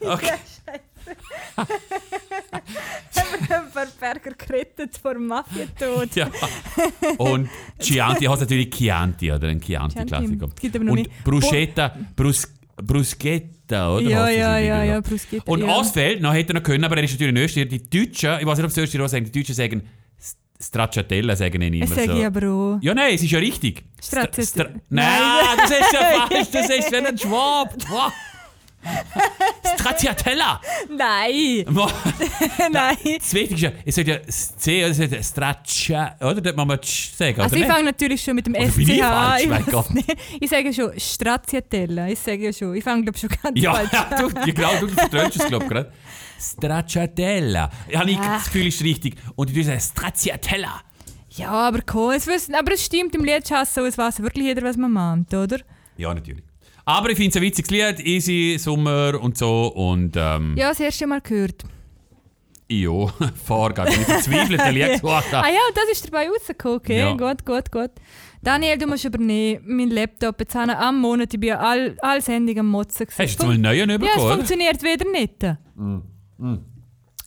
okay. 0.06 0.32
Berger 4.00 4.32
gerettet 4.36 4.96
vor 4.98 5.18
Mafia-Tod. 5.18 6.14
Ja. 6.16 6.30
Und 7.18 7.48
Chianti 7.80 8.24
hat 8.24 8.40
natürlich 8.40 8.70
Chianti, 8.70 9.32
oder? 9.32 9.48
Ein 9.48 9.60
Chianti-Klassiker. 9.60 10.48
Chianti, 10.60 10.78
Und. 10.78 11.08
Bruschetta, 11.24 11.96
Brus, 12.14 12.48
Bruschetta, 12.76 13.94
oder? 13.96 14.02
Ja, 14.08 14.28
ja, 14.28 14.58
ja, 14.58 14.82
ja, 14.84 15.00
Bruschetta, 15.00 15.50
Und 15.50 15.60
ja. 15.60 15.66
Ausfeld, 15.68 16.20
noch 16.20 16.32
hätte 16.34 16.52
er 16.52 16.60
noch 16.60 16.62
können, 16.62 16.84
aber 16.84 16.96
er 16.96 17.04
ist 17.04 17.12
natürlich 17.12 17.30
in 17.30 17.36
Österreich. 17.38 17.68
Die 17.68 17.90
Deutschen, 17.90 18.38
ich 18.40 18.46
weiß 18.46 18.58
nicht, 18.58 18.64
ob 18.64 18.70
es 18.70 18.76
Österreich 18.78 19.10
sagen, 19.10 19.24
die 19.24 19.32
Deutschen 19.32 19.54
sagen 19.54 19.82
Stracciatella, 20.58 21.36
sagen 21.36 21.60
ihn 21.60 21.74
immer 21.74 21.84
Das 21.86 21.94
sage 21.94 22.12
so. 22.12 22.18
ich 22.18 22.24
aber 22.24 22.48
auch. 22.48 22.78
Ja, 22.80 22.94
nein, 22.94 23.14
es 23.14 23.22
ist 23.22 23.30
ja 23.30 23.38
richtig. 23.38 23.84
Stracciatella. 24.02 24.70
Stra- 24.70 24.80
Nein. 24.88 25.20
Nein, 25.20 25.58
das 25.58 25.70
ist 25.70 25.92
ja 25.92 26.00
falsch, 26.28 26.48
das 26.50 26.70
ist 26.70 26.92
wie 26.92 26.96
ein 26.96 27.18
Schwab. 27.18 27.74
Stracciatella. 29.78 30.60
Nein! 30.96 31.64
Nein! 32.72 32.96
Das 33.18 33.32
Wichtigste, 33.34 33.72
es 33.84 33.94
sollte 33.94 34.10
ja 34.12 34.18
das 34.18 34.56
C, 34.56 34.84
oder 34.84 34.94
sollte 34.94 35.22
Straccia, 35.22 36.16
oder? 36.20 36.40
Dort 36.40 36.56
muss 36.56 36.66
man 36.66 36.78
sagen, 36.82 37.40
Also 37.40 37.56
ich 37.56 37.66
fange 37.66 37.84
natürlich 37.84 38.22
schon 38.22 38.34
mit 38.36 38.46
dem 38.46 38.54
ich 38.54 38.70
SCH? 38.72 38.78
Ich, 38.80 39.90
nicht. 39.90 40.16
ich 40.40 40.50
sage 40.50 40.72
schon 40.72 40.98
Stracciatella. 40.98 42.08
Ich 42.08 42.18
sage 42.18 42.44
ja 42.44 42.52
schon. 42.52 42.74
Ich 42.74 42.84
fange 42.84 43.02
glaube 43.02 43.18
schon 43.18 43.30
ganz 43.42 43.60
Ja, 43.60 43.74
falsch 43.74 43.92
ja 43.92 44.00
an. 44.08 44.28
du, 44.34 44.40
ja, 44.40 44.52
genau, 44.54 44.76
du 44.80 44.88
vertrönst 44.88 45.36
es, 45.40 45.46
glaube 45.46 45.64
ich, 45.64 45.70
gerade. 45.70 45.92
Stracciatella. 46.38 47.70
Ich 47.88 47.96
habe 47.96 48.06
nicht 48.06 48.20
Ah. 48.20 48.34
das 48.36 48.44
Gefühl, 48.46 48.66
ist 48.66 48.82
richtig. 48.82 49.16
Und 49.36 49.50
die 49.54 49.62
sagen 49.62 49.80
Stracciatella. 49.80 50.80
Ja, 51.30 51.50
aber 51.50 51.80
cool. 51.94 52.14
Es 52.14 52.26
wissen, 52.26 52.54
aber 52.54 52.72
es 52.72 52.84
stimmt 52.84 53.14
im 53.14 53.24
Lied 53.24 53.46
schon 53.46 53.64
so, 53.66 53.84
es 53.84 53.96
weiß 53.98 54.20
wirklich 54.22 54.44
jeder, 54.46 54.62
was 54.62 54.76
man 54.76 54.90
meint, 54.92 55.32
oder? 55.34 55.58
Ja, 55.96 56.12
natürlich. 56.14 56.44
Aber 56.88 57.10
ich 57.10 57.16
finde 57.16 57.30
es 57.30 57.36
ein 57.36 57.42
witziges 57.42 57.70
Lied, 57.70 58.00
easy, 58.06 58.56
Sommer 58.58 59.20
und 59.20 59.36
so. 59.36 59.66
Und 59.74 60.16
ähm, 60.16 60.54
Ja, 60.56 60.68
das 60.68 60.80
erste 60.80 61.06
Mal 61.06 61.20
gehört. 61.20 61.64
ja, 62.70 63.06
Vorgabe. 63.44 63.90
Ich 63.90 63.96
verzweifelt, 63.96 64.60
der 64.60 64.72
Lied 64.72 65.00
gesagt 65.00 65.34
Ah 65.34 65.48
ja, 65.48 65.60
das 65.74 65.84
ist 65.92 66.06
dabei 66.06 66.28
rausgekommen, 66.28 66.78
okay? 66.78 66.98
Ja. 67.00 67.12
Gut, 67.16 67.44
gut, 67.44 67.70
gut. 67.72 67.90
Daniel, 68.42 68.78
du 68.78 68.86
musst 68.86 69.04
übernehmen, 69.04 69.62
mein 69.66 69.90
Laptop. 69.90 70.38
Jetzt 70.38 70.54
habe 70.54 70.70
ich 70.70 70.78
am 70.78 71.00
Monat, 71.00 71.34
ich 71.34 71.40
bin 71.40 71.52
all, 71.54 71.96
all 72.00 72.22
Sendungen 72.22 72.60
am 72.60 72.68
Motzen. 72.70 73.06
gewesen. 73.06 73.22
Hast 73.22 73.42
du 73.42 73.46
mal 73.46 73.52
einen 73.54 73.62
neuen 73.62 73.90
Ja, 73.90 73.96
es 73.96 74.00
bekommen? 74.14 74.32
funktioniert 74.36 74.82
wieder 74.82 75.10
nicht. 75.10 75.56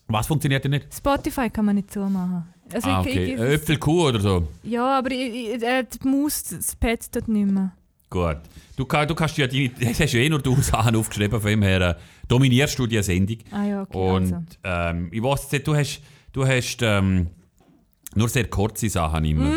Was 0.08 0.28
funktioniert 0.28 0.64
denn 0.64 0.72
nicht? 0.72 0.94
Spotify 0.94 1.50
kann 1.50 1.66
man 1.66 1.76
nicht 1.76 1.92
so 1.92 2.02
machen. 2.08 2.46
Also 2.74 2.90
Ah, 2.90 3.02
okay. 3.02 3.34
ich, 3.34 3.40
Äpfelkuh 3.40 4.08
oder 4.08 4.20
so. 4.22 4.48
Ja, 4.64 5.00
aber 5.00 5.12
ich, 5.12 5.56
ich, 5.56 5.64
äh, 5.64 5.84
die 5.84 6.08
Maus, 6.08 6.44
das 6.44 6.76
Pad 6.76 7.00
dort 7.14 7.28
nicht 7.28 7.48
mehr. 7.52 7.74
Gut. 8.10 8.38
Du, 8.76 8.86
du 8.86 9.16
kannst 9.16 9.38
ja 9.38 9.46
deine, 9.48 9.70
das 9.80 10.00
hast 10.00 10.14
ja 10.14 10.20
eh 10.20 10.30
nur 10.30 10.42
du 10.42 10.56
Sachen 10.62 10.96
aufgeschrieben, 10.96 11.40
von 11.40 11.50
dem 11.50 11.62
her 11.62 11.82
äh, 11.82 11.96
dominierst 12.28 12.78
du 12.80 12.88
die 12.88 13.02
Sendung. 13.04 13.38
Ah 13.52 13.66
ja, 13.66 13.82
okay. 13.84 13.98
Und 13.98 14.34
also. 14.34 14.46
ähm, 14.64 15.10
ich 15.12 15.22
weiß 15.22 15.52
jetzt, 15.52 15.68
du 15.68 15.76
hast, 15.76 16.02
du 16.32 16.46
hast 16.48 16.78
ähm, 16.82 17.28
nur 18.16 18.30
sehr 18.30 18.48
kurze 18.50 18.90
Sachen 18.90 19.26
immer 19.26 19.52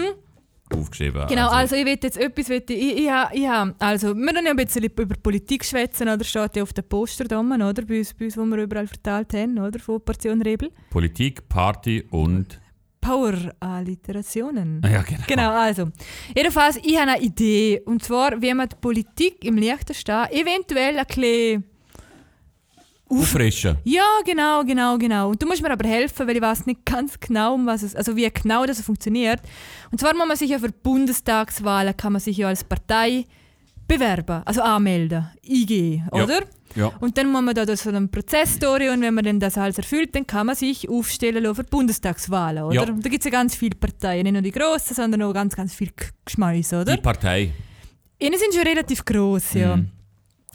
aufgeschrieben. 0.74 1.26
Genau, 1.28 1.48
also 1.50 1.76
ich 1.76 1.84
will 1.84 1.98
jetzt 2.02 2.16
etwas, 2.16 2.48
will 2.48 2.62
ich, 2.68 2.98
ich, 3.04 3.10
ha- 3.10 3.30
ich, 3.32 3.46
ha- 3.46 3.74
also 3.78 4.14
wir 4.14 4.26
können 4.26 4.46
ja 4.46 4.50
ein 4.52 4.56
bisschen 4.56 4.82
über 4.84 5.04
Politik 5.22 5.64
schwätzen, 5.64 6.08
oder 6.08 6.24
steht 6.24 6.56
ja 6.56 6.62
auf 6.62 6.72
den 6.72 6.84
Poster 6.88 7.24
da 7.24 7.40
oder, 7.40 7.82
bei 7.82 7.98
uns, 7.98 8.14
bei 8.14 8.24
uns, 8.26 8.36
wo 8.36 8.44
wir 8.46 8.58
überall 8.62 8.86
verteilt 8.86 9.32
haben, 9.34 9.58
oder, 9.58 9.78
von 9.78 10.00
Portion 10.00 10.40
Rebel. 10.42 10.70
Politik, 10.90 11.48
Party 11.48 12.02
und. 12.10 12.58
Power-Alliterationen. 13.02 14.80
Ja, 14.90 15.02
genau. 15.02 15.24
Genau, 15.26 15.50
also. 15.50 15.90
Jedenfalls, 16.34 16.78
ich 16.82 16.96
habe 16.96 17.10
eine 17.10 17.20
Idee. 17.20 17.82
Und 17.84 18.02
zwar, 18.02 18.40
wie 18.40 18.54
man 18.54 18.70
die 18.70 18.76
Politik 18.80 19.44
im 19.44 19.56
Licht 19.58 19.94
steht, 19.94 20.30
eventuell 20.30 20.98
ein 20.98 21.06
bisschen... 21.06 21.64
Auffrischen. 23.10 23.76
Ja, 23.84 24.06
genau, 24.24 24.64
genau, 24.64 24.96
genau. 24.96 25.28
Und 25.28 25.42
du 25.42 25.46
musst 25.46 25.60
mir 25.60 25.70
aber 25.70 25.86
helfen, 25.86 26.26
weil 26.26 26.36
ich 26.36 26.42
weiß 26.42 26.64
nicht 26.64 26.86
ganz 26.86 27.20
genau, 27.20 27.52
um 27.56 27.66
was 27.66 27.82
es, 27.82 27.94
also 27.94 28.16
wie 28.16 28.30
genau 28.30 28.64
das 28.64 28.80
funktioniert. 28.80 29.40
Und 29.90 29.98
zwar 29.98 30.14
muss 30.14 30.26
man 30.26 30.36
sich 30.38 30.48
ja 30.48 30.58
für 30.58 30.72
Bundestagswahlen 30.72 31.94
kann 31.94 32.14
man 32.14 32.22
sich 32.22 32.38
ja 32.38 32.48
als 32.48 32.64
Partei 32.64 33.26
bewerben, 33.86 34.40
also 34.46 34.62
anmelden, 34.62 35.28
IG, 35.44 36.02
oder? 36.10 36.40
Ja. 36.40 36.46
Und 37.00 37.18
dann 37.18 37.30
muss 37.30 37.42
man 37.42 37.54
da 37.54 37.76
so 37.76 37.88
einen 37.90 38.10
Prozess 38.10 38.58
durch 38.58 38.88
und 38.90 39.00
wenn 39.02 39.14
man 39.14 39.24
dann 39.24 39.40
das 39.40 39.58
alles 39.58 39.78
erfüllt, 39.78 40.14
dann 40.14 40.26
kann 40.26 40.46
man 40.46 40.56
sich 40.56 40.88
aufstellen 40.88 41.42
lassen 41.42 41.56
für 41.56 41.64
Bundestagswahlen, 41.64 42.64
oder? 42.64 42.74
Ja. 42.74 42.84
Da 42.86 43.08
gibt 43.08 43.18
es 43.18 43.24
ja 43.24 43.30
ganz 43.30 43.54
viele 43.54 43.76
Parteien, 43.76 44.22
nicht 44.24 44.32
nur 44.32 44.42
die 44.42 44.50
grossen, 44.52 44.94
sondern 44.94 45.22
auch 45.22 45.32
ganz, 45.32 45.54
ganz 45.56 45.74
viel 45.74 45.88
G- 45.88 46.06
Geschmäus, 46.24 46.72
oder? 46.72 46.96
Die 46.96 47.00
Partei. 47.02 47.52
Ihnen 48.18 48.38
sind 48.38 48.54
schon 48.54 48.66
relativ 48.66 49.04
gross, 49.04 49.52
ja. 49.54 49.76
Mhm. 49.76 49.90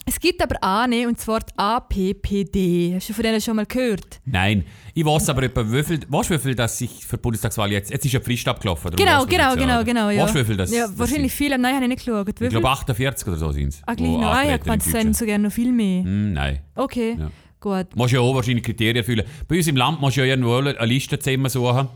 Es 0.10 0.22
gibt 0.22 0.42
aber 0.42 0.56
eine, 0.64 1.06
und 1.06 1.20
zwar 1.20 1.42
die 1.42 1.52
APPD. 1.58 2.94
Hast 2.96 3.10
du 3.10 3.14
von 3.14 3.24
denen 3.24 3.42
schon 3.42 3.58
mal 3.58 3.66
gehört? 3.66 4.22
Nein. 4.24 4.64
Ich 4.94 5.04
weiß 5.04 5.28
aber 5.28 5.44
etwa, 5.44 5.70
wie 5.70 5.84
viel, 5.84 6.00
weißt 6.08 6.30
du, 6.30 6.34
wie 6.36 6.40
viel 6.40 6.56
das 6.56 6.78
sich 6.78 7.06
für 7.06 7.18
die 7.18 7.22
Bundestagswahl 7.22 7.70
jetzt. 7.74 7.92
Jetzt 7.92 8.06
ist 8.06 8.14
ja 8.14 8.22
Frist 8.22 8.48
abgelaufen. 8.48 8.92
Genau, 8.96 9.26
genau, 9.26 9.54
genau, 9.56 9.84
genau. 9.84 10.10
Ja, 10.10 10.24
Weißt 10.24 10.36
du, 10.36 10.40
wie 10.40 10.46
viel 10.46 10.56
das 10.56 10.72
ja 10.72 10.88
das 10.88 10.98
wahrscheinlich 10.98 11.34
sind? 11.34 11.38
viele. 11.38 11.58
Nein, 11.58 11.76
habe 11.76 11.84
ich 11.84 11.90
nicht 11.90 12.06
geschaut. 12.06 12.26
Wie 12.40 12.46
Ich 12.46 12.50
glaube 12.50 12.70
48 12.70 13.28
oder 13.28 13.38
so 13.38 13.52
sind 13.52 13.68
es. 13.68 13.82
Ah, 13.86 13.96
gleich 13.96 14.10
noch. 14.10 14.34
Ah, 14.34 14.44
ja, 14.46 14.56
gemeint, 14.58 14.86
es 14.86 14.92
sind 14.92 15.14
sogar 15.16 15.38
noch 15.40 15.52
viel 15.52 15.74
mehr. 15.74 16.04
Hm, 16.04 16.32
nein. 16.34 16.62
Okay. 16.74 17.18
Ja. 17.20 17.30
gut. 17.60 17.94
Musst 17.96 18.14
ja 18.14 18.22
auch 18.22 18.34
wahrscheinlich 18.34 18.64
Kriterien 18.64 18.96
erfüllen. 18.96 19.26
Bei 19.46 19.58
uns 19.58 19.68
im 19.68 19.76
Land 19.76 20.00
musst 20.00 20.16
du 20.16 20.22
ja 20.22 20.28
irgendwo 20.28 20.56
eine 20.56 20.74
Liste 20.86 21.20
zusammensuchen 21.20 21.90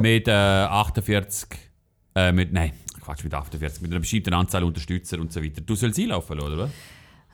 mit 0.00 0.28
äh, 0.28 0.30
48, 0.30 1.48
äh, 2.14 2.30
mit, 2.30 2.52
nein, 2.52 2.70
Quatsch, 3.00 3.24
mit 3.24 3.34
48, 3.34 3.82
mit 3.82 3.90
einer 3.90 3.98
bestimmten 4.00 4.32
Anzahl 4.32 4.62
Unterstützer 4.62 5.18
und 5.18 5.32
so 5.32 5.42
weiter. 5.42 5.60
Du 5.60 5.74
sollst 5.74 5.98
einlaufen, 5.98 6.38
oder? 6.40 6.70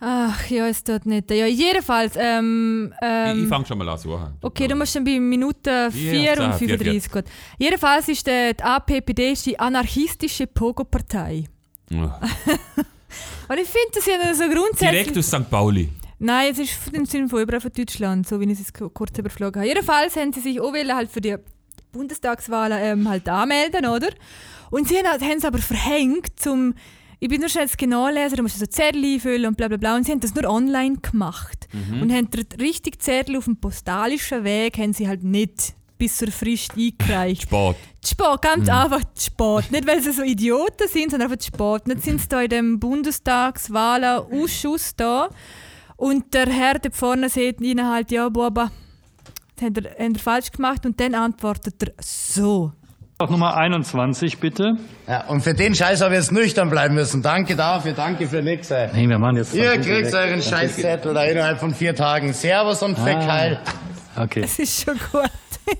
Ach 0.00 0.50
ja, 0.50 0.66
es 0.66 0.84
tut 0.84 1.06
nicht. 1.06 1.30
Ja, 1.30 1.46
jedenfalls. 1.46 2.14
Ähm, 2.16 2.92
ähm, 3.00 3.38
ich 3.38 3.42
ich 3.44 3.48
fange 3.48 3.64
schon 3.64 3.78
mal 3.78 3.88
an 3.88 3.98
suchen. 3.98 4.34
Okay, 4.42 4.68
du 4.68 4.74
musst 4.74 4.94
dann 4.94 5.04
bei 5.04 5.18
Minute 5.18 5.90
4 5.90 6.12
Ja, 6.12 6.32
und 6.32 6.52
so, 6.52 6.58
vier, 6.58 6.78
35 6.78 7.10
gut. 7.10 7.24
Jedenfalls 7.58 8.08
ist 8.08 8.26
der, 8.26 8.54
die 8.54 8.62
APPD 8.62 9.32
ist 9.32 9.46
die 9.46 9.58
anarchistische 9.58 10.46
Pogo-Partei. 10.46 11.44
Ja. 11.90 12.20
Und 13.48 13.58
ich 13.58 13.68
finde 13.68 13.88
das 13.94 14.06
ja 14.06 14.34
so 14.34 14.44
grundsätzlich... 14.48 15.02
Direkt 15.04 15.18
aus 15.18 15.26
St. 15.26 15.48
Pauli. 15.50 15.90
Nein, 16.18 16.52
es 16.52 16.58
ist 16.58 16.72
im 16.92 17.04
Sinne 17.04 17.28
von 17.28 17.42
überall 17.42 17.60
von 17.60 17.72
Deutschland, 17.72 18.26
so 18.26 18.40
wie 18.40 18.50
ich 18.50 18.60
es 18.60 18.72
kurz 18.72 19.18
überflogen 19.18 19.60
habe. 19.60 19.68
Jedenfalls 19.68 20.16
haben 20.16 20.32
sie 20.32 20.40
sich 20.40 20.60
auch 20.60 20.72
wollen 20.72 20.94
halt 20.94 21.10
für 21.10 21.20
die 21.20 21.36
Bundestagswahlen 21.92 22.78
ähm, 22.80 23.08
halt 23.08 23.28
anmelden, 23.28 23.86
oder? 23.86 24.08
Und 24.70 24.88
sie 24.88 24.96
haben 24.98 25.20
haben 25.20 25.38
es 25.38 25.44
aber 25.44 25.58
verhängt, 25.58 26.38
zum... 26.40 26.74
Ich 27.20 27.28
bin 27.28 27.40
nur 27.40 27.48
schnell 27.48 27.66
das 27.66 27.76
genau 27.76 28.08
lesen, 28.08 28.34
da 28.36 28.42
musst 28.42 28.56
du 28.56 28.60
so 28.60 28.66
Zettel 28.66 29.04
einfüllen 29.04 29.46
und 29.46 29.56
bla 29.56 29.68
bla 29.68 29.76
bla. 29.76 29.94
Und 29.96 30.04
sie 30.04 30.10
haben 30.12 30.20
das 30.20 30.34
nur 30.34 30.50
online 30.50 30.96
gemacht. 30.98 31.68
Und 32.00 32.12
haben 32.12 32.30
den 32.30 32.46
richtigen 32.60 33.00
Zettel 33.00 33.36
auf 33.36 33.44
dem 33.44 33.56
postalischen 33.56 34.44
Weg 34.44 34.78
haben 34.78 34.92
sie 34.92 35.08
halt 35.08 35.24
nicht 35.24 35.74
bis 35.98 36.18
zur 36.18 36.30
Frist 36.30 36.72
eingereicht. 36.76 37.42
Sport. 37.44 37.76
Spät, 38.04 38.42
ganz 38.42 38.68
einfach 38.68 39.00
zu 39.14 39.24
spät. 39.26 39.72
Nicht, 39.72 39.86
weil 39.86 40.02
sie 40.02 40.12
so 40.12 40.22
Idioten 40.22 40.86
sind, 40.88 41.10
sondern 41.10 41.32
einfach 41.32 41.42
spät. 41.44 41.86
Nicht 41.86 42.02
sind 42.02 42.20
sie 42.20 42.28
da 42.28 42.42
in 42.42 42.50
dem 42.50 42.78
Bundestagswahlen-Ausschuss 42.80 44.94
da 44.96 45.30
und 45.96 46.34
der 46.34 46.46
Herr 46.46 46.78
da 46.78 46.90
vorne 46.90 47.28
sagt 47.28 47.60
ihnen 47.60 47.88
halt, 47.88 48.10
ja, 48.10 48.28
Boba, 48.28 48.72
das 49.56 49.66
habt 49.66 49.78
ihr 49.98 50.18
falsch 50.18 50.50
gemacht 50.50 50.84
und 50.84 50.98
dann 51.00 51.14
antwortet 51.14 51.80
er 51.82 51.92
so. 52.00 52.72
Auf 53.18 53.30
Nummer 53.30 53.56
21, 53.56 54.38
bitte. 54.40 54.72
Ja, 55.06 55.26
und 55.28 55.40
für 55.42 55.54
den 55.54 55.74
Scheiß 55.74 56.00
habe 56.00 56.14
ich 56.14 56.20
jetzt 56.20 56.32
nüchtern 56.32 56.68
bleiben 56.68 56.96
müssen. 56.96 57.22
Danke 57.22 57.54
dafür, 57.54 57.92
danke 57.92 58.26
für 58.26 58.42
nix. 58.42 58.70
Ey. 58.72 58.88
Nee, 58.92 59.08
wir 59.08 59.18
machen 59.20 59.36
jetzt. 59.36 59.54
Ihr 59.54 59.70
kriegt 59.78 60.12
euren 60.12 60.42
Scheißzettel 60.42 61.14
da 61.14 61.22
innerhalb 61.24 61.60
von 61.60 61.72
vier 61.74 61.94
Tagen. 61.94 62.32
Servus 62.32 62.82
und 62.82 62.98
Feckheil. 62.98 63.60
Okay. 64.16 64.40
Das 64.42 64.58
ist 64.58 64.84
schon 64.84 64.98
gut. 65.12 65.30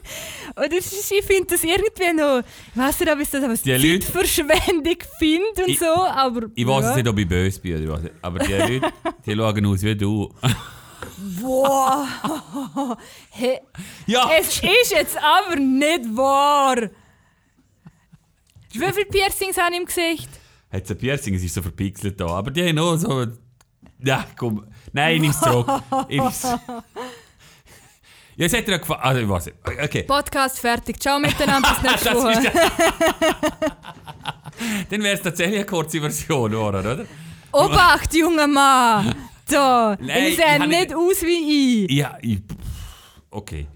Und 0.56 0.72
das 0.72 0.86
ist, 0.92 1.10
ich 1.10 1.24
finde 1.24 1.46
das 1.50 1.64
irgendwie 1.64 2.12
noch, 2.14 2.38
ich 2.38 2.80
weiß 2.80 3.00
nicht, 3.00 3.12
ob 3.12 3.18
ich 3.18 3.28
das 3.28 3.42
als 3.42 3.62
Die 3.62 4.00
Zeitverschwendung 4.00 4.96
finde 5.18 5.62
und 5.64 5.68
Ich- 5.68 5.78
so, 5.80 5.86
aber 5.86 6.42
Ich 6.54 6.64
weiß 6.64 6.80
ja. 6.82 6.86
jetzt 6.90 6.96
nicht, 6.96 7.08
ob 7.08 7.18
ich 7.18 7.28
böse 7.28 7.60
bin, 7.60 7.74
oder 7.76 7.82
ich 7.82 7.90
weiß 7.92 8.02
nicht. 8.02 8.14
aber 8.22 8.38
die 8.38 8.52
Leute, 8.52 8.80
die 9.26 9.34
schauen 9.36 9.66
aus 9.66 9.82
wie 9.82 9.96
du. 9.96 10.32
Boah. 11.42 12.06
hey, 13.30 13.58
ja! 14.06 14.30
Es 14.38 14.46
ist 14.62 14.92
jetzt 14.92 15.18
aber 15.18 15.56
nicht 15.56 16.16
wahr. 16.16 16.76
Wie 18.74 18.92
viele 18.92 19.06
Piercings 19.06 19.56
habe 19.56 19.72
ich 19.74 19.80
im 19.80 19.86
Gesicht? 19.86 20.28
Hat 20.72 20.90
ein 20.90 20.98
Piercing, 20.98 21.34
es 21.34 21.44
ist 21.44 21.54
so 21.54 21.62
verpixelt 21.62 22.20
da. 22.20 22.26
Aber 22.26 22.50
die 22.50 22.66
haben 22.68 22.78
auch 22.78 22.96
so. 22.96 23.26
Ja, 24.02 24.26
komm. 24.36 24.66
Nein, 24.92 25.16
ich 25.16 25.20
nehm's 25.22 25.40
zurück. 25.40 25.68
Ich 26.08 26.20
nehm's. 26.20 26.42
Ja, 28.36 28.46
es 28.46 28.52
hat 28.52 28.66
dir 28.66 28.78
gefallen. 28.80 29.00
Also, 29.00 29.20
ich 29.20 29.28
weiß 29.28 29.46
nicht. 29.46 29.56
Okay. 29.84 30.02
Podcast 30.02 30.58
fertig. 30.58 30.98
Ciao 31.00 31.20
miteinander, 31.20 31.68
bis 31.72 31.82
nächste 31.90 32.14
Woche. 32.16 32.32
Dann 34.90 35.02
wäre 35.02 35.14
es 35.14 35.22
tatsächlich 35.22 35.56
eine 35.58 35.66
kurze 35.66 36.00
Version, 36.00 36.52
oder? 36.54 36.80
oder? 36.80 37.04
Obacht, 37.52 38.12
junger 38.14 38.48
Mann! 38.48 39.14
Da, 39.48 39.96
Nein, 40.00 40.24
ich 40.24 40.28
ich 40.30 40.36
sehe 40.36 40.58
nicht 40.58 40.68
nicht- 40.68 40.94
aus 40.96 41.22
wie 41.22 41.84
ich. 41.84 41.90
Ja, 41.92 42.18
ich. 42.20 42.40
Okay. 43.30 43.66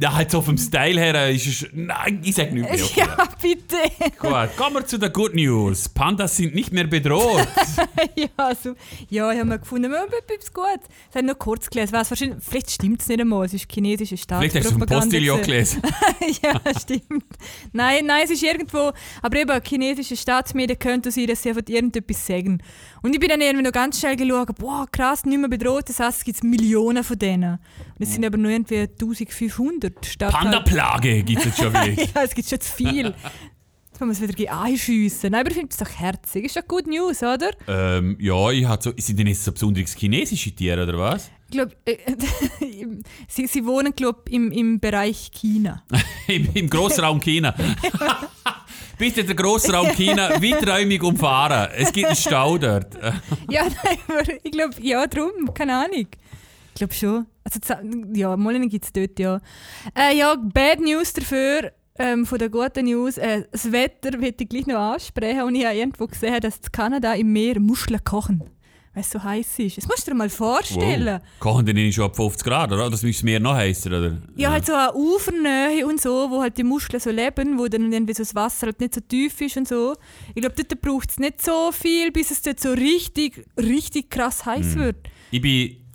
Ja, 0.00 0.14
halt 0.14 0.30
so 0.30 0.42
vom 0.42 0.58
Style 0.58 1.00
her 1.00 1.30
ist 1.30 1.46
es. 1.46 1.68
Nein, 1.72 2.20
ich 2.22 2.34
sag 2.34 2.52
nicht 2.52 2.70
mehr. 2.70 2.72
Okay. 2.72 3.00
Ja, 3.00 3.28
bitte. 3.40 3.76
Gut, 4.18 4.56
kommen 4.56 4.76
wir 4.76 4.86
zu 4.86 4.98
der 4.98 5.10
Good 5.10 5.34
News. 5.34 5.88
Pandas 5.88 6.36
sind 6.36 6.54
nicht 6.54 6.72
mehr 6.72 6.86
bedroht. 6.86 7.46
ja, 8.16 8.54
so. 8.54 8.74
ja, 9.08 9.32
ich 9.32 9.38
habe 9.38 9.48
mir 9.48 9.58
gefunden, 9.58 9.90
wir 9.90 9.98
haben 10.00 10.12
etwas 10.12 10.52
Gutes. 10.52 10.88
Es 11.10 11.16
hat 11.16 11.24
nur 11.24 11.34
kurz 11.36 11.70
gelesen. 11.70 11.92
Was, 11.92 12.10
wahrscheinlich, 12.10 12.38
vielleicht 12.42 12.70
stimmt 12.70 13.00
es 13.00 13.08
nicht 13.08 13.20
einmal. 13.20 13.46
Es 13.46 13.54
ist 13.54 13.70
chinesische 13.70 14.16
Vielleicht 14.16 14.54
hast 14.54 14.54
du 14.54 14.60
Staatspropaganda. 14.60 15.00
Postillon 15.00 15.42
gewesen. 15.42 15.82
gelesen. 15.82 16.38
ja, 16.42 16.80
stimmt. 16.80 17.24
Nein, 17.72 18.06
nein, 18.06 18.22
es 18.24 18.30
ist 18.30 18.42
irgendwo. 18.42 18.92
Aber 19.22 19.36
eben, 19.36 19.62
chinesische 19.62 20.16
Staatsmedien 20.16 20.78
könnte 20.78 21.10
sein, 21.10 21.26
dass 21.26 21.42
sie 21.42 21.50
einfach 21.50 21.62
irgendetwas 21.66 22.26
sagen. 22.26 22.62
Und 23.02 23.14
ich 23.14 23.20
bin 23.20 23.28
dann 23.28 23.40
irgendwie 23.40 23.64
noch 23.64 23.72
ganz 23.72 24.00
schnell 24.00 24.16
geschaut, 24.16 24.56
boah, 24.58 24.86
krass, 24.90 25.24
nicht 25.24 25.38
mehr 25.38 25.48
bedroht. 25.48 25.88
Das 25.88 26.00
heißt, 26.00 26.18
es 26.18 26.24
gibt 26.24 26.42
Millionen 26.42 27.04
von 27.04 27.18
denen. 27.18 27.52
Und 27.52 28.02
es 28.02 28.12
sind 28.12 28.24
aber 28.24 28.36
nur 28.36 28.50
irgendwie 28.50 28.80
1500 28.80 29.85
statt. 30.04 30.32
Panda-Plage 30.32 31.22
gibt 31.22 31.40
es 31.40 31.46
jetzt 31.46 31.58
schon 31.58 31.70
vielleicht. 31.70 31.98
ja, 32.14 32.22
es 32.22 32.34
gibt 32.34 32.48
schon 32.48 32.60
zu 32.60 32.72
viel. 32.72 33.14
Jetzt 33.96 34.00
wollen 34.02 34.20
wir 34.20 34.28
es 34.28 34.36
wieder 34.38 34.60
einschiessen. 34.60 35.32
Nein, 35.32 35.40
aber 35.40 35.50
ich 35.50 35.56
finde 35.56 35.70
es 35.70 35.78
doch 35.78 35.88
herzig. 35.88 36.44
Ist 36.44 36.56
doch 36.56 36.68
good 36.68 36.86
news, 36.86 37.22
oder? 37.22 37.50
ähm, 37.66 38.18
ja, 38.20 38.50
ich 38.50 38.66
hatte 38.66 38.90
so. 38.90 38.94
Sind 38.98 39.18
denn 39.18 39.26
jetzt 39.26 39.42
so 39.42 39.52
besonderes 39.52 39.94
chinesische 39.96 40.52
Tiere 40.52 40.82
oder 40.82 40.98
was? 40.98 41.30
Ich 41.48 41.52
glaube, 41.52 41.74
äh, 41.86 41.96
sie, 43.28 43.46
sie 43.46 43.64
wohnen, 43.64 43.94
glaube 43.94 44.30
im, 44.30 44.52
im 44.52 44.80
Bereich 44.80 45.30
China. 45.32 45.82
Im, 46.26 46.48
im 46.54 46.68
Grossraum 46.68 47.20
China. 47.20 47.54
Bitte 48.98 49.24
den 49.24 49.36
Grossraum 49.36 49.88
China 49.94 50.42
weiträumig 50.42 51.02
umfahren. 51.02 51.70
Es 51.76 51.92
gibt 51.92 52.06
einen 52.08 52.16
Stau 52.16 52.58
dort. 52.58 52.96
Ja, 53.48 53.62
nein, 53.62 53.98
aber 54.08 54.34
ich 54.42 54.50
glaube, 54.50 54.74
ja, 54.82 55.06
drum, 55.06 55.54
keine 55.54 55.76
Ahnung. 55.84 56.08
Ich 56.76 56.78
glaube 56.78 56.92
schon. 56.92 57.26
Also, 57.42 57.58
ja, 58.12 58.36
Molinen 58.36 58.68
gibt 58.68 58.84
es 58.84 58.92
dort, 58.92 59.18
ja. 59.18 59.40
Äh, 59.94 60.14
ja, 60.18 60.34
Bad 60.34 60.80
News 60.80 61.14
dafür, 61.14 61.72
ähm, 61.98 62.26
von 62.26 62.38
der 62.38 62.50
guten 62.50 62.84
News. 62.84 63.16
Äh, 63.16 63.44
das 63.50 63.72
Wetter 63.72 64.20
wird 64.20 64.42
ich 64.42 64.48
gleich 64.50 64.66
noch 64.66 64.74
ansprechen 64.92 65.40
und 65.44 65.54
ich 65.54 65.64
habe 65.64 65.74
irgendwo 65.74 66.06
gesehen, 66.06 66.38
dass 66.40 66.58
in 66.58 66.72
Kanada 66.72 67.14
im 67.14 67.32
Meer 67.32 67.58
Muscheln 67.60 68.04
kochen. 68.04 68.44
Weil 68.92 69.00
es 69.02 69.10
so 69.10 69.22
heiß 69.22 69.58
ist. 69.60 69.78
Das 69.78 69.86
musst 69.88 70.06
du 70.06 70.10
dir 70.10 70.16
mal 70.18 70.28
vorstellen. 70.28 71.20
Kochen 71.40 71.64
die 71.64 71.72
nicht 71.72 71.94
schon 71.94 72.04
ab 72.04 72.16
50 72.16 72.44
Grad, 72.46 72.72
oder? 72.72 72.90
Das 72.90 73.02
müsste 73.02 73.24
mehr 73.24 73.40
noch 73.40 73.54
heißer, 73.54 73.88
oder? 73.88 74.18
Ja, 74.36 74.50
halt 74.50 74.66
so 74.66 74.74
eine 74.74 74.92
Ufernähe 74.92 75.86
und 75.86 75.98
so, 76.00 76.30
wo 76.30 76.42
halt 76.42 76.58
die 76.58 76.62
Muscheln 76.62 77.00
so 77.00 77.10
leben, 77.10 77.58
wo 77.58 77.68
dann 77.68 77.90
irgendwie 77.90 78.12
so 78.12 78.22
das 78.22 78.34
Wasser 78.34 78.66
halt 78.66 78.80
nicht 78.80 78.94
so 78.94 79.00
tief 79.00 79.40
ist 79.40 79.56
und 79.56 79.66
so. 79.66 79.94
Ich 80.34 80.42
glaube, 80.42 80.56
dort 80.62 80.78
braucht 80.82 81.10
es 81.10 81.18
nicht 81.18 81.40
so 81.42 81.72
viel, 81.72 82.12
bis 82.12 82.30
es 82.30 82.42
dort 82.42 82.60
so 82.60 82.72
richtig, 82.72 83.46
richtig 83.58 84.10
krass 84.10 84.44
heiß 84.44 84.74
Hm. 84.74 84.80
wird. 84.80 84.96
Ich 85.30 85.40
bin. 85.40 85.85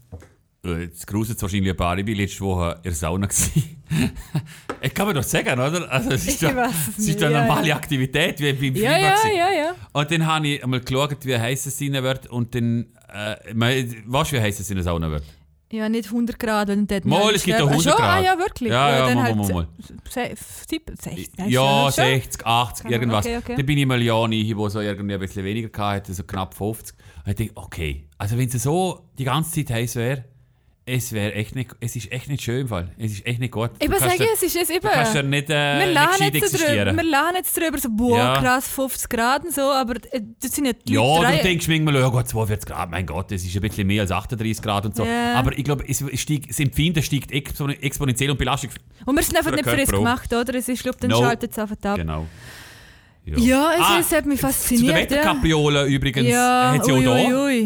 Äh, 0.65 0.81
Jetzt 0.83 1.07
gruselt 1.07 1.37
es 1.37 1.41
wahrscheinlich 1.41 1.71
ein 1.71 1.77
paar. 1.77 1.97
Ich 1.97 2.07
war 2.07 2.15
letzte 2.15 2.39
Woche 2.41 2.75
in 2.77 2.83
der 2.83 2.93
Sauna. 2.93 3.27
ich 4.81 4.93
kann 4.93 5.07
mir 5.07 5.13
doch 5.13 5.23
sagen, 5.23 5.53
oder? 5.59 5.91
Also, 5.91 6.11
es 6.11 6.27
ist 6.27 6.43
doch, 6.43 6.49
es 6.97 7.15
doch 7.17 7.25
eine 7.25 7.35
ja, 7.35 7.45
normale 7.45 7.67
ja. 7.67 7.75
Aktivität, 7.75 8.39
wie 8.39 8.53
beim 8.53 8.75
Ja, 8.75 8.91
Freibad 8.91 9.23
ja, 9.25 9.31
ja, 9.31 9.51
ja. 9.51 9.75
Und 9.93 10.11
dann 10.11 10.25
habe 10.25 10.47
ich 10.47 10.63
einmal 10.63 10.81
geschaut, 10.81 11.25
wie 11.25 11.37
heiß 11.37 11.65
es 11.65 11.77
sein 11.77 11.93
wird. 11.93 12.27
Und 12.27 12.53
dann. 12.55 12.87
Äh, 13.13 13.35
weißt 13.55 14.31
du, 14.31 14.37
wie 14.37 14.41
heiß 14.41 14.59
es 14.59 14.69
in 14.69 14.75
der 14.75 14.83
Sauna 14.83 15.09
wird? 15.11 15.23
Ja, 15.71 15.87
nicht 15.87 16.07
100 16.07 16.37
Grad, 16.37 16.67
weil 16.67 16.75
dann 16.75 16.87
dort 16.87 17.05
Mal, 17.05 17.33
es 17.33 17.43
gibt 17.43 17.61
auch 17.61 17.67
100 17.69 17.83
Schon? 17.83 17.93
Ah, 17.93 18.15
Grad. 18.15 18.25
ja, 18.25 18.37
wirklich. 18.37 18.69
Ja, 18.69 18.89
ja, 18.89 19.05
dann 19.05 19.15
mal, 19.15 19.23
halt 19.23 19.35
mal, 19.37 19.53
mal. 19.53 19.67
se- 20.09 20.31
sieb- 20.69 20.91
60. 21.01 21.29
nein, 21.37 21.49
Ja, 21.49 21.83
schon. 21.83 21.91
60, 21.93 22.45
80, 22.45 22.83
Keine 22.83 22.95
irgendwas. 22.95 23.25
Okay, 23.25 23.37
okay. 23.37 23.55
Dann 23.55 23.65
bin 23.65 23.77
ich 23.77 23.85
mal 23.85 24.01
ja 24.01 24.27
nicht, 24.27 24.55
wo 24.57 24.67
so 24.67 24.81
irgendwie 24.81 25.13
ein 25.13 25.19
bisschen 25.21 25.45
weniger 25.45 25.69
hatte, 25.87 26.13
so 26.13 26.23
knapp 26.23 26.53
50. 26.55 26.93
Und 27.23 27.29
ich 27.29 27.35
denke, 27.37 27.53
okay, 27.55 28.05
also 28.17 28.37
wenn 28.37 28.49
es 28.49 28.63
so 28.63 29.07
die 29.17 29.23
ganze 29.23 29.63
Zeit 29.65 29.77
heiß 29.77 29.95
wäre, 29.95 30.25
es 30.85 31.13
wäre 31.13 31.33
echt 31.35 31.55
nicht, 31.55 31.71
es 31.79 31.95
ist 31.95 32.11
echt 32.11 32.27
nicht 32.27 32.41
schön 32.43 32.61
im 32.61 32.67
Fall. 32.67 32.91
Es 32.97 33.11
ist 33.11 33.25
echt 33.25 33.39
nicht 33.39 33.51
gut. 33.51 33.69
Ich 33.79 33.87
sagen, 33.89 34.13
ja- 34.17 34.25
es 34.33 34.41
ist 34.41 34.55
jetzt 34.55 34.71
eben. 34.71 34.81
Du 34.81 34.87
kannst 34.89 35.13
ja 35.13 35.21
nicht, 35.21 35.49
äh, 35.49 35.79
wir 35.79 35.85
nicht 35.85 35.93
lachen 35.93 36.11
gescheit 36.17 36.33
jetzt 36.35 36.53
drüber, 36.59 36.95
wir 36.97 37.03
lachen 37.03 37.35
jetzt 37.35 37.57
drüber, 37.57 37.77
so, 37.77 37.89
boah, 37.91 38.17
Ja. 38.17 38.39
krass, 38.41 38.67
50 38.67 39.09
Grad 39.09 39.43
und 39.45 39.53
so, 39.53 39.61
aber 39.61 39.95
äh, 40.11 40.21
das 40.41 40.51
sind 40.53 40.65
ja 40.65 40.73
die 40.73 40.93
Ja, 40.93 41.01
Leute, 41.01 41.37
du 41.37 41.43
denkst 41.43 41.67
manchmal, 41.67 41.95
ja 41.95 42.07
Gott, 42.09 42.27
42 42.27 42.67
Grad, 42.67 42.89
mein 42.89 43.05
Gott, 43.05 43.31
das 43.31 43.43
ist 43.43 43.55
ein 43.55 43.61
bisschen 43.61 43.85
mehr 43.87 44.01
als 44.01 44.11
38 44.11 44.61
Grad 44.63 44.85
und 44.85 44.95
so. 44.95 45.05
Ja. 45.05 45.35
Aber 45.35 45.55
ich 45.57 45.63
glaube, 45.63 45.85
es 45.87 46.03
steigt, 46.19 46.49
das 46.49 46.59
Empfinden 46.59 47.03
steigt 47.03 47.31
expon 47.31 47.69
exponentiell 47.69 48.31
und 48.31 48.37
Belastung. 48.37 48.71
Und 49.05 49.15
wir 49.15 49.23
sind 49.23 49.37
einfach 49.37 49.51
nicht 49.51 49.67
auch. 49.67 49.97
gemacht, 49.97 50.33
oder? 50.33 50.55
Es 50.55 50.67
ist, 50.67 50.81
glaube 50.83 50.97
dann 50.99 51.11
No. 51.11 51.19
schaltet 51.19 51.51
es 51.51 51.59
einfach 51.59 51.77
ab. 51.83 51.97
Genau. 51.97 52.25
Ja, 53.23 53.73
es, 53.75 53.81
Ah, 53.81 53.97
es 53.99 54.11
hat 54.11 54.25
mich 54.25 54.39
Zu 54.39 54.47
fasziniert. 54.47 54.87
den 54.87 54.95
Wetterkapriolen 54.95 55.87
übrigens 55.87 56.27
Ja, 56.27 56.71
hat 56.73 56.81
es 56.81 56.87
ja 56.87 56.93
auch 56.95 57.03
da. 57.03 57.17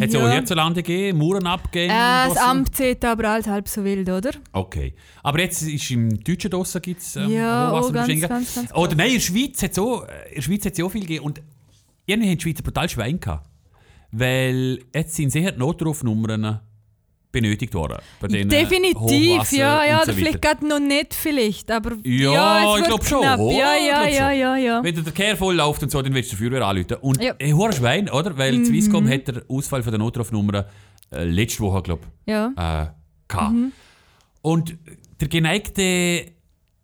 Hat 0.01 0.07
es 0.07 0.13
ja 0.13 0.19
auch 0.19 0.25
ja. 0.27 0.31
hierzulande 0.33 0.83
gegeben, 0.83 1.17
Mauernabgänge. 1.19 1.93
Ja. 1.93 2.25
Äh, 2.25 2.29
das 2.29 2.37
Amt 2.37 2.75
sieht 2.75 3.05
aber 3.05 3.29
halt 3.29 3.47
halb 3.47 3.67
so 3.69 3.83
wild, 3.85 4.09
oder? 4.09 4.31
Okay. 4.51 4.93
Aber 5.23 5.39
jetzt 5.39 5.61
ist 5.61 5.89
im 5.91 6.21
deutschen 6.21 6.51
Dossen 6.51 6.81
gibt 6.81 7.01
es 7.01 7.15
ähm, 7.15 7.31
Ja, 7.31 7.71
oh, 7.71 7.81
ganz, 7.83 7.91
Verschenken. 7.95 8.27
ganz, 8.29 8.55
ganz 8.55 8.73
Oder 8.73 8.95
nein, 8.95 9.07
in 9.07 9.13
der 9.13 9.19
Schweiz 9.21 9.63
hat 9.63 9.71
es 9.71 9.79
auch, 9.79 10.01
in 10.03 10.35
der 10.35 10.41
Schweiz 10.41 10.65
hat's 10.65 10.77
ja 10.77 10.85
auch 10.85 10.89
viel 10.91 11.01
gegeben. 11.01 11.25
Und 11.25 11.41
irgendwie 12.05 12.29
haben 12.31 12.37
die 12.37 12.43
Schweizer 12.43 12.63
brutal 12.63 12.89
Schwein 12.89 13.19
gehabt. 13.19 13.49
Weil 14.11 14.79
jetzt 14.93 15.15
sind 15.15 15.31
sehr 15.31 15.51
die 15.53 15.59
Notrufnummern 15.59 16.59
benötigt 17.35 17.73
worden. 17.73 17.97
Den, 18.21 18.33
äh, 18.33 18.45
Definitiv, 18.63 19.51
ja, 19.51 19.83
ja, 19.85 20.03
so 20.05 20.13
vielleicht 20.13 20.41
gerade 20.41 20.65
noch 20.67 20.79
nicht, 20.79 21.13
vielleicht, 21.13 21.69
aber 21.69 21.91
Ja, 22.03 22.73
es 22.75 22.79
ich 22.81 22.85
glaube 22.87 23.05
schon. 23.05 23.23
Ja, 23.23 23.75
ja, 23.75 24.07
ja, 24.07 24.31
ja, 24.31 24.55
ja. 24.55 24.83
Wenn 24.83 24.95
der 24.95 25.03
Verkehr 25.03 25.35
voll 25.37 25.55
läuft 25.55 25.83
und 25.83 25.91
so, 25.91 26.01
dann 26.01 26.13
willst 26.13 26.31
du 26.31 26.37
Feuerwehr 26.37 26.65
anrufen. 26.65 26.97
Und 27.01 27.21
Ja. 27.21 27.33
Mhm. 27.33 27.47
ja. 27.47 27.55
hoher 27.55 27.71
Schwein, 27.73 28.09
oder? 28.09 28.37
Weil 28.37 28.65
Swisscom 28.65 29.07
hat 29.09 29.27
der 29.27 29.43
Ausfall 29.49 29.83
von 29.83 29.91
der 29.91 29.99
Notrufnummer 29.99 30.65
äh, 31.11 31.23
letzte 31.25 31.59
Woche, 31.59 31.81
glaube 31.83 32.01
ich, 32.25 32.31
Ja. 32.31 32.47
äh, 32.55 32.87
gehabt. 33.27 33.55
Und 34.41 34.77
der 35.19 35.27
geneigte 35.27 36.31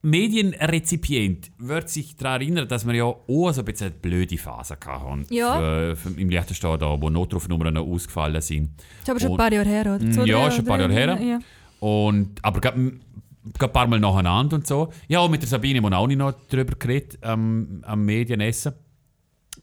Medienrezipient 0.03 1.51
wird 1.57 1.89
sich 1.89 2.15
daran 2.15 2.41
erinnern, 2.41 2.67
dass 2.67 2.85
wir 2.85 2.93
ja 2.95 3.03
auch 3.05 3.51
so 3.51 3.61
ein 3.61 3.65
bisschen 3.65 3.87
eine 3.87 3.95
blöde 3.95 4.37
Phase 4.37 4.77
hatten. 4.85 5.25
Ja. 5.29 5.57
Für, 5.57 5.95
für, 5.95 6.19
Im 6.19 6.29
Liechtenstein, 6.29 6.79
da, 6.79 6.99
wo 7.01 7.09
Notrufnummern 7.09 7.73
noch 7.73 7.85
ausgefallen 7.87 8.41
sind. 8.41 8.71
Das 8.77 8.85
ist 9.03 9.09
aber 9.09 9.19
schon 9.19 9.27
ein 9.29 9.31
Und- 9.33 9.37
paar 9.37 9.53
Jahre 9.53 9.69
her, 9.69 9.81
oder? 9.81 9.99
Mm, 9.99 10.11
Zwei, 10.13 10.25
ja, 10.25 10.41
drei 10.43 10.51
schon 10.51 10.59
ein 10.59 10.65
paar 10.65 10.79
Jahre 10.79 10.93
her. 10.93 11.19
Ja. 11.21 11.39
Und, 11.79 12.43
aber 12.43 12.61
gerade 12.61 12.79
ein 12.79 13.01
paar 13.71 13.87
Mal 13.87 13.99
nacheinander 13.99 14.55
und 14.57 14.67
so. 14.67 14.91
Ja, 15.07 15.19
auch 15.19 15.29
mit 15.29 15.41
der 15.41 15.49
Sabine 15.49 15.81
Monani 15.81 16.15
noch 16.15 16.33
darüber 16.49 16.75
geredet, 16.75 17.17
am, 17.23 17.81
am 17.83 18.05
Medienessen. 18.05 18.73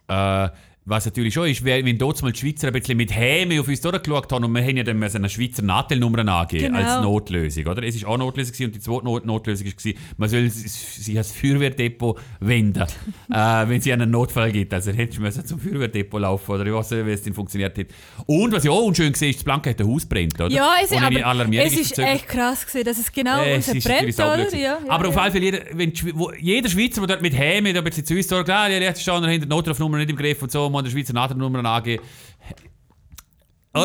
Äh, 0.08 0.48
was 0.88 1.04
natürlich 1.04 1.34
schon 1.34 1.48
ist, 1.48 1.64
wenn 1.64 1.98
dort 1.98 2.22
mal 2.22 2.32
die 2.32 2.38
Schweizer 2.38 2.68
ein 2.68 2.72
bisschen 2.72 2.96
mit 2.96 3.14
Häme 3.14 3.60
auf 3.60 3.68
uns 3.68 3.80
durchgeschaut 3.80 4.32
haben 4.32 4.44
und 4.44 4.52
wir 4.52 4.62
haben 4.62 4.76
ja 4.76 4.82
dann 4.82 5.02
eine 5.02 5.28
Schweizer 5.28 5.62
Nachteilnummer 5.62 6.26
angeben 6.26 6.72
Genau. 6.72 6.78
als 6.78 7.02
Notlösung, 7.02 7.66
oder? 7.66 7.82
Es 7.82 8.02
war 8.02 8.10
auch 8.10 8.18
Notlösung 8.18 8.52
gewesen 8.52 8.66
und 8.66 8.74
die 8.74 8.80
zweite 8.80 9.04
Not 9.04 9.26
Notlösung 9.26 9.66
war, 9.66 9.92
man 10.16 10.28
soll 10.28 10.48
sich 10.48 11.16
als 11.16 11.32
Feuerwehrdepot 11.32 12.18
wenden, 12.40 12.82
äh, 13.30 13.68
wenn 13.68 13.78
es 13.78 13.88
einen 13.88 14.10
Notfall 14.10 14.50
gibt. 14.50 14.72
Also 14.72 14.92
hättest 14.92 15.18
du 15.18 15.44
zum 15.44 15.60
Feuerwehrdepot 15.60 16.20
laufen 16.20 16.52
oder 16.52 16.66
ich 16.66 16.72
weiß 16.72 16.90
nicht, 16.92 17.06
wie 17.06 17.10
es 17.10 17.22
denn 17.22 17.34
funktioniert 17.34 17.76
hat. 17.78 17.86
Und 18.26 18.52
was 18.52 18.64
ich 18.64 18.70
auch 18.70 18.82
unschön 18.82 19.12
gesehen 19.12 19.30
ist, 19.30 19.36
das 19.36 19.44
Blanke 19.44 19.70
hat 19.70 19.80
ein 19.80 19.86
Haus 19.86 20.06
brennt, 20.06 20.40
oder? 20.40 20.50
Ja, 20.50 20.74
es, 20.82 20.90
eine 20.92 21.24
aber 21.24 21.54
es 21.54 21.76
ist 21.76 21.98
echt 21.98 22.28
krass 22.28 22.66
gewesen, 22.66 22.84
dass 22.84 22.98
es 22.98 23.12
genau 23.12 23.42
Äh, 23.42 23.56
es 23.56 23.68
ist 23.68 23.86
brennt, 23.86 24.14
oder? 24.14 24.56
Ja, 24.56 24.58
ja, 24.58 24.78
Aber 24.88 25.08
auf 25.08 25.14
ja. 25.14 25.22
alle 25.22 25.32
Fälle, 25.32 25.44
jeder, 25.44 25.60
wenn 25.74 25.92
jeder 26.40 26.68
Schweizer, 26.68 27.00
der 27.00 27.08
dort 27.08 27.22
mit 27.22 27.36
Häme 27.36 27.72
da 27.72 27.80
ein 27.80 27.84
bisschen 27.84 28.04
zu 28.04 28.14
uns 28.14 28.28
sagt, 28.28 28.48
ah, 28.50 28.68
die 28.68 28.74
letzte 28.74 29.02
Stand 29.02 29.26
hinter 29.26 29.46
die 29.46 29.50
Notrufnummer 29.50 29.98
nicht 29.98 30.10
im 30.10 30.16
Griff 30.16 30.42
und 30.42 30.50
so, 30.50 30.68
man 30.78 30.84
der 30.84 30.92
Schweizer 30.92 31.12
Notrufnummer 31.12 31.64
angeben. 31.64 32.02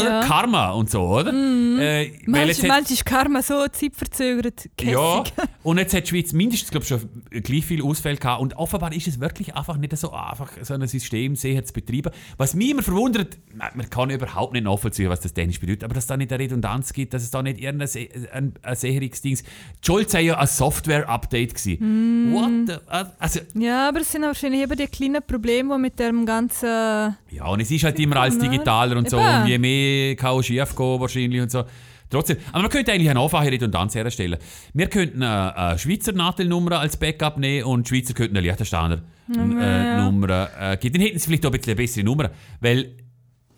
Oder? 0.02 0.10
Ja. 0.10 0.22
Mhm. 0.22 0.26
Karma 0.28 0.72
und 0.72 0.90
so, 0.90 1.02
oder? 1.02 1.32
Äh, 1.32 2.12
weil 2.26 2.46
Manchmal 2.48 2.82
hat- 2.82 2.92
ist 2.92 3.06
Karma 3.06 3.42
so 3.42 3.66
zeitverzögert. 3.68 4.70
ja, 4.82 5.24
und 5.64 5.78
jetzt 5.78 5.94
hat 5.94 6.04
die 6.06 6.10
Schweiz 6.10 6.34
mindestens 6.34 6.72
glaub, 6.72 6.86
schon 6.86 7.02
gleich 7.30 7.66
viel 7.66 7.84
Ausfälle 7.84 8.18
gehabt. 8.18 8.42
Und 8.42 8.56
offenbar 8.58 8.94
ist 8.94 9.08
es 9.08 9.20
wirklich 9.20 9.56
einfach 9.56 9.78
nicht 9.78 9.96
so 9.98 10.12
einfach, 10.12 10.52
so 10.62 10.74
ein 10.74 10.88
System 10.88 11.36
sehr 11.36 11.64
zu 11.64 11.74
betreiben. 11.74 12.12
Was 12.38 12.54
mich 12.54 12.72
immer 12.72 12.84
verwundert, 12.84 13.38
man 13.54 13.90
kann 13.90 14.10
überhaupt 14.10 14.54
nicht 14.54 14.64
nachvollziehen, 14.64 15.10
was 15.10 15.20
das 15.20 15.34
technisch 15.34 15.60
bedeutet, 15.60 15.84
aber 15.84 15.94
dass 15.94 16.04
es 16.04 16.08
da 16.08 16.18
nicht 16.18 16.32
eine 16.32 16.44
Redundanz 16.44 16.94
gibt, 16.94 17.14
dass 17.14 17.24
es 17.24 17.32
da 17.32 17.42
nicht 17.44 17.60
irgendein 17.60 17.90
ein, 18.32 18.54
ein 18.62 18.76
Sicherungsding 18.76 19.34
ist. 19.34 19.46
Schuld 19.86 20.10
sei 20.10 20.22
ja 20.22 20.38
ein 20.38 20.48
Software-Update 20.48 21.56
gewesen. 21.56 22.30
Mhm. 22.30 22.34
What 22.34 22.50
the, 22.68 22.74
also, 23.20 23.40
Ja, 23.56 23.90
aber 23.90 24.02
es 24.02 24.12
sind 24.12 24.24
wahrscheinlich 24.24 24.62
eben 24.62 24.76
die 24.78 24.88
kleinen 24.88 25.22
Probleme, 25.26 25.76
die 25.76 25.82
mit 25.82 26.00
dem 26.00 26.26
ganzen... 26.26 26.68
ja, 26.68 27.46
und 27.48 27.60
es 27.60 27.72
ist 27.72 27.84
halt 27.84 28.00
immer 28.00 28.18
als 28.18 28.36
ne? 28.36 28.50
digitaler 28.50 28.98
und 28.98 29.10
so. 29.10 29.18
Und 29.18 29.48
je 29.48 29.58
mehr 29.58 29.83
kann 30.18 30.32
auch 30.32 30.42
schief 30.42 30.76
gehen 30.76 31.00
wahrscheinlich 31.00 31.42
und 31.42 31.52
so. 31.52 31.64
Trotzdem, 32.10 32.38
aber 32.52 32.62
man 32.62 32.72
könnte 32.72 32.92
eigentlich 32.92 33.10
eine 33.10 33.20
einfache 33.20 33.52
Redundanz 33.52 33.96
herstellen. 33.96 34.38
Wir 34.74 34.88
könnten 34.88 35.24
eine, 35.24 35.58
eine 35.58 35.80
Schweizer 35.80 36.12
Nachteilnummer 36.12 36.80
als 36.80 36.96
Backup 36.96 37.38
nehmen 37.38 37.66
und 37.66 37.90
die 37.90 37.96
Schweizer 37.96 38.14
könnten 38.14 38.38
eine 38.38 38.48
Liechtensteiner 38.48 39.02
äh, 39.36 39.98
Nummer 39.98 40.50
äh, 40.60 40.78
geben. 40.78 40.94
Dann 40.94 41.02
hätten 41.02 41.18
sie 41.18 41.26
vielleicht 41.26 41.46
auch 41.46 41.52
ein 41.52 41.58
bisschen 41.58 41.76
bessere 41.76 42.04
Nummer. 42.04 42.30
Weil 42.62 42.92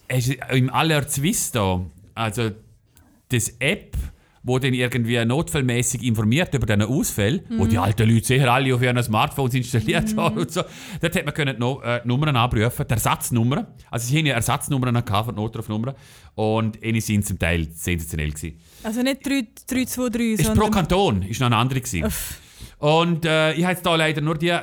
es 0.08 0.30
ist 0.30 0.38
im 0.52 0.70
Allerz 0.70 1.20
da, 1.52 1.86
also 2.14 2.52
das 3.30 3.50
App, 3.60 3.98
wo 4.46 4.60
dann 4.60 4.74
irgendwie 4.74 5.24
notfallmäßig 5.26 6.04
informiert 6.04 6.54
über 6.54 6.68
diesen 6.68 6.84
Ausfall, 6.84 7.44
wo 7.50 7.66
die 7.66 7.80
alten 7.80 8.08
Leute 8.08 8.26
sicher 8.26 8.54
alle 8.54 8.74
auf 8.76 8.82
ihren 8.82 9.02
Smartphones 9.02 9.56
installiert 9.56 10.16
haben 10.16 10.38
und 10.38 10.52
so, 10.52 10.62
dort 11.02 11.16
hat 11.16 11.26
man 11.26 11.34
können 11.34 11.58
no, 11.58 11.82
äh, 11.82 12.02
die 12.04 12.08
Nummern 12.08 12.36
abrufen, 12.36 12.86
die 12.88 12.94
Ersatznummern. 12.94 13.66
Also 13.90 14.08
sie 14.08 14.20
haben 14.20 14.28
ja 14.28 14.36
Ersatznummern 14.36 15.04
gehabt 15.04 15.36
Notrufnummern 15.36 15.96
und 16.36 16.82
eine 16.84 17.02
sind 17.02 17.26
zum 17.26 17.40
Teil 17.40 17.68
sensationell 17.74 18.32
gewesen. 18.32 18.60
Also 18.84 19.02
nicht 19.02 19.26
3, 19.26 19.48
3 19.68 19.86
2, 19.86 20.10
3, 20.10 20.24
Ist 20.24 20.54
pro. 20.54 20.70
Kanton, 20.70 21.24
ist 21.24 21.40
noch 21.40 21.48
eine 21.48 21.58
andere 21.58 21.82
gewesen. 21.82 22.06
Und 22.86 23.26
äh, 23.26 23.54
ich 23.54 23.64
habe 23.64 23.74
jetzt 23.74 23.84
da 23.84 23.96
leider 23.96 24.22
nur 24.22 24.36
die, 24.38 24.54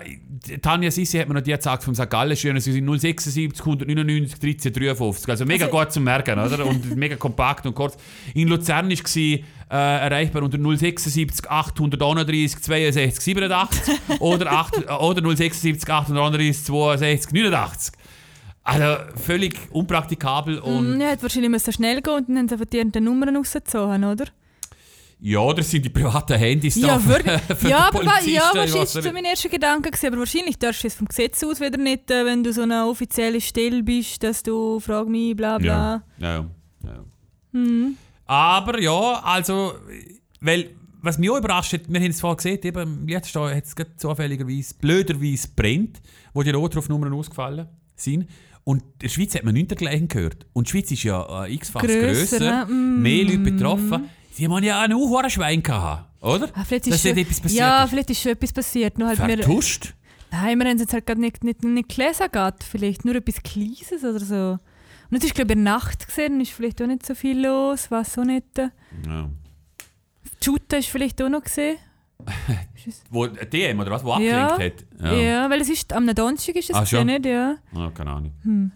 Tanja 0.61 0.93
Sissi 0.93 1.19
hat 1.19 1.27
mir 1.27 1.35
noch 1.35 1.41
die 1.41 1.51
gesagt 1.53 1.83
vom 1.83 1.93
St. 1.95 2.09
Gallen, 2.09 2.37
schön, 2.37 2.59
sie 2.61 2.71
sind 2.73 2.87
076, 2.87 3.59
199, 3.61 4.39
13, 4.39 4.73
53. 4.73 5.29
Also 5.29 5.45
mega 5.45 5.65
Also- 5.67 5.77
gut 5.77 5.93
zum 5.93 6.05
Merken, 6.05 6.39
oder? 6.39 6.65
Und 6.65 6.95
mega 6.97 7.17
kompakt 7.17 7.67
und 7.67 7.75
kurz. 7.75 7.97
In 8.35 8.47
Luzern 8.47 8.89
war 8.91 8.97
sie 9.07 9.45
äh, 9.69 9.75
erreichbar 9.75 10.45
unter 10.45 10.57
076, 10.59 11.51
831, 11.51 12.61
62, 12.63 13.25
87 13.25 13.95
oder, 14.21 14.53
8, 14.53 14.77
äh, 14.87 14.93
oder 14.93 15.23
076, 15.37 15.91
831, 15.91 16.65
62, 16.65 17.33
89. 17.33 17.95
Also 18.63 19.03
völlig 19.17 19.59
unpraktikabel 19.73 20.61
und 20.61 20.97
Mm, 20.97 21.01
Ja, 21.01 21.09
hätte 21.09 21.23
wahrscheinlich 21.23 21.51
müssen 21.51 21.73
schnell 21.73 22.01
gehen 22.01 22.15
und 22.15 22.29
dann 22.29 22.39
haben 22.39 22.49
sie 22.49 22.55
einfach 22.55 22.67
die 22.71 23.01
Nummern 23.01 23.37
rausgezogen, 23.37 24.05
oder? 24.05 24.27
Ja, 25.25 25.53
das 25.53 25.71
sind 25.71 25.85
die 25.85 25.91
privaten 25.91 26.37
Handys 26.37 26.75
da 26.81 26.87
Ja, 26.89 26.99
für- 26.99 27.09
wirklich. 27.11 27.41
für 27.59 27.69
ja, 27.69 27.91
die 27.93 27.97
aber 28.41 28.65
ja, 28.65 28.83
ist 28.83 28.93
so 28.93 29.01
nicht. 29.01 29.13
mein 29.13 29.25
erster 29.25 29.49
Gedanke 29.49 29.91
gewesen, 29.91 30.07
aber 30.09 30.19
wahrscheinlich 30.19 30.59
darfst 30.59 30.83
du 30.83 30.89
es 30.89 30.95
vom 30.95 31.07
Gesetz 31.07 31.43
aus 31.45 31.61
wieder 31.61 31.79
nicht, 31.79 32.11
äh, 32.11 32.25
wenn 32.27 32.43
du 32.43 32.53
so 32.53 32.63
eine 32.63 32.87
offizielle 32.87 33.41
Stelle 33.41 33.85
bist, 33.85 34.21
dass 34.25 34.43
du 34.43 34.81
«Frag 34.81 35.07
mich», 35.09 35.37
bla 35.37 35.59
bla. 35.59 36.03
Ja, 36.19 36.27
ja, 36.29 36.45
ja. 36.85 37.05
ja. 37.53 37.91
Aber 38.27 38.81
ja, 38.81 39.21
also, 39.25 39.75
weil, 40.41 40.71
was 41.03 41.19
mich 41.19 41.31
auch 41.31 41.39
überrascht 41.39 41.73
hat, 41.75 41.83
wir 41.89 42.01
haben 42.01 42.11
es 42.11 42.21
vorhin 42.21 42.37
gesehen, 42.39 42.61
eben, 42.65 43.09
jetzt 43.09 43.35
hat 43.35 43.65
es 43.65 43.77
gerade 43.77 43.97
zufälligerweise, 43.97 44.75
blöderweise 44.81 45.49
brennt, 45.55 46.01
wo 46.35 46.43
die 46.43 46.51
Notrufnummern 46.53 47.13
ausgefallen 47.13 47.69
sind. 47.95 48.27
Und 48.65 48.83
in 48.83 48.89
der 49.03 49.09
Schweiz 49.09 49.35
hat 49.35 49.45
man 49.45 49.55
nichts 49.55 49.69
dergleichen 49.69 50.09
gehört. 50.09 50.47
Und 50.53 50.67
die 50.69 50.71
Schweiz 50.71 50.91
ist 50.91 51.03
ja 51.03 51.45
äh, 51.45 51.53
x-fach 51.55 51.81
Grösser, 51.83 52.39
grösser? 52.39 52.67
Mm. 52.67 53.03
mehr 53.03 53.25
Leute 53.25 53.39
betroffen. 53.39 54.09
Sie 54.33 54.47
haben 54.49 54.63
ja 54.65 54.81
einen 54.81 54.97
hohen 54.97 55.29
Schwein 55.31 55.63
gehabt, 55.63 56.09
oder? 56.23 56.49
Ah, 56.55 56.65
vielleicht 56.65 56.87
Dass 56.87 56.95
ist 56.97 57.03
schon, 57.09 57.19
etwas 57.19 57.41
passiert 57.41 57.61
ja, 57.61 57.85
ist. 57.85 57.91
vielleicht 57.91 58.11
ist 58.11 58.23
schon 58.23 58.33
etwas 58.33 58.53
passiert. 58.53 58.99
Nur 58.99 59.09
halt 59.09 59.19
wir, 59.19 59.37
Vertuscht? 59.39 59.95
nein, 60.31 60.59
wir 60.59 60.65
haben 60.69 60.77
es 60.77 60.83
jetzt 60.83 60.93
halt 60.95 61.07
gerade 61.07 61.21
nicht, 61.21 61.45
nicht, 61.45 61.63
nicht 61.63 61.89
gelesen, 61.95 62.27
grad. 62.33 62.65
vielleicht 62.65 63.05
nur 63.05 63.15
etwas 63.15 63.43
Kleines 63.43 64.03
oder 64.03 64.21
so. 64.21 64.59
Und 65.11 65.19
es 65.19 65.25
ist 65.25 65.35
glaube 65.35 65.53
ich 65.53 65.59
in 65.59 65.65
der 65.65 65.75
Nacht 65.75 66.07
gesehen, 66.07 66.41
ist 66.41 66.53
vielleicht 66.53 66.81
auch 66.81 66.87
nicht 66.87 67.05
so 67.05 67.15
viel 67.15 67.45
los, 67.45 67.91
was 67.91 68.17
auch 68.19 68.25
nicht. 68.25 68.47
Ja. 68.57 69.29
Shooter 70.43 70.79
ist 70.79 70.89
vielleicht 70.89 71.21
auch 71.23 71.29
noch 71.29 71.43
gesehen. 71.43 71.77
Wo, 73.11 73.25
ein 73.25 73.37
DM 73.51 73.81
oder 73.81 73.91
was, 73.91 74.03
wo 74.05 74.17
Ja. 74.19 74.49
abgelenkt 74.51 74.87
hat? 75.01 75.13
Ja. 75.13 75.51
weil 75.51 75.61
es 75.61 75.69
ist 75.69 75.93
am 75.93 76.07
Donnerstag 76.15 76.55
ist 76.57 76.71
es 76.71 76.95
Ah, 76.95 77.05
nicht? 77.05 77.27
Ja. 77.27 77.57
Ah, 77.75 77.91
keine 77.95 78.11
Ahnung. 78.11 78.73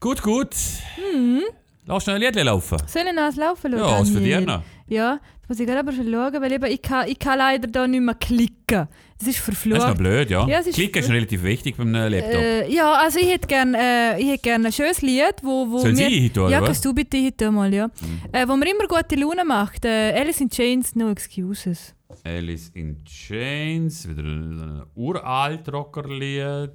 Gut, 0.00 0.22
gut. 0.22 0.54
Hm. 0.96 1.40
Lass 1.86 2.04
schnell 2.04 2.16
ein 2.16 2.22
Lied 2.22 2.44
laufen. 2.44 2.78
Soll 2.86 3.02
ich 3.06 3.12
noch 3.12 3.24
eins 3.24 3.36
laufen 3.36 3.72
lassen? 3.72 3.84
Ja, 3.84 4.00
was 4.00 4.10
für 4.10 4.20
dir 4.20 4.40
noch? 4.40 4.62
Ja, 4.86 5.20
das 5.40 5.48
muss 5.48 5.60
ich 5.60 5.66
gerade 5.66 5.80
aber 5.80 5.92
schon 5.92 6.10
schauen, 6.10 6.40
weil 6.40 6.52
eben 6.52 6.64
ich, 6.66 6.80
kann, 6.80 7.06
ich 7.08 7.18
kann 7.18 7.38
leider 7.38 7.68
da 7.68 7.86
nicht 7.86 8.00
mehr 8.00 8.14
klicken. 8.14 8.88
Das 9.18 9.28
ist 9.28 9.38
verflucht. 9.38 9.76
Das 9.76 9.84
ist 9.84 9.90
noch 9.90 9.98
blöd, 9.98 10.30
ja. 10.30 10.46
Ja, 10.46 10.58
ist 10.58 10.72
Klicken 10.72 11.02
ist 11.02 11.10
relativ 11.10 11.42
wichtig 11.42 11.76
beim 11.76 11.94
äh, 11.94 12.08
Laptop. 12.08 12.40
Äh, 12.40 12.72
ja, 12.72 12.94
also 12.94 13.18
ich 13.18 13.28
hätte 13.30 13.46
gerne 13.46 13.78
äh, 13.78 14.20
ich 14.20 14.30
hätt 14.30 14.42
gern 14.42 14.64
ein 14.64 14.72
schönes 14.72 15.02
Lied, 15.02 15.36
wo, 15.42 15.70
wo 15.70 15.78
Soll 15.78 15.92
mir... 15.92 16.08
sie 16.08 16.30
oder 16.34 16.48
Ja, 16.48 16.60
kannst 16.60 16.84
du 16.84 16.94
bitte 16.94 17.22
heute 17.22 17.50
mal, 17.50 17.72
ja. 17.72 17.90
Äh, 18.32 18.48
wo 18.48 18.56
mir 18.56 18.70
immer 18.70 18.86
gute 18.88 19.14
Laune 19.16 19.44
macht. 19.44 19.84
Äh, 19.84 20.12
Alice 20.18 20.40
in 20.40 20.48
Chains, 20.48 20.94
No 20.96 21.10
Excuses. 21.10 21.94
Alice 22.24 22.70
in 22.74 23.04
Chains, 23.04 24.08
wieder 24.08 24.22
ein, 24.22 24.60
ein 24.60 24.82
uralt 24.94 25.70
Rockerlied. 25.70 26.72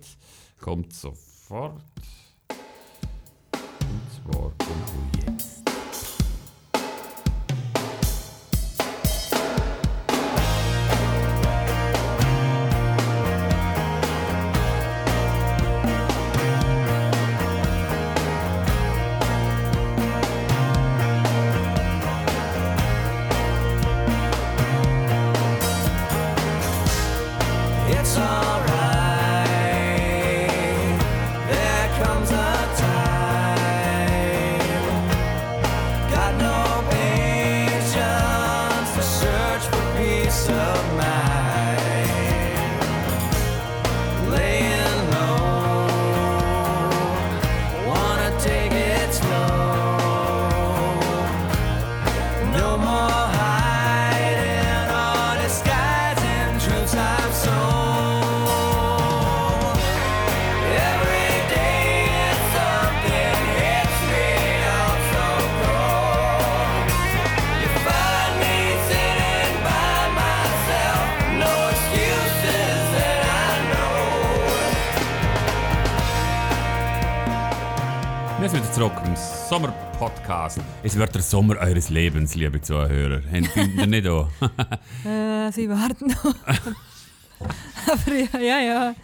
Kommt 0.60 0.94
sofort. 0.94 1.82
Und 4.30 4.36
zwar 4.36 4.52
kommt 4.58 5.29
zurück 78.90 79.04
im 79.06 79.16
Sommer-Podcast. 79.50 80.60
Es 80.84 80.98
wird 80.98 81.14
der 81.14 81.22
Sommer 81.22 81.58
eures 81.58 81.90
Lebens, 81.90 82.36
liebe 82.36 82.62
Zuhörer. 82.62 83.22
Finden 83.22 83.80
ihr 83.80 83.88
nicht 83.88 84.08
auch? 84.08 84.30
Äh, 85.06 85.52
sie 85.52 85.70
warten 85.70 86.08
noch. 86.08 86.26
Aber 87.88 88.14
ja, 88.14 88.40
ja, 88.40 88.60
ja. 88.62 88.96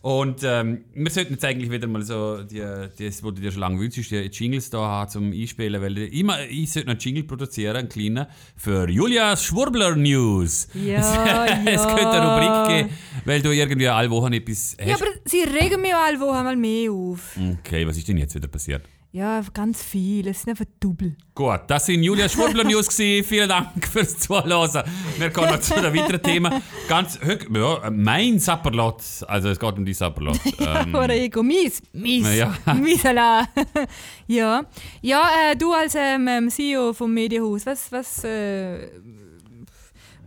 Und 0.00 0.42
ähm, 0.42 0.84
wir 0.94 1.10
sollten 1.10 1.34
jetzt 1.34 1.44
eigentlich 1.44 1.70
wieder 1.70 1.86
mal 1.86 2.02
so, 2.02 2.42
die, 2.42 2.60
das, 2.60 3.22
was 3.22 3.34
du 3.34 3.40
dir 3.40 3.50
schon 3.50 3.60
lange 3.60 3.80
wünschst, 3.80 4.10
die 4.10 4.16
Jingles 4.16 4.70
da 4.70 4.78
haben 4.78 5.10
zum 5.10 5.32
Einspielen, 5.32 5.82
weil 5.82 5.98
ich, 5.98 6.12
immer, 6.12 6.40
ich 6.48 6.70
sollte 6.70 6.86
noch 6.88 6.92
einen 6.92 7.00
Jingle 7.00 7.24
produzieren, 7.24 7.76
einen 7.76 7.88
kleinen, 7.88 8.26
für 8.56 8.88
Julias 8.88 9.44
Schwurbler 9.44 9.96
News. 9.96 10.68
Ja, 10.74 11.46
es 11.66 11.82
ja. 11.82 11.94
könnte 11.94 12.10
eine 12.10 12.34
Rubrik 12.34 12.76
geben, 12.76 12.98
weil 13.24 13.42
du 13.42 13.50
irgendwie 13.50 13.88
alle 13.88 14.10
Wochen 14.10 14.32
etwas 14.32 14.76
hast. 14.78 14.88
Ja, 14.88 14.94
aber 14.94 15.06
sie 15.24 15.42
regen 15.42 15.80
mich 15.80 15.94
alle 15.94 16.18
Woche 16.20 16.42
mal 16.44 16.56
mehr 16.56 16.90
auf. 16.92 17.36
okay, 17.60 17.86
was 17.86 17.96
ist 17.96 18.08
denn 18.08 18.18
jetzt 18.18 18.34
wieder 18.34 18.48
passiert? 18.48 18.82
Ja, 19.10 19.42
ganz 19.54 19.82
viel. 19.82 20.28
Es 20.28 20.42
sind 20.42 20.50
einfach 20.50 20.66
Double. 20.80 21.16
Gut, 21.34 21.60
das 21.68 21.86
sind 21.86 22.02
Julia 22.02 22.28
Schwurbler 22.28 22.62
News 22.64 22.88
gewesen. 22.88 23.26
Vielen 23.26 23.48
Dank 23.48 23.86
fürs 23.88 24.18
Zuhören. 24.18 24.82
Wir 25.16 25.30
kommen 25.30 25.62
zu 25.62 25.76
einem 25.76 25.96
weiteren 25.96 26.22
Thema. 26.22 26.60
Ganz, 26.88 27.18
ja, 27.50 27.90
mein 27.90 28.38
Sapperlot. 28.38 29.02
Also 29.26 29.48
es 29.48 29.58
geht 29.58 29.78
um 29.78 29.84
die 29.86 29.94
Sapperlot. 29.94 30.38
Ähm, 30.60 30.94
Oder 30.94 31.14
Ego, 31.14 31.42
mies, 31.42 31.80
mies, 31.92 32.26
Ja. 32.36 32.54
miesala. 32.74 33.48
ja, 34.26 34.62
ja 35.00 35.30
äh, 35.52 35.56
du 35.56 35.72
als 35.72 35.94
ähm, 35.94 36.28
ähm, 36.28 36.50
CEO 36.50 36.92
vom 36.92 37.14
Medienhaus, 37.14 37.64
was, 37.64 37.90
was 37.90 38.24
äh, 38.24 38.88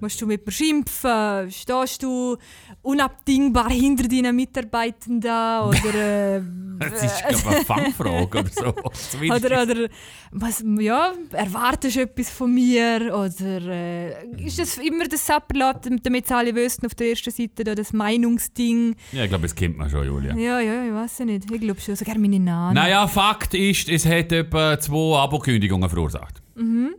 musst 0.02 0.22
du 0.22 0.28
mit 0.28 0.46
mir 0.46 0.52
schimpfen? 0.52 1.52
Stehst 1.52 2.04
du 2.04 2.38
unabdingbar 2.82 3.70
hinter 3.70 4.08
deinen 4.08 4.36
Mitarbeitenden? 4.36 5.30
Oder, 5.30 6.38
äh, 6.38 6.42
das 6.80 7.04
ist 7.04 7.28
glaube 7.28 7.36
ich, 7.36 7.48
eine 7.48 7.66
Fangfrage 7.66 8.40
oder 8.40 8.50
so. 8.50 8.74
Oder, 9.32 9.64
oder 9.64 9.88
was, 10.32 10.64
ja, 10.80 11.14
erwartest 11.32 11.96
du 11.96 12.02
etwas 12.02 12.30
von 12.30 12.54
mir? 12.54 13.14
Oder 13.14 13.62
äh, 13.62 14.26
ist 14.38 14.60
das 14.60 14.78
immer 14.78 15.08
das 15.08 15.26
Sapperlat, 15.26 15.88
damit 16.04 16.28
sie 16.28 16.36
alle 16.36 16.56
wissen, 16.56 16.86
auf 16.86 16.96
der 16.96 17.10
ersten 17.10 17.32
Seite 17.32 17.64
da 17.64 17.76
das 17.76 17.94
Meinungsding? 17.94 18.96
Ja, 19.12 19.24
ich 19.24 19.30
glaube, 19.30 19.44
das 19.44 19.56
kennt 19.56 19.78
man 19.78 19.90
schon, 19.90 20.06
Julia. 20.06 20.36
Ja, 20.36 20.60
ja, 20.60 20.86
ich 20.86 20.94
weiß 20.94 21.20
ja 21.20 21.26
nicht. 21.26 21.52
Ich 21.52 21.62
glaube 21.62 21.80
schon, 21.80 21.96
sogar 21.96 22.18
meine 22.18 22.40
Nase. 22.40 22.76
Naja, 22.76 23.08
Fakt 23.08 23.54
ist, 23.54 23.90
es 23.90 24.06
hat 24.06 24.32
etwa 24.32 24.80
zwei 24.80 25.20
Abokündigungen 25.20 25.90
verursacht. 25.90 26.42
Mhm. 26.56 26.96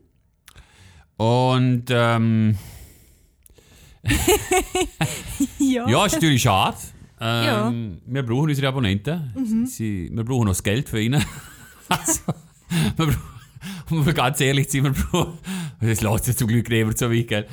Und 1.16 1.84
ähm, 1.90 2.56
Ja. 5.58 5.88
ja, 5.88 6.06
ist 6.06 6.14
natürlich 6.14 6.42
schade. 6.42 6.76
Ja. 7.20 7.68
Ähm, 7.68 8.00
Wir 8.06 8.22
brauchen 8.24 8.48
unsere 8.48 8.68
Abonnenten. 8.68 9.66
Sie, 9.66 10.10
wir 10.12 10.24
brauchen 10.24 10.44
noch 10.46 10.52
das 10.52 10.62
Geld 10.62 10.88
für 10.88 11.00
ihnen. 11.00 11.24
also, 11.88 12.20
wir 12.96 13.06
brauchen, 13.06 13.22
um 13.90 14.04
ganz 14.14 14.40
ehrlich 14.40 14.68
zu 14.68 14.82
sein, 14.82 14.84
wir 14.84 15.04
brauchen. 15.04 15.38
Das 15.80 16.00
lässt 16.00 16.24
sich 16.24 16.36
zum 16.36 16.48
Glück 16.48 16.68
nicht 16.68 16.98
so 16.98 17.10
weit, 17.10 17.28
gell? 17.28 17.46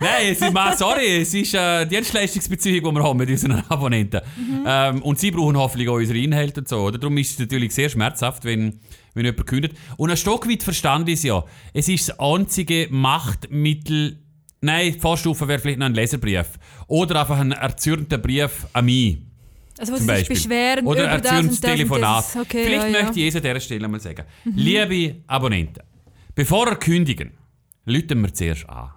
Nein, 0.00 0.26
es 0.30 0.40
ist, 0.40 0.78
sorry, 0.78 1.20
es 1.20 1.34
ist 1.34 1.54
eine 1.54 1.86
Dienstleistungsbeziehung, 1.86 2.82
die 2.82 2.98
wir 2.98 3.04
haben 3.04 3.18
mit 3.18 3.28
unseren 3.28 3.62
Abonnenten. 3.68 4.20
Ähm, 4.66 5.02
und 5.02 5.18
sie 5.18 5.30
brauchen 5.30 5.56
hoffentlich 5.56 5.88
auch 5.88 5.96
unsere 5.96 6.18
Inhalte 6.18 6.60
und 6.60 6.68
so. 6.68 6.78
Oder? 6.78 6.98
Darum 6.98 7.16
ist 7.18 7.32
es 7.32 7.38
natürlich 7.38 7.74
sehr 7.74 7.90
schmerzhaft, 7.90 8.44
wenn, 8.44 8.80
wenn 9.12 9.26
jemand 9.26 9.46
kündigt. 9.46 9.74
Und 9.96 10.10
ein 10.10 10.16
Stück 10.16 10.48
weit 10.48 10.62
verstand 10.62 11.08
ich 11.08 11.16
es 11.16 11.22
ja. 11.24 11.44
Es 11.74 11.88
ist 11.88 12.08
das 12.08 12.18
einzige 12.18 12.88
Machtmittel. 12.90 14.23
Nein, 14.64 14.92
die 14.94 14.98
Vorstufe 14.98 15.46
wäre 15.46 15.58
vielleicht 15.58 15.78
noch 15.78 15.86
ein 15.86 15.94
Leserbrief. 15.94 16.58
Oder 16.86 17.20
einfach 17.20 17.38
ein 17.38 17.52
erzürnter 17.52 18.16
Brief 18.16 18.66
an 18.72 18.86
mich. 18.86 19.18
Also, 19.78 19.92
wo 19.92 19.96
sie 19.96 20.04
sich 20.04 20.28
beschweren 20.28 20.86
Oder 20.86 21.04
über 21.04 21.10
ein 21.12 21.22
das 21.22 21.32
und 21.32 21.46
das 21.48 21.54
und 21.56 21.60
Telefonat. 21.62 22.24
das. 22.24 22.36
Okay, 22.36 22.64
Vielleicht 22.64 22.86
ja, 22.88 22.98
ja. 22.98 23.02
möchte 23.02 23.20
ich 23.20 23.26
es 23.26 23.36
an 23.36 23.42
dieser 23.42 23.60
Stelle 23.60 23.88
mal 23.88 24.00
sagen. 24.00 24.24
Liebe 24.44 25.16
Abonnenten, 25.26 25.82
bevor 26.34 26.68
ihr 26.68 26.76
kündigen, 26.76 27.32
rufen 27.86 28.22
wir 28.22 28.32
zuerst 28.32 28.68
an. 28.68 28.90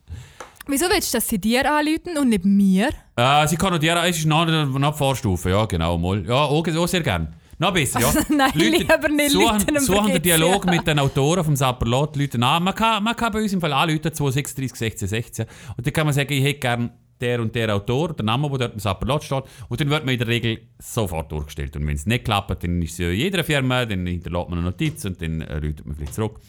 Wieso 0.66 0.86
willst 0.86 1.12
du, 1.12 1.18
dass 1.18 1.28
sie 1.28 1.38
dir 1.38 1.70
anrufen 1.70 2.16
und 2.18 2.28
nicht 2.28 2.44
mir? 2.44 2.88
Äh, 3.16 3.48
sie 3.48 3.56
kann 3.56 3.72
noch 3.72 3.80
dir, 3.80 3.96
es 4.04 4.18
ist 4.18 4.26
noch, 4.26 4.46
die 4.46 4.96
Vorstufe, 4.96 5.50
ja 5.50 5.66
genau, 5.66 5.98
mal. 5.98 6.24
Ja, 6.24 6.36
auch, 6.36 6.66
auch 6.66 6.88
sehr 6.88 7.02
gerne. 7.02 7.32
Noch 7.58 7.72
besser, 7.72 8.00
ja. 8.00 8.12
Nein, 8.28 8.50
Leute, 8.54 8.76
lieber 8.78 9.08
nicht, 9.08 9.30
Suchen, 9.30 9.78
suchen 9.78 10.12
den 10.12 10.22
Dialog 10.22 10.66
mit 10.66 10.86
den 10.86 10.98
Autoren 10.98 11.44
vom 11.44 11.56
Sapperlot, 11.56 12.16
Leute 12.16 12.42
an. 12.42 12.62
Man 12.62 12.74
kann, 12.74 13.02
man 13.02 13.14
kann 13.14 13.32
bei 13.32 13.42
uns 13.42 13.52
im 13.52 13.60
Fall 13.60 13.72
anrufen, 13.72 14.12
236 14.12 14.78
16 14.78 15.08
16. 15.08 15.46
Und 15.76 15.86
dann 15.86 15.92
kann 15.92 16.06
man 16.06 16.14
sagen, 16.14 16.32
ich 16.32 16.42
hätte 16.42 16.60
gerne 16.60 16.90
der 17.22 17.40
und 17.40 17.54
der 17.54 17.74
Autor, 17.74 18.14
der 18.14 18.24
Name, 18.24 18.48
der 18.50 18.58
dort 18.58 18.74
im 18.74 18.80
Sapperlot 18.80 19.24
steht. 19.24 19.44
Und 19.68 19.80
dann 19.80 19.88
wird 19.88 20.04
man 20.04 20.12
in 20.12 20.18
der 20.18 20.28
Regel 20.28 20.60
sofort 20.78 21.30
durchgestellt. 21.30 21.76
Und 21.76 21.86
wenn 21.86 21.94
es 21.94 22.04
nicht 22.04 22.24
klappt, 22.24 22.62
dann 22.62 22.82
ist 22.82 22.92
es 22.92 22.98
ja 22.98 23.08
in 23.08 23.16
jeder 23.16 23.44
Firma, 23.44 23.86
dann 23.86 24.06
hinterlässt 24.06 24.48
man 24.50 24.58
eine 24.58 24.68
Notiz 24.68 25.04
und 25.04 25.22
dann 25.22 25.40
äh, 25.40 25.56
ruft 25.56 25.86
man 25.86 25.94
vielleicht 25.94 26.14
zurück. 26.14 26.40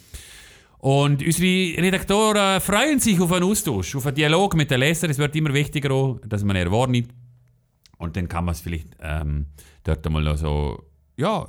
Und 0.80 1.24
unsere 1.24 1.82
Redaktoren 1.82 2.60
freuen 2.60 3.00
sich 3.00 3.18
auf 3.22 3.32
einen 3.32 3.46
Austausch, 3.46 3.96
auf 3.96 4.06
einen 4.06 4.16
Dialog 4.16 4.56
mit 4.56 4.70
den 4.70 4.82
Lesern. 4.82 5.12
Es 5.12 5.18
wird 5.18 5.36
immer 5.36 5.54
wichtiger, 5.54 5.92
auch, 5.92 6.20
dass 6.26 6.44
man 6.44 6.58
er 6.58 6.70
wahrnimmt. 6.72 7.10
Und 8.00 8.18
dann 8.18 8.28
kann 8.28 8.44
man 8.44 8.52
es 8.54 8.60
vielleicht 8.60 8.90
ähm, 9.00 9.46
dort 9.86 10.06
einmal 10.06 10.24
noch 10.24 10.38
so, 10.38 10.84
ja, 11.18 11.48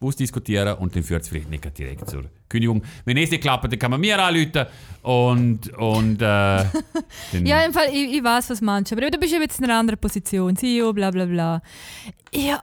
ausdiskutieren 0.00 0.76
und 0.76 0.94
dann 0.94 1.02
führt 1.02 1.22
es 1.22 1.28
vielleicht 1.28 1.48
nicht 1.48 1.78
direkt 1.78 2.08
zur 2.08 2.24
Kündigung. 2.48 2.82
Wenn 3.04 3.16
es 3.16 3.30
nicht 3.30 3.42
klappt, 3.42 3.64
dann 3.64 3.78
kann 3.78 3.90
man 3.90 4.00
mir 4.00 4.22
anrufen 4.22 4.66
und, 5.02 5.72
und 5.76 6.20
äh, 6.20 6.24
Ja, 7.44 7.64
im 7.64 7.72
Fall, 7.72 7.88
ich, 7.92 8.16
ich 8.16 8.22
weiß, 8.22 8.50
was 8.50 8.60
du. 8.60 8.94
Aber 8.94 9.10
du 9.10 9.18
bist 9.18 9.32
ja 9.32 9.40
jetzt 9.40 9.58
in 9.58 9.64
einer 9.64 9.78
anderen 9.78 9.98
Position. 9.98 10.54
CEO, 10.54 10.92
bla 10.92 11.10
bla 11.10 11.24
bla. 11.24 11.62
Ja, 12.32 12.62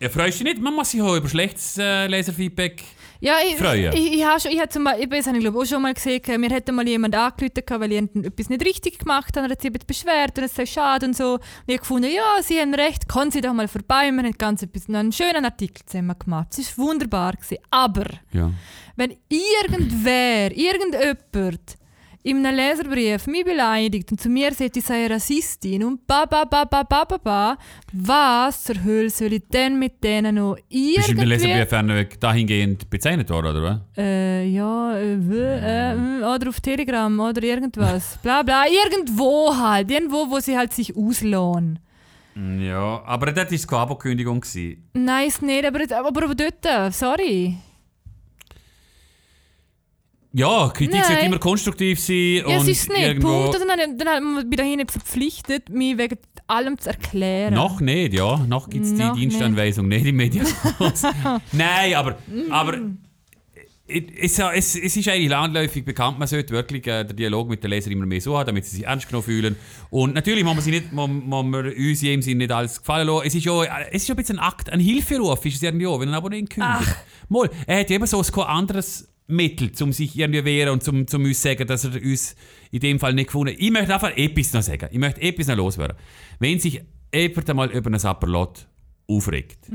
ja, 0.00 0.08
freust 0.08 0.40
du 0.40 0.44
dich 0.44 0.54
nicht? 0.54 0.62
Man 0.62 0.74
muss 0.74 0.90
sich 0.90 1.00
auch 1.00 1.14
über 1.14 1.28
schlechtes 1.28 1.78
äh, 1.78 2.08
Leserfeedback 2.08 2.82
ja 3.22 3.34
ich, 3.46 3.56
Freuen. 3.56 3.92
ich, 3.92 4.14
ich, 4.14 4.24
habe 4.24 4.40
schon, 4.40 4.50
ich, 4.50 4.58
habe 4.58 4.68
zum 4.68 4.84
Beispiel, 4.84 5.08
das 5.08 5.26
habe 5.26 5.36
ich 5.36 5.42
glaube 5.42 5.58
auch 5.58 5.64
schon 5.64 5.80
mal 5.80 5.94
gesehen, 5.94 6.40
mir 6.40 6.50
hätte 6.50 6.72
mal 6.72 6.86
jemand 6.86 7.14
angerufen, 7.14 7.80
weil 7.80 7.92
ich 7.92 8.02
etwas 8.26 8.48
nicht 8.48 8.64
richtig 8.64 8.98
gemacht 8.98 9.36
habe, 9.36 9.46
er 9.46 9.52
hat 9.52 9.62
sich 9.62 9.72
beschwert 9.72 10.36
und 10.38 10.44
es 10.44 10.54
sei 10.54 10.66
schade 10.66 11.06
und 11.06 11.16
so. 11.16 11.34
Und 11.34 11.40
ich 11.66 11.74
habe 11.74 11.80
gefunden, 11.80 12.10
ja, 12.10 12.42
sie 12.42 12.60
haben 12.60 12.74
recht, 12.74 13.08
kommen 13.08 13.30
Sie 13.30 13.40
doch 13.40 13.52
mal 13.52 13.68
vorbei. 13.68 14.10
Wir 14.10 14.22
haben 14.22 14.32
ganz 14.32 14.62
etwas, 14.62 14.88
einen 14.88 15.12
schönen 15.12 15.44
Artikel 15.44 15.84
zusammen 15.86 16.16
gemacht. 16.18 16.58
Es 16.58 16.76
war 16.76 16.86
wunderbar. 16.86 17.32
Gewesen. 17.32 17.58
Aber 17.70 18.06
ja. 18.32 18.50
wenn 18.96 19.16
irgendwer, 19.28 20.50
irgendjemand 20.56 21.78
in 22.24 22.46
einem 22.46 22.56
Leserbrief 22.56 23.26
mich 23.26 23.44
beleidigt 23.44 24.10
und 24.12 24.20
zu 24.20 24.28
mir 24.28 24.52
sagt, 24.52 24.76
ich 24.76 24.84
sei 24.84 25.06
Rassistin 25.06 25.82
und 25.84 26.06
ba 26.06 26.24
ba 26.24 26.44
ba 26.44 26.64
ba 26.64 26.84
ba 26.84 27.04
ba 27.04 27.18
ba, 27.18 27.58
was 27.92 28.64
zur 28.64 28.82
Hölle 28.84 29.10
soll 29.10 29.32
ich 29.32 29.42
denn 29.52 29.78
mit 29.78 30.02
denen 30.04 30.36
noch 30.36 30.54
Bist 30.54 30.70
du 30.70 31.12
im 31.12 31.18
irgendwie... 31.18 31.24
Leserbrief 31.24 31.72
auch 31.72 32.16
dahingehend 32.18 32.88
bezeichnet 32.88 33.28
worden, 33.30 33.56
oder 33.56 33.62
was? 33.62 33.78
Äh, 33.96 34.46
ja, 34.46 34.96
äh, 34.96 35.14
äh, 35.14 35.94
mm, 35.94 36.22
oder 36.22 36.48
auf 36.48 36.60
Telegram 36.60 37.18
oder 37.18 37.42
irgendwas. 37.42 38.18
Bla 38.22 38.42
bla, 38.42 38.64
irgendwo 38.66 39.56
halt. 39.56 39.90
Irgendwo, 39.90 40.30
wo 40.30 40.38
sie 40.38 40.56
halt 40.56 40.72
sich 40.72 40.96
auslohnen. 40.96 41.80
Ja, 42.34 43.02
aber 43.04 43.32
das 43.32 43.50
war 43.50 43.66
keine 43.68 43.82
Abokündigung. 43.82 44.44
Nein, 44.94 45.28
ist 45.28 45.42
nicht, 45.42 45.66
aber, 45.66 45.80
aber, 45.80 46.24
aber 46.24 46.34
dort, 46.34 46.64
äh, 46.64 46.90
sorry. 46.90 47.56
Ja, 50.34 50.68
Kritik 50.74 50.94
Nein. 50.94 51.04
sollte 51.04 51.26
immer 51.26 51.38
konstruktiv 51.38 52.00
sein. 52.00 52.36
Ja, 52.36 52.44
und 52.46 52.62
es 52.62 52.68
ist 52.68 52.88
nicht. 52.88 53.20
Punkt. 53.20 53.54
Und 53.54 53.68
dann, 53.68 53.98
dann 53.98 54.08
habe 54.08 54.40
ich 54.40 54.46
mich 54.46 54.56
dahin 54.56 54.76
nicht 54.78 54.90
verpflichtet, 54.90 55.68
mich 55.68 55.98
wegen 55.98 56.16
allem 56.46 56.78
zu 56.78 56.88
erklären. 56.88 57.54
Noch 57.54 57.80
nicht, 57.80 58.14
ja. 58.14 58.38
Noch 58.38 58.68
gibt 58.70 58.84
es 58.86 58.94
die 58.94 59.02
Noch 59.02 59.14
Dienstanweisung 59.14 59.88
nicht 59.88 60.06
im 60.06 60.16
Medienhaus. 60.16 61.02
Nein, 61.52 61.94
aber, 61.94 62.16
Mm. 62.26 62.50
aber 62.52 62.78
es, 63.86 64.38
es, 64.38 64.76
es 64.76 64.96
ist 64.96 65.08
eigentlich 65.08 65.28
landläufig 65.28 65.84
bekannt, 65.84 66.18
man 66.18 66.28
sollte 66.28 66.52
wirklich 66.54 66.86
äh, 66.86 67.04
den 67.04 67.16
Dialog 67.16 67.48
mit 67.48 67.62
den 67.62 67.70
Lesern 67.70 67.92
immer 67.92 68.06
mehr 68.06 68.20
so 68.20 68.38
haben, 68.38 68.46
damit 68.46 68.64
sie 68.64 68.76
sich 68.76 68.86
ernst 68.86 69.08
genommen 69.08 69.24
fühlen. 69.24 69.56
Und 69.90 70.14
natürlich 70.14 70.44
muss 70.44 70.54
man, 70.54 70.64
sie 70.64 70.70
nicht, 70.70 70.92
muss, 70.92 71.08
muss 71.10 71.44
man 71.44 71.66
uns 71.66 72.02
in 72.02 72.08
dem 72.08 72.22
Sinne 72.22 72.38
nicht 72.38 72.52
alles 72.52 72.78
gefallen 72.78 73.06
lassen. 73.06 73.26
Es 73.26 73.34
ist 73.34 73.44
ja 73.44 73.62
es 73.90 74.02
ist 74.02 74.08
ja 74.08 74.14
ein 74.14 74.16
bisschen 74.16 74.38
ein 74.38 74.44
Akt, 74.46 74.70
ein 74.70 74.80
Hilferuf 74.80 75.44
ist 75.44 75.56
es 75.56 75.62
irgendwie 75.62 75.86
auch, 75.86 76.00
wenn 76.00 76.08
ein 76.08 76.14
Abonnent 76.14 76.48
kündigt. 76.48 76.96
Mal, 77.28 77.50
er 77.66 77.80
hat 77.80 77.90
eben 77.90 78.06
so 78.06 78.22
kein 78.22 78.44
anderes 78.44 79.08
Mittel, 79.26 79.70
um 79.80 79.92
sich 79.92 80.18
irgendwie 80.18 80.44
wehren 80.44 80.70
und 80.70 80.82
zum, 80.82 81.06
zum 81.06 81.24
uns 81.24 81.40
sagen, 81.40 81.66
dass 81.66 81.84
er 81.84 81.94
uns 82.02 82.34
in 82.70 82.80
dem 82.80 82.98
Fall 82.98 83.14
nicht 83.14 83.26
gefunden 83.26 83.54
hat. 83.54 83.60
Ich 83.60 83.70
möchte 83.70 83.94
einfach 83.94 84.16
etwas 84.16 84.52
noch 84.52 84.62
sagen. 84.62 84.88
Ich 84.90 84.98
möchte 84.98 85.20
etwas 85.22 85.46
noch 85.46 85.56
loswerden. 85.56 85.96
Wenn 86.38 86.58
sich 86.58 86.82
jemand 87.14 87.50
einmal 87.50 87.70
über 87.70 87.90
ein 87.90 87.98
Sapperlot 87.98 88.66
aufregt, 89.06 89.70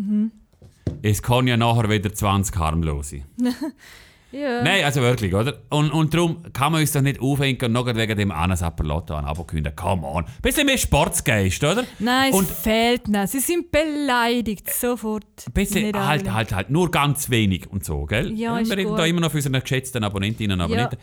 es 1.02 1.22
kann 1.22 1.48
ja 1.48 1.58
nachher 1.58 1.90
wieder 1.90 2.14
20 2.14 2.56
harmlose. 2.56 3.24
Ja. 4.40 4.64
Nein, 4.64 4.84
also 4.84 5.02
wirklich, 5.02 5.34
oder? 5.34 5.62
Und, 5.70 5.92
und 5.92 6.14
darum 6.14 6.44
kann 6.54 6.72
man 6.72 6.82
uns 6.82 6.92
doch 6.92 7.02
nicht 7.02 7.20
aufhängen 7.20 7.60
und 7.64 7.72
noch 7.72 7.86
wegen 7.88 8.18
dem 8.18 8.34
Sapperlotto 8.56 9.16
an 9.16 9.26
Abo 9.26 9.44
kündigen. 9.44 9.76
Come 9.76 10.06
on. 10.06 10.26
Bisschen 10.42 10.66
mehr 10.66 10.78
Sportsgeist, 10.78 11.64
oder? 11.64 11.84
Nein, 12.00 12.32
es 12.32 12.36
Und 12.38 12.48
fehlt 12.48 13.08
nicht. 13.08 13.30
Sie 13.30 13.40
sind 13.40 13.72
beleidigt, 13.72 14.70
sofort. 14.72 15.26
bisschen, 15.54 15.86
Nicht 15.86 15.96
halt, 15.96 16.26
alle. 16.26 16.34
halt, 16.34 16.54
halt, 16.54 16.70
nur 16.70 16.92
ganz 16.92 17.30
wenig 17.30 17.70
und 17.72 17.84
so, 17.86 18.06
gell? 18.06 18.32
Ja, 18.34 18.58
ist 18.60 18.70
Wir 18.70 18.78
reden 18.78 18.90
gut. 18.90 19.00
da 19.00 19.06
immer 19.06 19.22
noch 19.22 19.32
für 19.32 19.38
unsere 19.38 19.60
geschätzten 19.62 20.04
Abonnentinnen 20.04 20.60
und 20.60 20.62
Abonnenten. 20.62 20.98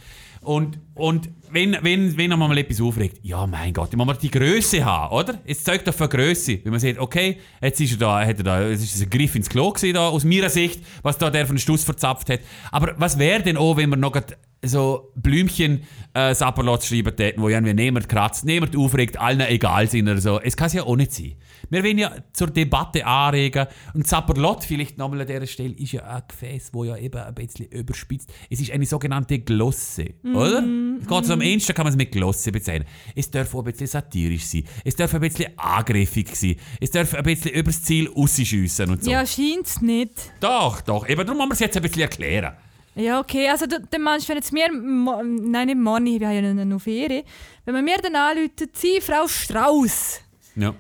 Und, 0.45 0.79
und 0.95 1.31
wenn, 1.51 1.77
wenn, 1.83 2.17
wenn 2.17 2.31
man 2.31 2.39
mal 2.39 2.59
etwas 2.59 2.81
aufregt, 2.81 3.19
ja 3.23 3.47
mein 3.47 3.73
Gott, 3.73 3.93
dann 3.93 3.99
muss 3.99 4.07
man 4.07 4.19
die 4.19 4.31
Größe 4.31 4.85
haben, 4.85 5.15
oder? 5.15 5.41
Es 5.45 5.65
zeugt 5.65 5.87
doch 5.87 5.95
von 5.95 6.09
Größe. 6.09 6.61
Wenn 6.63 6.73
man 6.73 6.81
sagt, 6.81 6.99
okay, 6.99 7.39
jetzt 7.63 7.81
ist 7.81 7.93
er 7.93 7.99
da, 7.99 8.27
hat 8.27 8.39
er 8.39 8.45
da, 8.45 8.63
es 8.63 8.83
ist 8.83 9.03
ein 9.03 9.11
Griff 9.11 9.35
ins 9.35 9.49
Klo 9.49 9.71
gewesen, 9.71 9.95
da, 9.95 10.09
aus 10.09 10.25
meiner 10.25 10.51
Sicht, 10.51 10.83
was 11.03 11.19
da 11.19 11.31
der 11.31 11.47
von 11.47 11.59
Stuss 11.59 11.85
verzapft 11.85 12.29
hat. 12.31 12.41
Aber 12.71 12.95
was 12.99 13.19
wäre 13.19 13.43
denn 13.43 13.57
auch, 13.57 13.77
wenn 13.77 13.91
man 13.91 14.01
noch 14.01 14.17
so 14.63 15.13
Blümchen 15.15 15.85
äh, 16.15 16.35
Sapperlot 16.35 16.85
schreiben 16.85 17.15
täten, 17.17 17.43
wo 17.43 17.49
irgendwie 17.49 17.75
niemand 17.75 18.09
kratzt, 18.09 18.45
niemand 18.45 18.77
aufregt, 18.77 19.19
allen 19.19 19.41
egal 19.41 19.89
sind 19.89 20.09
oder 20.09 20.21
so. 20.21 20.41
Es 20.41 20.57
kann 20.57 20.69
es 20.69 20.73
ja 20.73 20.85
auch 20.85 20.97
nicht 20.97 21.13
sein. 21.13 21.35
Wir 21.75 21.83
wollen 21.85 21.99
ja 21.99 22.13
zur 22.33 22.49
Debatte 22.49 23.05
anregen. 23.05 23.67
Und 23.95 24.07
Sapperlot, 24.07 24.65
vielleicht 24.65 24.97
nochmal 24.97 25.23
an 25.23 25.27
dieser 25.27 25.47
Stelle, 25.47 25.75
ist 25.75 25.93
ja 25.93 26.03
ein 26.05 26.23
Gefäß, 26.29 26.71
wo 26.73 26.85
ja 26.85 26.97
eben 26.97 27.21
ein 27.21 27.35
bisschen 27.35 27.67
überspitzt. 27.67 28.33
Es 28.49 28.61
ist 28.61 28.71
eine 28.71 28.87
sogenannte 28.87 29.41
Glosse, 29.41 30.15
oder? 30.23 30.65
Es 31.01 31.07
geht 31.09 31.25
so 31.27 31.33
am 31.33 31.41
ehesten 31.41 31.75
kann 31.75 31.85
man 31.85 31.93
es 31.93 31.97
mit 31.97 32.13
Glosse 32.13 32.53
bezeichnen. 32.53 32.87
Es 33.15 33.31
darf 33.31 33.55
auch 33.55 33.59
ein 33.59 33.65
bisschen 33.73 33.89
satirisch 33.89 34.45
sein. 34.45 34.65
Es 34.85 34.95
darf 34.97 35.13
ein 35.15 35.21
bisschen 35.21 35.59
angriffig 35.59 36.35
sein. 36.37 36.57
Es 36.81 36.91
darf 36.93 37.13
ein 37.15 37.25
bisschen 37.25 37.51
übers 37.51 37.83
Ziel 37.83 38.09
rausschiessen 38.09 38.91
und 38.91 39.03
so. 39.05 39.11
Ja, 39.11 39.27
scheint's 39.27 39.81
nicht. 39.81 40.13
Doch, 40.41 40.81
doch. 40.81 41.09
Eben 41.09 41.27
darum 41.27 41.39
muss 41.39 41.49
man 41.49 41.53
es 41.53 41.61
jetzt 41.61 41.77
ein 41.77 41.83
bisschen 41.83 42.03
erklären. 42.03 42.55
Ja, 42.95 43.19
okay. 43.19 43.49
Also, 43.49 43.67
du, 43.67 43.81
dann 43.91 44.03
meinst 44.03 44.29
wenn 44.29 44.37
jetzt 44.37 44.53
mir, 44.53 44.69
nein, 44.71 45.67
nicht 45.67 45.79
Money, 45.79 46.21
wir 46.21 46.29
haben 46.29 46.59
ja 46.59 46.65
noch 46.65 46.81
Ferien, 46.81 47.25
wenn 47.65 47.75
man 47.75 47.85
mir 47.85 47.97
dann 48.01 48.15
anruft, 48.15 48.63
sie, 48.73 49.01
Frau 49.01 49.27
Strauß, 49.27 50.21
Ja. 50.57 50.75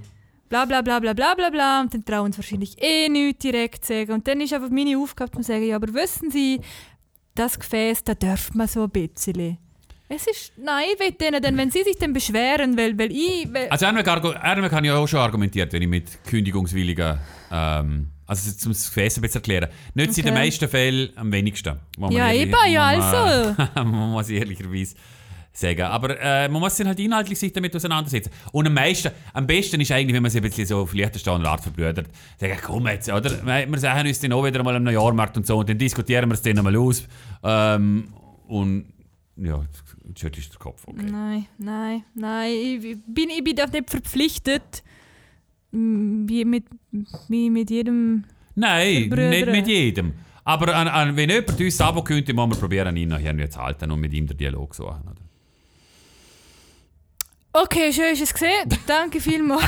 Bla 0.54 0.64
bla 0.64 0.82
bla 0.82 1.00
bla 1.00 1.12
bla 1.12 1.34
bla 1.34 1.50
bla, 1.50 1.80
und 1.80 1.92
dann 1.92 2.04
trauen 2.04 2.32
sie 2.32 2.38
wahrscheinlich 2.38 2.80
eh 2.80 3.08
nichts 3.08 3.42
direkt 3.42 3.84
zu 3.84 3.92
sagen. 3.92 4.12
Und 4.12 4.28
dann 4.28 4.40
ist 4.40 4.52
einfach 4.52 4.70
meine 4.70 4.96
Aufgabe, 4.96 5.32
zu 5.32 5.42
sagen, 5.42 5.66
ja, 5.66 5.76
aber 5.76 5.92
wissen 5.92 6.30
Sie, 6.30 6.60
das 7.34 7.58
Gefäß, 7.58 8.04
da 8.04 8.14
darf 8.14 8.54
man 8.54 8.68
so 8.68 8.84
ein 8.84 8.90
bisschen. 8.90 9.58
Es 10.08 10.26
ist, 10.26 10.52
nein, 10.58 10.84
ich 10.92 11.00
will 11.00 11.12
denen 11.12 11.42
dann, 11.42 11.56
wenn 11.56 11.70
sie 11.70 11.82
sich 11.82 11.96
dann 11.98 12.12
beschweren, 12.12 12.76
weil, 12.76 12.96
weil 12.96 13.10
ich, 13.10 13.48
weil, 13.52 13.68
Also 13.68 13.86
Ernweg 13.86 14.06
habe 14.06 14.28
ich 14.82 14.84
ja 14.84 14.96
auch 14.96 15.08
schon 15.08 15.18
argumentiert, 15.18 15.72
wenn 15.72 15.82
ich 15.82 15.88
mit 15.88 16.24
kündigungswilligen, 16.24 17.18
ähm, 17.50 18.10
also 18.26 18.52
zum 18.52 18.72
Gefäß 18.72 19.16
ein 19.16 19.22
bisschen 19.22 19.40
erklären. 19.40 19.70
Nützt 19.94 20.18
in 20.18 20.24
den 20.24 20.34
Okay. 20.34 20.44
meisten 20.44 20.68
Fällen 20.68 21.10
am 21.16 21.32
wenigsten. 21.32 21.80
Ja, 22.10 22.32
eben, 22.32 22.54
ja, 22.68 22.84
also. 22.84 23.56
man 23.74 24.12
muss 24.12 24.28
ehrlicherweise 24.28 24.94
sagen. 25.56 25.82
Aber 25.82 26.18
äh, 26.20 26.48
man 26.48 26.60
muss 26.60 26.76
sich 26.76 26.86
halt 26.86 26.98
inhaltlich 27.00 27.38
sich 27.38 27.52
damit 27.52 27.74
auseinandersetzen. 27.74 28.30
Und 28.52 28.66
am 28.66 28.74
meisten, 28.74 29.10
am 29.32 29.46
besten 29.46 29.80
ist 29.80 29.92
eigentlich, 29.92 30.14
wenn 30.14 30.22
man 30.22 30.30
sich 30.30 30.40
ein 30.42 30.48
bisschen 30.48 30.66
so 30.66 30.78
auf 30.78 30.94
leichter 30.94 31.32
Art 31.32 31.62
verblödert. 31.62 32.08
Sagen, 32.38 32.58
komm 32.62 32.86
jetzt, 32.88 33.10
oder? 33.10 33.44
Wir 33.44 33.70
wir 33.70 33.78
sagen 33.78 34.08
uns 34.08 34.20
dann 34.20 34.32
auch 34.32 34.44
wieder 34.44 34.62
mal 34.62 34.76
am 34.76 34.82
Neujahrmarkt 34.82 35.36
und 35.36 35.46
so 35.46 35.58
und 35.58 35.68
dann 35.68 35.78
diskutieren 35.78 36.28
wir 36.28 36.34
es 36.34 36.42
dann 36.42 36.62
mal 36.62 36.76
aus. 36.76 37.06
Ähm, 37.42 38.08
und 38.48 38.86
ja, 39.36 39.60
jetzt 39.62 40.20
schüttelst 40.20 40.52
den 40.54 40.58
Kopf, 40.58 40.86
okay. 40.86 41.02
nein, 41.02 41.46
nein, 41.58 42.04
nein, 42.14 42.52
ich 42.52 42.98
bin, 43.06 43.30
ich 43.30 43.42
bin 43.42 43.56
doch 43.56 43.70
nicht 43.72 43.90
verpflichtet, 43.90 44.84
wie 45.72 46.44
mit, 46.44 46.66
wie 47.28 47.50
mit 47.50 47.68
jedem 47.70 48.24
Nein, 48.54 49.10
Brüder. 49.10 49.30
nicht 49.30 49.46
mit 49.46 49.66
jedem. 49.66 50.12
Aber 50.44 50.74
an, 50.76 50.86
an, 50.86 51.16
wenn 51.16 51.30
jemand 51.30 51.58
uns 51.60 51.80
Abo 51.80 52.04
könnte, 52.04 52.32
muss 52.32 52.48
man 52.48 52.58
probieren, 52.58 52.96
ihn 52.96 53.08
nachher 53.08 53.32
nicht 53.32 53.54
zu 53.54 53.60
halten 53.60 53.90
und 53.90 53.98
mit 53.98 54.12
ihm 54.12 54.26
den 54.26 54.36
Dialog 54.36 54.74
zu 54.74 54.82
suchen. 54.82 55.02
Oder? 55.02 55.20
Okay, 57.56 57.92
schön 57.92 58.12
ist 58.14 58.20
es 58.20 58.34
gesehen. 58.34 58.68
Danke 58.84 59.20
vielmals. 59.20 59.62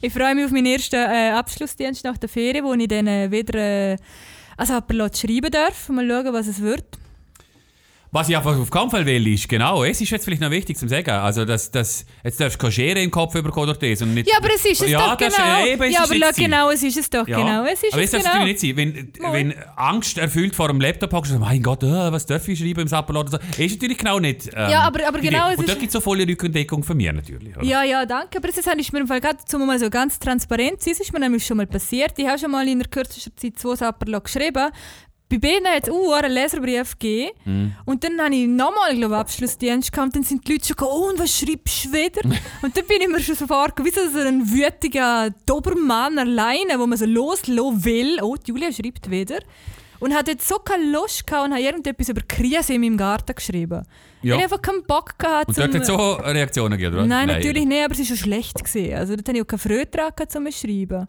ich 0.00 0.12
freue 0.12 0.36
mich 0.36 0.44
auf 0.44 0.52
meinen 0.52 0.66
ersten 0.66 0.94
äh, 0.94 1.30
Abschlussdienst 1.30 2.04
nach 2.04 2.16
der 2.16 2.28
Ferien, 2.28 2.64
wo 2.64 2.74
ich 2.74 2.86
dann 2.86 3.08
äh, 3.08 3.28
wieder 3.28 3.58
äh, 3.58 3.96
als 4.56 4.70
Appellot 4.70 5.16
schreiben 5.16 5.50
darf. 5.50 5.88
Mal 5.88 6.08
schauen, 6.08 6.32
was 6.32 6.46
es 6.46 6.60
wird. 6.60 6.99
Was 8.12 8.28
ich 8.28 8.36
einfach 8.36 8.58
auf 8.58 8.70
keinen 8.70 8.90
Fall 8.90 9.06
will, 9.06 9.24
ist, 9.32 9.48
genau, 9.48 9.84
es 9.84 10.00
ist 10.00 10.10
jetzt 10.10 10.24
vielleicht 10.24 10.40
noch 10.42 10.50
wichtig 10.50 10.76
zu 10.76 10.88
sagen, 10.88 11.10
also 11.10 11.44
dass, 11.44 11.70
dass 11.70 12.04
jetzt 12.24 12.40
darfst 12.40 12.56
du 12.56 12.58
keine 12.62 12.72
Schere 12.72 13.00
im 13.00 13.10
Kopf 13.12 13.34
bekommen 13.34 13.66
durch 13.66 13.78
das 13.78 14.02
und 14.02 14.14
nicht... 14.14 14.28
Ja, 14.28 14.38
aber 14.38 14.48
es 14.52 14.64
ist 14.64 14.82
es 14.82 14.90
Ja, 14.90 15.14
doch 15.14 15.16
genau. 15.16 15.64
eben, 15.64 15.82
es 15.84 15.94
ja, 15.94 16.02
ist 16.02 16.10
aber 16.10 16.32
sein. 16.32 16.44
genau, 16.44 16.70
es 16.70 16.82
ist 16.82 16.96
es 16.98 17.08
doch 17.08 17.28
Ja. 17.28 17.38
genau. 17.38 17.64
Es 17.66 17.84
ist 17.84 17.92
aber 17.92 18.02
es 18.02 18.10
darf 18.10 18.22
genau. 18.22 18.34
natürlich 18.34 18.62
nicht 18.62 18.76
sein. 18.76 19.12
Wenn, 19.16 19.22
Mal. 19.22 19.32
wenn 19.32 19.54
Angst 19.76 20.18
erfüllt 20.18 20.56
vor 20.56 20.66
dem 20.66 20.80
Laptop 20.80 21.12
hockst, 21.12 21.30
sagst, 21.30 21.40
mein 21.40 21.62
Gott, 21.62 21.84
äh, 21.84 21.86
was 22.10 22.26
darf 22.26 22.48
ich 22.48 22.58
schreiben 22.58 22.80
im 22.80 22.88
Sapperlot 22.88 23.28
oder 23.28 23.40
so, 23.56 23.62
ist 23.62 23.74
natürlich 23.76 23.98
genau 23.98 24.18
nicht. 24.18 24.46
ähm, 24.56 24.70
Ja, 24.70 24.80
aber- 24.82 25.06
aber 25.06 25.20
genau, 25.20 25.46
Idee. 25.46 25.54
Und 25.58 25.60
ist- 25.60 25.68
dort 25.68 25.78
gibt 25.78 25.90
es 25.90 25.92
so 25.92 26.00
volle 26.00 26.26
Rückendeckung 26.26 26.82
von 26.82 26.96
mir 26.96 27.12
natürlich. 27.12 27.56
Oder? 27.56 27.64
Ja, 27.64 27.84
ja, 27.84 28.06
danke. 28.06 28.38
Aber 28.38 28.48
das 28.48 28.56
ist 28.58 28.92
mir 28.92 28.98
im 29.00 29.06
Fall 29.06 29.20
gerade, 29.20 29.38
um 29.54 29.64
mal 29.68 29.78
so 29.78 29.88
ganz 29.88 30.18
transparent 30.18 30.80
zu 30.80 30.86
sein, 30.86 30.94
es 30.94 31.00
ist 31.00 31.12
mir 31.12 31.20
nämlich 31.20 31.46
schon 31.46 31.58
mal 31.58 31.66
passiert. 31.68 32.14
Ich 32.16 32.26
habe 32.26 32.40
schon 32.40 32.50
mal 32.50 32.66
in 32.66 32.80
der 32.80 32.88
kürzesten 32.88 33.36
Zeit 33.36 33.56
zwei 33.56 33.76
Sapperlog 33.76 34.24
geschrieben. 34.24 34.70
Bei 35.30 35.38
beiden 35.38 35.68
hat 35.68 35.84
es 35.84 35.90
auch 35.90 36.12
einen 36.12 36.32
Leserbrief 36.32 36.98
gegeben. 36.98 37.30
Mhm. 37.44 37.72
Und 37.84 38.02
dann 38.02 38.20
habe 38.20 38.34
ich 38.34 38.48
nochmal, 38.48 38.96
glaube 38.96 39.14
ich, 39.14 39.20
Abschlussdienst 39.20 39.92
gehabt. 39.92 40.06
Und 40.08 40.16
dann 40.16 40.22
sind 40.24 40.46
die 40.46 40.52
Leute 40.54 40.66
schon 40.66 40.76
gekommen, 40.76 40.92
oh, 40.92 41.08
und 41.10 41.20
was 41.20 41.38
schreibst 41.38 41.84
du 41.84 41.92
wieder? 41.92 42.22
und 42.62 42.76
dann 42.76 42.84
bin 42.86 43.00
ich 43.00 43.08
mir 43.08 43.20
schon 43.20 43.36
so 43.36 43.46
vorgekommen, 43.46 43.92
wie 43.92 44.10
so 44.10 44.18
ein 44.18 44.50
wütiger 44.50 45.30
Dobermann 45.46 46.18
alleine, 46.18 46.80
wo 46.80 46.86
man 46.86 46.98
so 46.98 47.06
loslassen 47.06 47.84
will. 47.84 48.18
Oh, 48.22 48.34
die 48.34 48.50
Julia 48.50 48.72
schreibt 48.72 49.08
wieder. 49.08 49.38
Und 50.00 50.14
hat 50.14 50.26
jetzt 50.26 50.48
so 50.48 50.56
keine 50.56 50.90
Lust 50.90 51.24
gehabt 51.24 51.46
und 51.46 51.54
hat 51.54 51.60
irgendetwas 51.60 52.08
über 52.08 52.22
Krise 52.22 52.74
in 52.74 52.80
meinem 52.80 52.96
Garten 52.96 53.34
geschrieben. 53.34 53.86
Ja. 54.22 54.34
Ich 54.34 54.42
habe 54.42 54.42
einfach 54.42 54.62
keinen 54.62 54.82
Bock 54.82 55.16
gehabt. 55.16 55.48
Und 55.48 55.58
dort 55.58 55.74
hat 55.74 55.82
es 55.82 55.86
so 55.86 56.12
Reaktionen 56.14 56.76
gegeben, 56.76 56.96
oder? 56.96 57.06
Nein, 57.06 57.28
natürlich 57.28 57.66
nicht, 57.66 57.84
aber 57.84 57.92
es 57.92 58.00
war 58.00 58.06
schon 58.06 58.16
schlecht. 58.16 58.64
Gewesen. 58.64 58.94
Also 58.94 59.14
dort 59.14 59.28
hatte 59.28 59.38
ich 59.38 59.44
auch 59.44 59.46
keine 59.46 59.58
Freude 59.60 59.86
gehabt, 59.86 60.32
zum 60.32 60.50
Schreiben. 60.50 61.06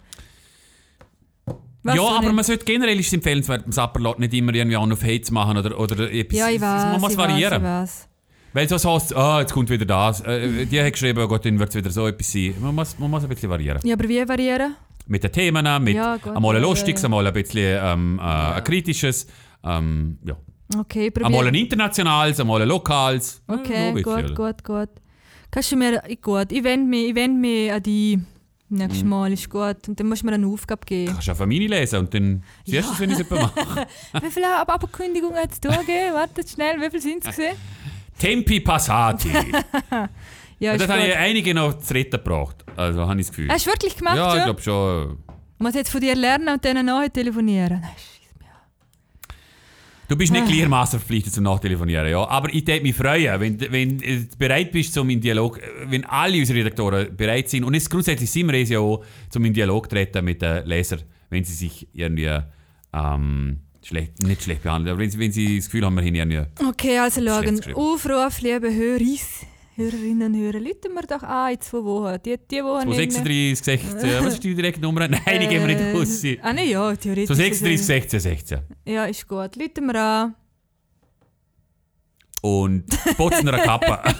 Weißt 1.83 1.97
ja, 1.97 2.03
aber 2.03 2.21
nicht? 2.27 2.33
man 2.33 2.43
sollte 2.45 2.65
generell 2.65 2.99
ist 2.99 3.07
es 3.07 3.13
empfehlenswert, 3.13 3.63
beim 3.63 3.71
Sapperlot 3.71 4.19
nicht 4.19 4.33
immer 4.33 4.53
irgendwie 4.53 4.75
an 4.77 4.91
auf 4.91 5.01
Hate 5.03 5.21
zu 5.21 5.33
machen 5.33 5.57
oder, 5.57 5.79
oder 5.79 6.11
etwas. 6.11 6.37
Ja, 6.37 6.49
ich 6.49 6.61
weiß. 6.61 6.83
Man 6.91 7.01
muss 7.01 7.11
ich 7.13 7.17
variieren. 7.17 7.63
Weiß, 7.63 8.07
Weil 8.53 8.69
sonst 8.69 8.85
heißt 8.85 9.11
es, 9.11 9.17
ah, 9.17 9.39
jetzt 9.39 9.53
kommt 9.53 9.69
wieder 9.69 9.85
das. 9.85 10.21
Äh, 10.21 10.65
die 10.67 10.79
hat 10.81 10.91
geschrieben, 10.93 11.19
oh 11.23 11.27
Gott, 11.27 11.43
dann 11.45 11.57
wird 11.57 11.69
es 11.69 11.75
wieder 11.75 11.89
so 11.89 12.05
etwas 12.07 12.31
sein. 12.31 12.53
Man 12.61 12.75
muss, 12.75 12.99
man 12.99 13.09
muss 13.09 13.23
ein 13.23 13.29
bisschen 13.29 13.49
variieren. 13.49 13.77
ich 13.79 13.83
weiß. 13.83 13.89
Ja, 13.89 13.95
aber 13.95 14.07
wie 14.09 14.27
variieren? 14.29 14.75
Mit 15.07 15.23
den 15.23 15.31
Themen, 15.31 15.83
mit 15.83 15.95
Ja, 15.95 16.17
gut, 16.17 16.35
einmal 16.35 16.55
ein 16.55 16.61
ja, 16.61 16.67
lustiges, 16.69 17.01
ja. 17.01 17.07
einmal 17.07 17.25
ein 17.25 17.33
bisschen 17.33 17.79
ähm, 17.83 18.19
äh, 18.19 18.23
ein 18.23 18.63
kritisches. 18.63 19.25
Ähm, 19.63 20.19
ja. 20.23 20.35
Okay, 20.77 21.11
ich 21.15 21.25
Einmal 21.25 21.47
ein 21.47 21.55
internationales, 21.55 22.39
einmal 22.39 22.61
ein 22.61 22.67
lokales. 22.67 23.41
Äh, 23.49 23.53
Okay, 23.53 23.91
bisschen, 23.91 24.27
gut, 24.27 24.35
gut, 24.35 24.63
gut. 24.63 24.89
Kannst 25.49 25.71
du 25.71 25.75
mir... 25.75 26.01
ich- 26.07 26.21
Gut, 26.21 26.51
ich 26.51 26.63
wende 26.63 26.87
mich, 26.87 27.09
ich 27.09 27.15
wende 27.15 27.39
mich 27.39 27.71
an 27.73 27.83
dich. 27.83 28.19
Nächstes 28.71 29.03
Mhm. 29.03 29.09
Mal 29.09 29.33
ist 29.33 29.49
gut. 29.49 29.87
Und 29.87 29.99
dann 29.99 30.07
musst 30.07 30.21
du 30.21 30.27
mir 30.27 30.33
eine 30.33 30.47
Aufgabe 30.47 30.85
geben. 30.85 31.11
Kannst 31.13 31.27
du 31.27 31.31
auch 31.33 31.35
von 31.37 31.49
meine 31.49 31.67
lesen 31.67 31.99
und 31.99 32.13
dann 32.13 32.43
siehst 32.65 32.87
du 32.87 32.93
es, 32.93 32.99
wenn 32.99 33.11
ich 33.11 33.19
es 33.19 33.29
jemand 33.29 33.55
mache. 33.55 33.87
wie 34.21 34.31
viele 34.31 34.55
Ab 34.55 34.69
Abkündigungen 34.73 35.37
hat 35.37 35.51
es 35.51 35.59
da 35.59 35.75
gegeben? 35.75 36.13
Wartet 36.13 36.49
schnell, 36.49 36.79
wie 36.79 36.89
viele 36.89 37.01
sind 37.01 37.23
es 37.25 37.35
gesehen? 37.35 37.55
Tempi 38.17 38.59
Passati. 38.61 39.29
Ja, 40.59 40.77
das 40.77 40.87
habe 40.87 41.07
ich 41.07 41.15
einige 41.17 41.55
noch 41.55 41.79
zu 41.79 41.91
retten 41.95 42.11
gebracht. 42.23 42.63
Also 42.75 43.01
habe 43.07 43.19
ich 43.19 43.25
das 43.25 43.35
Gefühl. 43.35 43.49
Hast 43.51 43.65
du 43.65 43.71
wirklich 43.71 43.97
gemacht 43.97 44.15
ja, 44.15 44.37
ich 44.37 44.43
glaube 44.43 44.61
schon. 44.61 45.17
Muss 45.57 45.71
ich 45.71 45.77
jetzt 45.77 45.89
von 45.89 45.99
dir 46.01 46.13
lernen 46.15 46.49
und 46.49 46.63
denen 46.63 46.85
nachher 46.85 47.11
telefonieren? 47.11 47.81
Nein, 47.81 47.89
scheiss 47.97 48.29
mir 48.39 48.45
an. 48.45 49.35
Du 50.11 50.17
bist 50.17 50.33
nicht 50.33 50.43
Ah. 50.43 50.45
gleichermaßen 50.45 50.99
verpflichtet 50.99 51.33
zum 51.33 51.45
Nachtelefonieren, 51.45 52.09
ja. 52.09 52.27
Aber 52.27 52.53
ich 52.53 52.67
würde 52.67 52.81
mich 52.81 52.93
freuen, 52.93 53.39
wenn, 53.39 53.57
wenn 53.71 53.97
du 53.97 54.27
bereit 54.37 54.69
bist 54.73 54.93
zum 54.93 55.09
in 55.09 55.21
Dialog, 55.21 55.57
wenn 55.85 56.03
alle 56.03 56.37
unsere 56.37 56.59
Redaktoren 56.59 57.15
bereit 57.15 57.49
sind, 57.49 57.63
und 57.63 57.73
es 57.75 57.89
grundsätzlich 57.89 58.29
sind 58.29 58.51
wir 58.51 58.59
es 58.59 58.69
ja 58.69 58.79
auch, 58.79 59.05
zum 59.29 59.45
in 59.45 59.53
Dialog 59.53 59.89
zu 59.89 59.95
treten 59.95 60.25
mit 60.25 60.41
den 60.41 60.65
Lesern, 60.65 61.03
wenn 61.29 61.45
sie 61.45 61.53
sich 61.53 61.87
irgendwie 61.93 62.29
ähm, 62.91 63.59
schlecht, 63.81 64.21
nicht 64.23 64.43
schlecht 64.43 64.63
behandeln, 64.63 64.95
aber 64.95 65.01
wenn 65.01 65.11
sie, 65.11 65.17
wenn 65.17 65.31
sie 65.31 65.55
das 65.55 65.67
Gefühl 65.67 65.85
haben, 65.85 65.95
wir 65.95 66.03
haben 66.03 66.13
irgendwie... 66.13 66.67
Okay, 66.67 66.97
also 66.99 67.21
schauen. 67.21 67.61
Aufruf, 67.73 68.41
liebe 68.41 68.67
Höris, 68.67 69.45
Hörerinnen 69.81 70.33
und 70.33 70.39
Hörer, 70.39 70.59
lüten 70.59 70.93
wir 70.93 71.01
doch 71.03 71.23
an 71.23 71.53
in 71.53 71.61
zwei 71.61 71.83
Wochen. 71.83 72.17
Die, 72.25 72.37
die 72.49 72.63
Woche 72.63 72.83
236, 72.83 73.57
16, 73.65 74.25
was 74.25 74.33
ist 74.35 74.43
die 74.43 74.55
direkte 74.55 74.81
Nummer? 74.81 75.07
Nein, 75.07 75.21
die 75.41 75.47
gehen 75.47 75.67
wir 75.67 75.75
nicht 75.75 75.95
raus. 75.95 76.23
Ah, 76.41 76.53
nein, 76.53 76.69
ja, 76.69 76.95
theoretisch. 76.95 77.27
So 77.27 77.33
ist 77.33 77.59
36, 77.59 77.79
es- 77.79 77.85
16, 77.87 78.19
16. 78.19 78.59
Ja, 78.85 79.05
ist 79.05 79.27
gut. 79.27 79.55
Lüten 79.55 79.85
wir 79.87 79.95
an. 80.01 80.35
Und 82.41 82.85
putzen 83.17 83.47
eine 83.49 83.61
Kappe. 83.61 83.99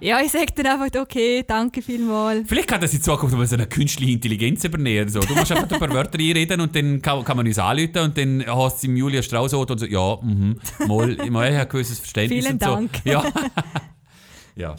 Ja, 0.00 0.20
ich 0.20 0.30
sage 0.30 0.52
dann 0.54 0.66
einfach, 0.66 1.00
okay, 1.00 1.42
danke 1.46 1.80
vielmals. 1.80 2.46
Vielleicht 2.46 2.68
kann 2.68 2.80
das 2.80 2.92
in 2.92 3.00
Zukunft 3.02 3.34
mal 3.34 3.46
so 3.46 3.56
eine 3.56 3.66
künstliche 3.66 4.12
Intelligenz 4.12 4.62
übernehmen. 4.62 5.08
So. 5.08 5.20
Du 5.20 5.34
musst 5.34 5.50
einfach 5.50 5.68
ein 5.70 5.78
paar 5.80 5.92
Wörter 5.92 6.18
einreden 6.18 6.60
und 6.60 6.76
dann 6.76 7.00
kann, 7.00 7.24
kann 7.24 7.36
man 7.36 7.46
uns 7.46 7.58
anrufen 7.58 7.98
und 7.98 8.18
dann 8.18 8.44
hast 8.46 8.82
du 8.82 8.88
im 8.88 8.96
Julia 8.96 9.22
Strauß 9.22 9.54
und 9.54 9.80
so, 9.80 9.86
ja, 9.86 10.18
mhm, 10.22 10.60
mal, 10.86 11.16
mal 11.30 11.46
ein 11.48 11.68
gewisses 11.68 11.98
Verständnis 11.98 12.44
Vielen 12.44 12.54
und 12.56 12.62
so. 12.62 12.70
Dank. 12.70 12.90
Ja. 13.04 13.24
ja. 14.56 14.74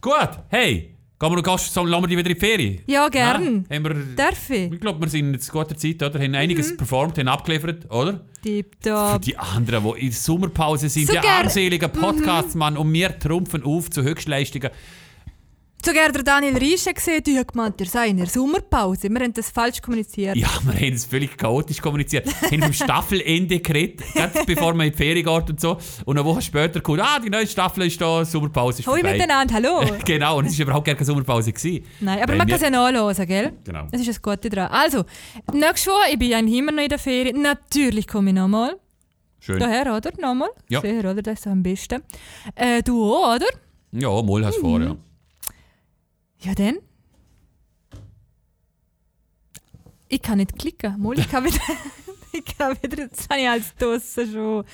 Gut, 0.00 0.30
hey, 0.50 0.94
gehen 1.18 1.34
wir, 1.34 1.42
gehst, 1.42 1.72
so, 1.72 1.84
lassen 1.84 2.02
wir 2.02 2.08
die 2.08 2.18
wieder 2.18 2.28
in 2.30 2.34
die 2.34 2.40
Ferien? 2.40 2.78
Ja, 2.86 3.08
gern. 3.08 3.64
Ja, 3.70 3.76
haben 3.76 3.84
wir, 3.84 3.94
Darf 4.16 4.50
ich? 4.50 4.70
ich 4.72 4.80
glaube, 4.80 5.00
wir 5.00 5.08
sind 5.08 5.32
jetzt 5.32 5.50
guter 5.50 5.76
Zeit, 5.76 6.02
oder? 6.02 6.20
Haben 6.20 6.34
einiges 6.34 6.72
Mhm. 6.72 6.76
performt, 6.76 7.18
haben 7.18 7.28
abgeliefert, 7.28 7.90
oder? 7.90 8.12
Für 8.42 8.42
Tipptopp. 8.42 9.22
die 9.22 9.36
anderen, 9.38 9.84
die 9.84 10.00
in 10.00 10.06
der 10.10 10.12
Sommerpause 10.18 10.88
sind, 10.90 11.06
So 11.06 11.14
die 11.14 11.20
gern- 11.20 11.36
Mhm. 11.36 11.42
armseligen 11.44 11.90
Podcasts, 11.90 12.54
Mann, 12.54 12.76
und 12.76 12.92
wir 12.92 13.18
trumpfen 13.18 13.62
auf 13.62 13.88
zu 13.90 14.02
Höchstleistungen. 14.02 14.70
Sogar 15.84 16.10
der 16.12 16.22
Daniel 16.22 16.56
Riesch 16.56 16.86
hat 16.86 16.94
gesehen, 16.94 17.22
die 17.22 17.38
hat 17.38 17.52
gemeint, 17.52 17.78
ihr 17.78 17.86
sei 17.86 18.08
in 18.08 18.16
der 18.16 18.26
Sommerpause. 18.26 19.10
Wir 19.10 19.20
haben 19.20 19.34
das 19.34 19.50
falsch 19.50 19.82
kommuniziert. 19.82 20.34
Ja, 20.34 20.48
wir 20.62 20.72
haben 20.74 20.94
es 20.94 21.04
völlig 21.04 21.36
chaotisch 21.36 21.80
kommuniziert. 21.80 22.26
Wir 22.26 22.50
haben 22.52 22.62
vom 22.62 22.72
Staffelende 22.72 23.60
geredet, 23.60 24.00
gerade 24.14 24.44
bevor 24.46 24.72
wir 24.74 24.84
in 24.84 24.92
die 24.92 24.96
Ferien 24.96 25.24
gehen 25.26 25.44
und 25.50 25.60
so. 25.60 25.76
Und 26.06 26.16
eine 26.16 26.24
Woche 26.26 26.40
später 26.40 26.80
kommt, 26.80 27.00
ah, 27.02 27.18
die 27.18 27.28
neue 27.28 27.46
Staffel 27.46 27.86
ist 27.86 28.00
da, 28.00 28.24
Sommerpause 28.24 28.80
ist 28.80 28.86
Hoi 28.88 29.00
vorbei. 29.00 29.12
miteinander, 29.12 29.54
hallo. 29.54 29.82
Genau, 30.06 30.38
und 30.38 30.46
es 30.46 30.58
war 30.58 30.64
überhaupt 30.64 30.86
gar 30.86 30.94
keine 30.94 31.04
Sommerpause. 31.04 31.52
Gewesen. 31.52 31.84
Nein, 32.00 32.18
aber 32.22 32.32
Wenn 32.32 32.38
man 32.38 32.46
kann 32.46 32.56
es 32.56 32.62
ja 32.62 32.70
nachhören, 32.70 33.26
gell? 33.26 33.52
Genau. 33.64 33.86
Das 33.90 34.00
ist 34.00 34.08
das 34.08 34.22
Gute 34.22 34.48
dran. 34.48 34.68
Also, 34.70 35.04
nächste 35.52 35.90
Woche, 35.90 36.12
ich 36.12 36.18
bin 36.18 36.32
eigentlich 36.32 36.58
immer 36.58 36.72
noch 36.72 36.82
in 36.82 36.88
der 36.88 36.98
Ferien. 36.98 37.42
Natürlich 37.42 38.06
komme 38.06 38.30
ich 38.30 38.36
nochmal. 38.36 38.76
Schön. 39.40 39.58
Daher, 39.58 39.94
oder? 39.94 40.10
Nochmal. 40.18 40.48
Ja. 40.70 40.80
Sicher, 40.80 41.10
oder? 41.10 41.20
Das 41.20 41.40
ist 41.40 41.46
am 41.46 41.62
besten. 41.62 42.02
Äh, 42.54 42.82
du 42.82 43.04
auch, 43.12 43.34
oder? 43.36 43.46
Ja, 43.92 44.22
mal 44.22 44.46
hast 44.46 44.56
du 44.56 44.60
vor, 44.62 44.78
Mhm. 44.78 44.84
ja. 44.86 44.96
Ja, 46.44 46.54
dann. 46.54 46.76
Ich 50.08 50.22
kann 50.22 50.38
nicht 50.38 50.58
klicken. 50.58 51.00
Mal, 51.00 51.18
ich 51.18 51.28
kann 51.28 51.44
wieder. 51.44 51.56
ich 52.32 52.44
kann 52.56 52.76
wieder. 52.82 53.08
Das 53.08 53.26
habe 53.30 53.40
ich 53.40 53.48
als 53.48 53.74
draussen 53.76 54.30
schon. 54.32 54.64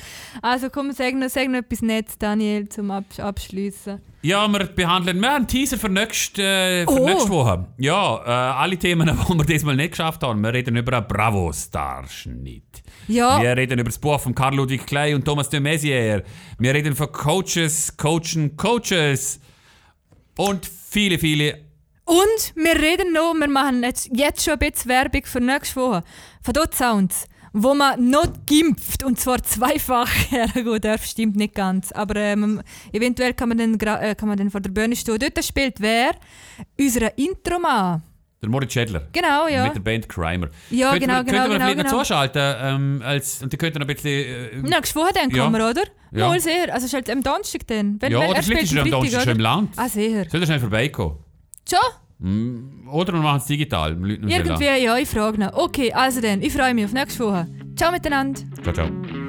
Also 0.43 0.69
komm, 0.71 0.93
sag 0.93 1.15
noch, 1.15 1.29
sag 1.29 1.49
noch 1.49 1.59
etwas 1.61 1.83
Nettes, 1.83 2.19
Daniel, 2.19 2.69
zum 2.69 2.91
Abs 2.91 3.21
Abschließen. 3.21 4.01
Ja, 4.23 4.47
wir 4.49 4.65
behandeln 4.67 5.19
wir 5.21 5.29
haben 5.29 5.37
einen 5.37 5.47
Teaser 5.49 5.79
für 5.79 5.89
nächste, 5.89 6.43
äh, 6.43 6.85
für 6.85 6.91
Oh. 7.01 7.07
nächste 7.07 7.31
Woche. 7.31 7.67
Ja, 7.79 8.17
äh, 8.19 8.29
alle 8.59 8.77
Themen, 8.77 9.07
die 9.29 9.35
wir 9.39 9.45
diesmal 9.45 9.77
nicht 9.77 9.93
geschafft 9.93 10.23
haben. 10.23 10.43
Wir 10.43 10.53
reden 10.53 10.77
über 10.77 10.97
einen 10.99 11.07
Bravo-Starschnitt. 11.09 12.83
Ja, 13.09 13.41
Wir 13.41 13.57
reden 13.57 13.79
über 13.79 13.89
das 13.89 13.99
Buch 13.99 14.21
von 14.21 14.35
Karl 14.35 14.57
Ludwig 14.57 14.85
Klei 14.87 15.15
und 15.15 15.25
Thomas 15.25 15.49
de 15.49 15.61
Maizière. 15.61 16.23
Wir 16.59 16.75
reden 16.75 16.95
von 16.95 17.11
Coaches, 17.11 17.97
Coachen, 17.97 18.57
Coaches. 18.57 19.41
Und 20.41 20.65
viele, 20.65 21.19
viele. 21.19 21.59
und 22.07 22.55
wir 22.55 22.81
reden 22.81 23.13
noch, 23.13 23.35
wir 23.35 23.47
machen 23.47 23.83
jetzt, 23.83 24.09
jetzt 24.11 24.43
schon 24.43 24.55
ein 24.55 24.59
bisschen 24.59 24.89
Werbung 24.89 25.27
für 25.27 25.39
nächste 25.39 25.77
Woche. 25.77 26.03
Von 26.41 26.55
dort 26.55 26.75
Sounds, 26.75 27.27
wo 27.53 27.75
man 27.75 28.09
noch 28.09 28.27
gimpft, 28.47 29.05
und 29.05 29.21
zwar 29.21 29.43
zweifach. 29.43 30.09
Ja, 30.31 30.47
gut, 30.63 30.83
darf 30.87 31.05
stimmt 31.05 31.37
nicht 31.37 31.55
ganz. 31.55 31.93
Aber 31.93 32.17
ähm, 32.17 32.63
eventuell 32.91 33.35
kann 33.35 33.51
man, 33.51 33.59
dann, 33.59 33.75
äh, 33.75 34.15
kann 34.15 34.31
man 34.31 34.39
dann 34.39 34.51
vor 34.51 34.63
der 34.63 34.71
Bühne 34.71 34.97
stehen. 34.97 35.19
Dort 35.19 35.45
spielt 35.45 35.79
wer? 35.79 36.13
Unser 36.79 37.19
Intro-Mann. 37.19 38.03
Der 38.43 38.49
Moritz 38.49 38.73
Schädler. 38.73 39.03
Genau, 39.13 39.49
ja. 39.49 39.65
Mit 39.67 39.75
der 39.75 39.81
Band 39.81 40.09
Crimer. 40.09 40.49
Ja, 40.71 40.91
Könnten 40.93 41.01
genau, 41.07 41.17
wir, 41.19 41.25
genau, 41.25 41.39
Könnten 41.43 41.51
wir 41.51 41.59
genau, 41.59 41.65
vielleicht 41.67 41.77
noch 41.79 41.85
genau. 41.85 41.99
zuschalten? 41.99 42.55
Ähm, 42.63 43.03
als, 43.05 43.43
und 43.43 43.53
die 43.53 43.57
könnten 43.59 43.79
noch 43.81 43.87
ein 43.87 43.95
bisschen. 43.95 44.11
Äh, 44.11 44.57
Nächste 44.63 44.99
Woche 44.99 45.11
dann 45.15 45.31
Ja. 45.31 45.45
kommen 45.45 45.57
wir, 45.61 45.69
oder? 45.71 45.83
Ja. 46.13 46.29
Mal 46.29 46.41
sehr. 46.41 46.73
Also 46.73 46.87
ist 46.87 46.95
halt 46.95 47.11
am 47.11 47.23
Donnerstag 47.23 47.67
dann. 47.67 48.01
Wenn, 48.01 48.13
ja, 48.13 48.21
wenn, 48.21 48.31
oder 48.31 48.43
vielleicht 48.43 48.63
ist 48.65 48.73
er 48.75 48.83
am 48.83 48.91
Donnerstag 48.91 49.23
schon 49.23 49.33
im? 49.33 49.41
Land. 49.41 49.71
Ah, 49.77 49.89
sicher. 49.89 50.25
Soll 50.31 50.41
er 50.41 50.47
schnell 50.47 50.61
vorbeikommen? 50.61 51.19
Schon? 51.69 52.87
Oder 52.91 53.13
wir 53.13 53.21
machen 53.21 53.39
es 53.39 53.47
digital. 53.47 53.93
Irgendwie, 53.93 54.65
ja, 54.65 54.97
ich 54.97 55.09
frage 55.09 55.39
noch. 55.39 55.53
Okay, 55.55 55.93
also 55.93 56.21
dann, 56.21 56.43
ich 56.43 56.53
freue 56.53 56.75
mich 56.75 56.87
auf 56.87 56.93
nächste 56.93 57.25
Woche. 57.25 57.47
Ciao 57.77 57.93
miteinander. 57.93 58.41
Ciao, 58.63 58.73
ciao. 58.75 59.20